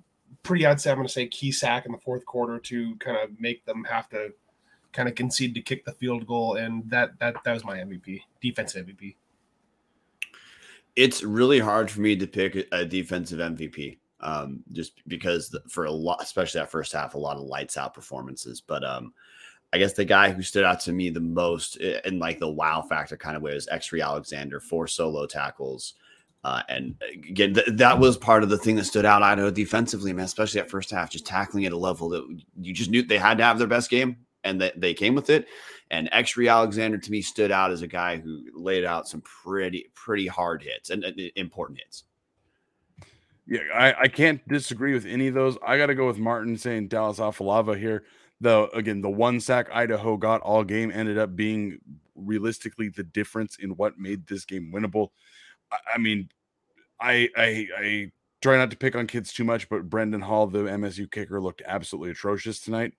pretty 0.43 0.65
I'd 0.65 0.79
say 0.79 0.91
I'm 0.91 0.97
gonna 0.97 1.09
say 1.09 1.27
key 1.27 1.51
sack 1.51 1.85
in 1.85 1.91
the 1.91 1.97
fourth 1.97 2.25
quarter 2.25 2.59
to 2.59 2.95
kind 2.97 3.17
of 3.17 3.39
make 3.39 3.65
them 3.65 3.83
have 3.83 4.07
to 4.09 4.31
kind 4.93 5.07
of 5.07 5.15
concede 5.15 5.53
to 5.55 5.61
kick 5.61 5.85
the 5.85 5.93
field 5.93 6.25
goal, 6.25 6.55
and 6.55 6.89
that 6.89 7.17
that 7.19 7.35
that 7.43 7.53
was 7.53 7.63
my 7.63 7.77
MVP, 7.77 8.21
defensive 8.41 8.85
MVP. 8.85 9.15
It's 10.95 11.23
really 11.23 11.59
hard 11.59 11.89
for 11.89 12.01
me 12.01 12.15
to 12.15 12.27
pick 12.27 12.67
a 12.71 12.85
defensive 12.85 13.39
MVP, 13.39 13.99
um, 14.21 14.63
just 14.71 15.07
because 15.07 15.55
for 15.67 15.85
a 15.85 15.91
lot, 15.91 16.21
especially 16.21 16.59
that 16.59 16.71
first 16.71 16.93
half, 16.93 17.13
a 17.13 17.19
lot 17.19 17.37
of 17.37 17.43
lights 17.43 17.77
out 17.77 17.93
performances. 17.93 18.61
But 18.61 18.83
um, 18.83 19.13
I 19.71 19.77
guess 19.77 19.93
the 19.93 20.05
guy 20.05 20.31
who 20.31 20.41
stood 20.41 20.65
out 20.65 20.79
to 20.81 20.91
me 20.91 21.09
the 21.09 21.19
most 21.19 21.77
in 21.77 22.19
like 22.19 22.39
the 22.39 22.49
wow 22.49 22.81
factor 22.81 23.15
kind 23.15 23.37
of 23.37 23.43
way 23.43 23.53
was 23.53 23.67
Xe'ree 23.67 24.03
Alexander, 24.03 24.59
four 24.59 24.87
solo 24.87 25.25
tackles. 25.25 25.93
Uh, 26.43 26.63
and 26.69 26.95
again, 27.03 27.53
th- 27.53 27.67
that 27.67 27.99
was 27.99 28.17
part 28.17 28.43
of 28.43 28.49
the 28.49 28.57
thing 28.57 28.77
that 28.77 28.85
stood 28.85 29.05
out 29.05 29.21
Idaho 29.21 29.51
defensively, 29.51 30.13
man, 30.13 30.23
especially 30.23 30.61
that 30.61 30.69
first 30.69 30.89
half, 30.89 31.09
just 31.09 31.25
tackling 31.25 31.65
at 31.65 31.73
a 31.73 31.77
level 31.77 32.07
that 32.09 32.25
you 32.61 32.73
just 32.73 32.89
knew 32.89 33.03
they 33.03 33.17
had 33.17 33.37
to 33.37 33.43
have 33.43 33.59
their 33.59 33.67
best 33.67 33.89
game 33.89 34.15
and 34.43 34.61
that 34.61 34.79
they 34.79 34.93
came 34.93 35.15
with 35.15 35.29
it. 35.29 35.47
And 35.91 36.09
Xe'ree 36.11 36.51
Alexander 36.51 36.97
to 36.97 37.11
me 37.11 37.21
stood 37.21 37.51
out 37.51 37.71
as 37.71 37.81
a 37.81 37.87
guy 37.87 38.17
who 38.17 38.43
laid 38.53 38.85
out 38.85 39.07
some 39.07 39.21
pretty, 39.21 39.89
pretty 39.95 40.27
hard 40.27 40.61
hits 40.61 40.89
and, 40.89 41.03
and 41.03 41.19
important 41.35 41.79
hits. 41.79 42.03
Yeah, 43.47 43.61
I, 43.73 44.01
I 44.01 44.07
can't 44.07 44.47
disagree 44.47 44.93
with 44.93 45.07
any 45.07 45.27
of 45.27 45.33
those. 45.33 45.57
I 45.65 45.77
got 45.77 45.87
to 45.87 45.95
go 45.95 46.05
with 46.05 46.19
Martin 46.19 46.55
saying 46.55 46.89
Dallas 46.89 47.17
Afalava 47.17 47.77
here. 47.77 48.03
The 48.41 48.69
again, 48.75 49.01
the 49.01 49.09
one 49.09 49.39
sack 49.39 49.69
Idaho 49.73 50.15
got 50.15 50.41
all 50.41 50.63
game 50.63 50.91
ended 50.93 51.17
up 51.17 51.35
being 51.35 51.79
realistically 52.15 52.89
the 52.89 53.03
difference 53.03 53.57
in 53.57 53.71
what 53.71 53.97
made 53.97 54.27
this 54.27 54.45
game 54.45 54.71
winnable. 54.73 55.09
I, 55.71 55.77
I 55.95 55.97
mean, 55.97 56.29
I, 57.01 57.29
I 57.35 57.67
I 57.77 58.11
try 58.41 58.57
not 58.57 58.69
to 58.71 58.77
pick 58.77 58.95
on 58.95 59.07
kids 59.07 59.33
too 59.33 59.43
much, 59.43 59.67
but 59.67 59.89
Brendan 59.89 60.21
Hall, 60.21 60.45
the 60.47 60.59
MSU 60.59 61.09
kicker, 61.09 61.41
looked 61.41 61.63
absolutely 61.65 62.11
atrocious 62.11 62.59
tonight. 62.59 62.93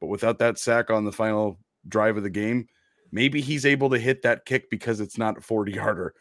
But 0.00 0.08
without 0.08 0.38
that 0.38 0.58
sack 0.58 0.90
on 0.90 1.04
the 1.04 1.12
final 1.12 1.58
drive 1.88 2.16
of 2.16 2.22
the 2.22 2.30
game, 2.30 2.68
maybe 3.12 3.40
he's 3.40 3.66
able 3.66 3.90
to 3.90 3.98
hit 3.98 4.22
that 4.22 4.44
kick 4.44 4.70
because 4.70 5.00
it's 5.00 5.18
not 5.18 5.38
a 5.38 5.40
40 5.40 5.72
yarder. 5.72 6.14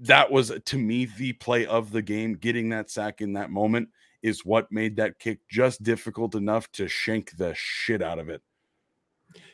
That 0.00 0.30
was 0.30 0.52
to 0.64 0.78
me 0.78 1.06
the 1.06 1.32
play 1.34 1.66
of 1.66 1.92
the 1.92 2.02
game. 2.02 2.34
Getting 2.34 2.70
that 2.70 2.90
sack 2.90 3.20
in 3.20 3.34
that 3.34 3.50
moment 3.50 3.88
is 4.22 4.44
what 4.44 4.72
made 4.72 4.96
that 4.96 5.18
kick 5.18 5.40
just 5.48 5.82
difficult 5.82 6.34
enough 6.34 6.70
to 6.72 6.88
shank 6.88 7.36
the 7.36 7.54
shit 7.54 8.02
out 8.02 8.18
of 8.18 8.28
it. 8.28 8.42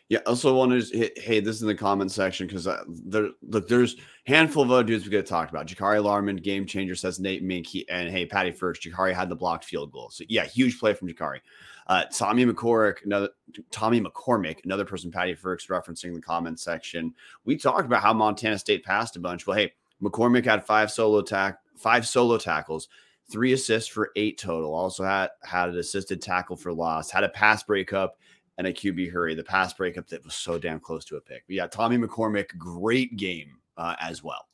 Yeah. 0.08 0.20
Also, 0.26 0.54
want 0.54 0.70
to 0.70 0.96
hit, 0.96 1.18
hey, 1.18 1.40
this 1.40 1.56
is 1.56 1.62
in 1.62 1.68
the 1.68 1.74
comment 1.74 2.12
section 2.12 2.46
because 2.46 2.68
uh, 2.68 2.84
there, 2.88 3.30
look, 3.42 3.66
there's 3.66 3.96
handful 4.24 4.62
of 4.62 4.70
other 4.70 4.84
dudes 4.84 5.04
we 5.04 5.10
got 5.10 5.18
to 5.18 5.22
talk 5.24 5.50
about. 5.50 5.66
Jakari 5.66 6.02
Larman, 6.02 6.40
game 6.40 6.64
changer, 6.64 6.94
says 6.94 7.18
Nate 7.18 7.42
Mink, 7.42 7.66
he, 7.66 7.88
and 7.88 8.08
hey, 8.08 8.24
Patty 8.24 8.52
first. 8.52 8.82
Jakari 8.82 9.12
had 9.12 9.28
the 9.28 9.34
blocked 9.34 9.64
field 9.64 9.90
goal, 9.90 10.10
so 10.10 10.22
yeah, 10.28 10.44
huge 10.44 10.78
play 10.78 10.94
from 10.94 11.08
Jakari. 11.08 11.40
Uh, 11.88 12.04
Tommy 12.12 12.44
McCormick, 12.44 13.04
another 13.04 13.28
Tommy 13.70 14.00
McCormick, 14.00 14.64
another 14.64 14.84
person 14.84 15.10
Patty 15.10 15.34
Frerks 15.34 15.68
referencing 15.68 16.14
the 16.14 16.20
comment 16.20 16.58
section. 16.58 17.14
We 17.44 17.56
talked 17.56 17.86
about 17.86 18.02
how 18.02 18.12
Montana 18.12 18.58
State 18.58 18.84
passed 18.84 19.16
a 19.16 19.20
bunch. 19.20 19.46
Well, 19.46 19.56
hey, 19.56 19.72
McCormick 20.02 20.44
had 20.44 20.66
five 20.66 20.90
solo 20.90 21.22
tack, 21.22 21.60
five 21.76 22.06
solo 22.06 22.38
tackles, 22.38 22.88
three 23.30 23.52
assists 23.52 23.88
for 23.88 24.10
eight 24.16 24.36
total. 24.36 24.74
Also 24.74 25.04
had 25.04 25.30
had 25.44 25.68
an 25.68 25.78
assisted 25.78 26.20
tackle 26.20 26.56
for 26.56 26.72
loss, 26.72 27.10
had 27.10 27.24
a 27.24 27.28
pass 27.28 27.62
breakup 27.62 28.18
and 28.58 28.66
a 28.66 28.72
QB 28.72 29.12
hurry. 29.12 29.34
The 29.34 29.44
pass 29.44 29.72
breakup 29.72 30.08
that 30.08 30.24
was 30.24 30.34
so 30.34 30.58
damn 30.58 30.80
close 30.80 31.04
to 31.06 31.16
a 31.16 31.20
pick. 31.20 31.44
But 31.46 31.54
yeah, 31.54 31.66
Tommy 31.68 31.98
McCormick, 31.98 32.56
great 32.58 33.16
game 33.16 33.58
uh, 33.76 33.94
as 34.00 34.24
well. 34.24 34.48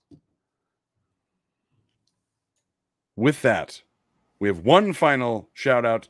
With 3.17 3.43
that, 3.43 3.83
we 4.39 4.49
have 4.49 4.61
one 4.61 4.93
final 4.93 5.49
shout 5.55 5.85
out 5.85 6.09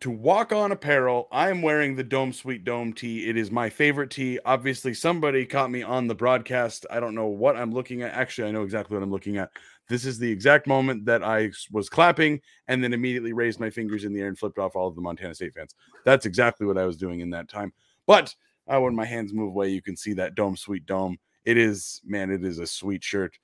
to 0.00 0.10
walk 0.10 0.52
on 0.52 0.72
apparel. 0.72 1.28
I 1.32 1.50
am 1.50 1.62
wearing 1.62 1.96
the 1.96 2.04
Dome 2.04 2.32
Sweet 2.32 2.64
Dome 2.64 2.92
tee. 2.92 3.28
It 3.28 3.36
is 3.36 3.50
my 3.50 3.70
favorite 3.70 4.10
tee. 4.10 4.38
Obviously, 4.44 4.94
somebody 4.94 5.46
caught 5.46 5.70
me 5.70 5.82
on 5.82 6.06
the 6.06 6.14
broadcast. 6.14 6.86
I 6.90 7.00
don't 7.00 7.14
know 7.14 7.26
what 7.26 7.56
I'm 7.56 7.72
looking 7.72 8.02
at. 8.02 8.12
Actually, 8.12 8.48
I 8.48 8.52
know 8.52 8.62
exactly 8.62 8.96
what 8.96 9.02
I'm 9.02 9.10
looking 9.10 9.38
at. 9.38 9.50
This 9.88 10.04
is 10.04 10.18
the 10.18 10.30
exact 10.30 10.66
moment 10.66 11.04
that 11.06 11.22
I 11.22 11.50
was 11.70 11.88
clapping 11.88 12.40
and 12.68 12.82
then 12.82 12.92
immediately 12.92 13.32
raised 13.32 13.60
my 13.60 13.70
fingers 13.70 14.04
in 14.04 14.12
the 14.12 14.20
air 14.20 14.28
and 14.28 14.38
flipped 14.38 14.58
off 14.58 14.76
all 14.76 14.88
of 14.88 14.94
the 14.94 15.02
Montana 15.02 15.34
State 15.34 15.54
fans. 15.54 15.74
That's 16.04 16.26
exactly 16.26 16.66
what 16.66 16.78
I 16.78 16.86
was 16.86 16.96
doing 16.96 17.20
in 17.20 17.30
that 17.30 17.48
time. 17.48 17.72
But 18.06 18.34
uh, 18.66 18.80
when 18.80 18.94
my 18.94 19.04
hands 19.04 19.32
move 19.32 19.48
away, 19.48 19.68
you 19.68 19.82
can 19.82 19.96
see 19.96 20.14
that 20.14 20.34
Dome 20.34 20.56
Sweet 20.56 20.86
Dome. 20.86 21.18
It 21.44 21.58
is, 21.58 22.00
man, 22.04 22.30
it 22.30 22.44
is 22.44 22.58
a 22.58 22.66
sweet 22.66 23.04
shirt. 23.04 23.36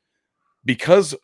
Because 0.64 1.14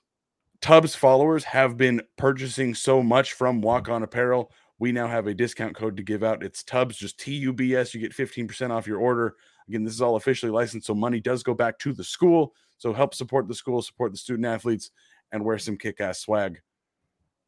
Tubs 0.60 0.94
followers 0.94 1.44
have 1.44 1.76
been 1.76 2.02
purchasing 2.16 2.74
so 2.74 3.02
much 3.02 3.34
from 3.34 3.60
Walk 3.60 3.88
On 3.88 4.02
Apparel, 4.02 4.50
we 4.78 4.92
now 4.92 5.06
have 5.06 5.26
a 5.26 5.34
discount 5.34 5.74
code 5.74 5.96
to 5.96 6.02
give 6.02 6.22
out. 6.22 6.42
It's 6.42 6.62
Tubs, 6.62 6.96
just 6.96 7.18
T 7.18 7.34
U 7.36 7.52
B 7.52 7.74
S. 7.74 7.94
You 7.94 8.00
get 8.00 8.12
15% 8.12 8.70
off 8.70 8.86
your 8.86 8.98
order. 8.98 9.36
Again, 9.68 9.84
this 9.84 9.94
is 9.94 10.02
all 10.02 10.16
officially 10.16 10.52
licensed, 10.52 10.86
so 10.86 10.94
money 10.94 11.20
does 11.20 11.42
go 11.42 11.54
back 11.54 11.78
to 11.80 11.92
the 11.92 12.04
school. 12.04 12.54
So 12.78 12.92
help 12.92 13.14
support 13.14 13.48
the 13.48 13.54
school, 13.54 13.80
support 13.82 14.12
the 14.12 14.18
student 14.18 14.46
athletes, 14.46 14.90
and 15.32 15.44
wear 15.44 15.58
some 15.58 15.78
kick 15.78 16.00
ass 16.00 16.20
swag. 16.20 16.60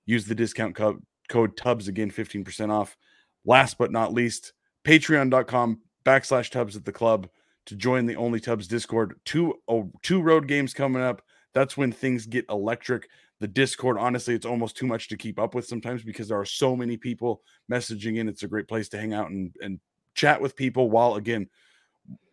Use 0.06 0.24
the 0.24 0.34
discount 0.34 0.74
co- 0.74 1.00
code 1.28 1.56
Tubs 1.56 1.86
again, 1.86 2.10
15% 2.10 2.70
off. 2.70 2.96
Last 3.44 3.78
but 3.78 3.92
not 3.92 4.12
least, 4.12 4.52
patreon.com 4.84 5.80
backslash 6.04 6.50
Tubs 6.50 6.76
at 6.76 6.84
the 6.84 6.92
club 6.92 7.28
to 7.66 7.76
join 7.76 8.06
the 8.06 8.16
Only 8.16 8.40
Tubs 8.40 8.66
Discord. 8.66 9.20
Two, 9.26 9.54
oh, 9.68 9.92
two 10.02 10.22
road 10.22 10.48
games 10.48 10.72
coming 10.72 11.02
up. 11.02 11.22
That's 11.52 11.76
when 11.76 11.92
things 11.92 12.26
get 12.26 12.46
electric. 12.48 13.08
The 13.40 13.48
Discord, 13.48 13.98
honestly, 13.98 14.34
it's 14.34 14.46
almost 14.46 14.76
too 14.76 14.86
much 14.86 15.08
to 15.08 15.16
keep 15.16 15.38
up 15.38 15.54
with 15.54 15.66
sometimes 15.66 16.02
because 16.02 16.28
there 16.28 16.40
are 16.40 16.44
so 16.44 16.74
many 16.74 16.96
people 16.96 17.42
messaging 17.70 18.18
in. 18.18 18.28
It's 18.28 18.42
a 18.42 18.48
great 18.48 18.66
place 18.66 18.88
to 18.90 18.98
hang 18.98 19.14
out 19.14 19.30
and, 19.30 19.54
and 19.60 19.78
chat 20.14 20.40
with 20.40 20.56
people 20.56 20.90
while, 20.90 21.14
again, 21.14 21.48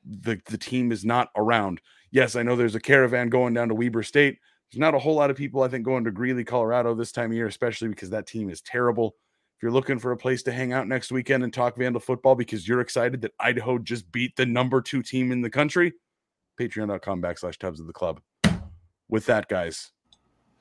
the, 0.03 0.41
the 0.45 0.57
team 0.57 0.91
is 0.91 1.05
not 1.05 1.29
around. 1.35 1.81
Yes, 2.11 2.35
I 2.35 2.43
know 2.43 2.55
there's 2.55 2.75
a 2.75 2.79
caravan 2.79 3.29
going 3.29 3.53
down 3.53 3.67
to 3.69 3.75
Weber 3.75 4.03
State. 4.03 4.39
There's 4.71 4.79
not 4.79 4.95
a 4.95 4.99
whole 4.99 5.15
lot 5.15 5.29
of 5.29 5.37
people, 5.37 5.61
I 5.61 5.67
think, 5.67 5.85
going 5.85 6.03
to 6.05 6.11
Greeley, 6.11 6.43
Colorado 6.43 6.95
this 6.95 7.11
time 7.11 7.31
of 7.31 7.37
year, 7.37 7.47
especially 7.47 7.87
because 7.89 8.09
that 8.09 8.25
team 8.25 8.49
is 8.49 8.61
terrible. 8.61 9.15
If 9.57 9.63
you're 9.63 9.71
looking 9.71 9.99
for 9.99 10.11
a 10.11 10.17
place 10.17 10.43
to 10.43 10.51
hang 10.51 10.73
out 10.73 10.87
next 10.87 11.11
weekend 11.11 11.43
and 11.43 11.53
talk 11.53 11.77
Vandal 11.77 12.01
football 12.01 12.35
because 12.35 12.67
you're 12.67 12.81
excited 12.81 13.21
that 13.21 13.33
Idaho 13.39 13.77
just 13.77 14.11
beat 14.11 14.35
the 14.35 14.45
number 14.45 14.81
two 14.81 15.01
team 15.01 15.31
in 15.31 15.41
the 15.41 15.49
country, 15.49 15.93
patreon.com 16.59 17.21
backslash 17.21 17.57
Tubs 17.57 17.79
of 17.79 17.87
the 17.87 17.93
club. 17.93 18.21
With 19.07 19.27
that, 19.27 19.47
guys, 19.47 19.91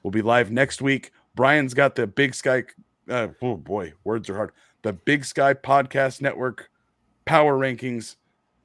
we'll 0.05 0.13
be 0.13 0.23
live 0.23 0.53
next 0.53 0.81
week. 0.81 1.11
Brian's 1.35 1.75
got 1.75 1.97
the 1.97 2.07
Big 2.07 2.35
Sky. 2.35 2.63
Uh, 3.11 3.29
oh 3.43 3.57
boy, 3.57 3.95
words 4.05 4.31
are 4.31 4.37
hard. 4.37 4.53
The 4.83 4.93
Big 4.93 5.25
Sky 5.25 5.55
Podcast 5.55 6.21
Network 6.21 6.71
power 7.25 7.59
rankings 7.59 8.17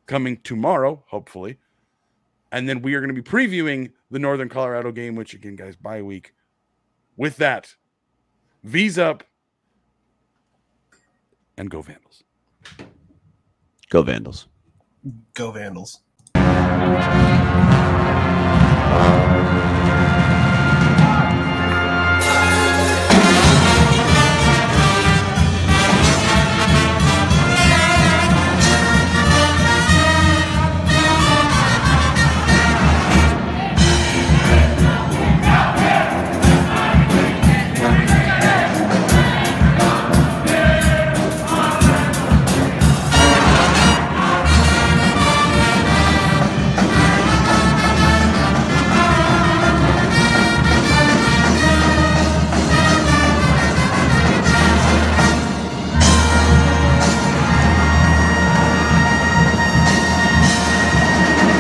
coming 0.06 0.38
tomorrow, 0.44 1.04
hopefully. 1.08 1.58
And 2.52 2.68
then 2.70 2.82
we 2.82 2.94
are 2.94 3.00
going 3.00 3.14
to 3.14 3.20
be 3.20 3.28
previewing 3.28 3.92
the 4.12 4.20
Northern 4.20 4.50
Colorado 4.50 4.92
game, 4.92 5.16
which 5.16 5.34
again, 5.34 5.56
guys, 5.56 5.76
bye 5.76 6.02
week. 6.02 6.34
With 7.16 7.38
that, 7.38 7.76
V's 8.64 8.98
up 8.98 9.24
and 11.58 11.70
go 11.70 11.82
Vandals. 11.82 12.24
Go 13.90 14.02
Vandals. 14.02 14.48
Go 15.34 15.52
Vandals. 15.52 16.02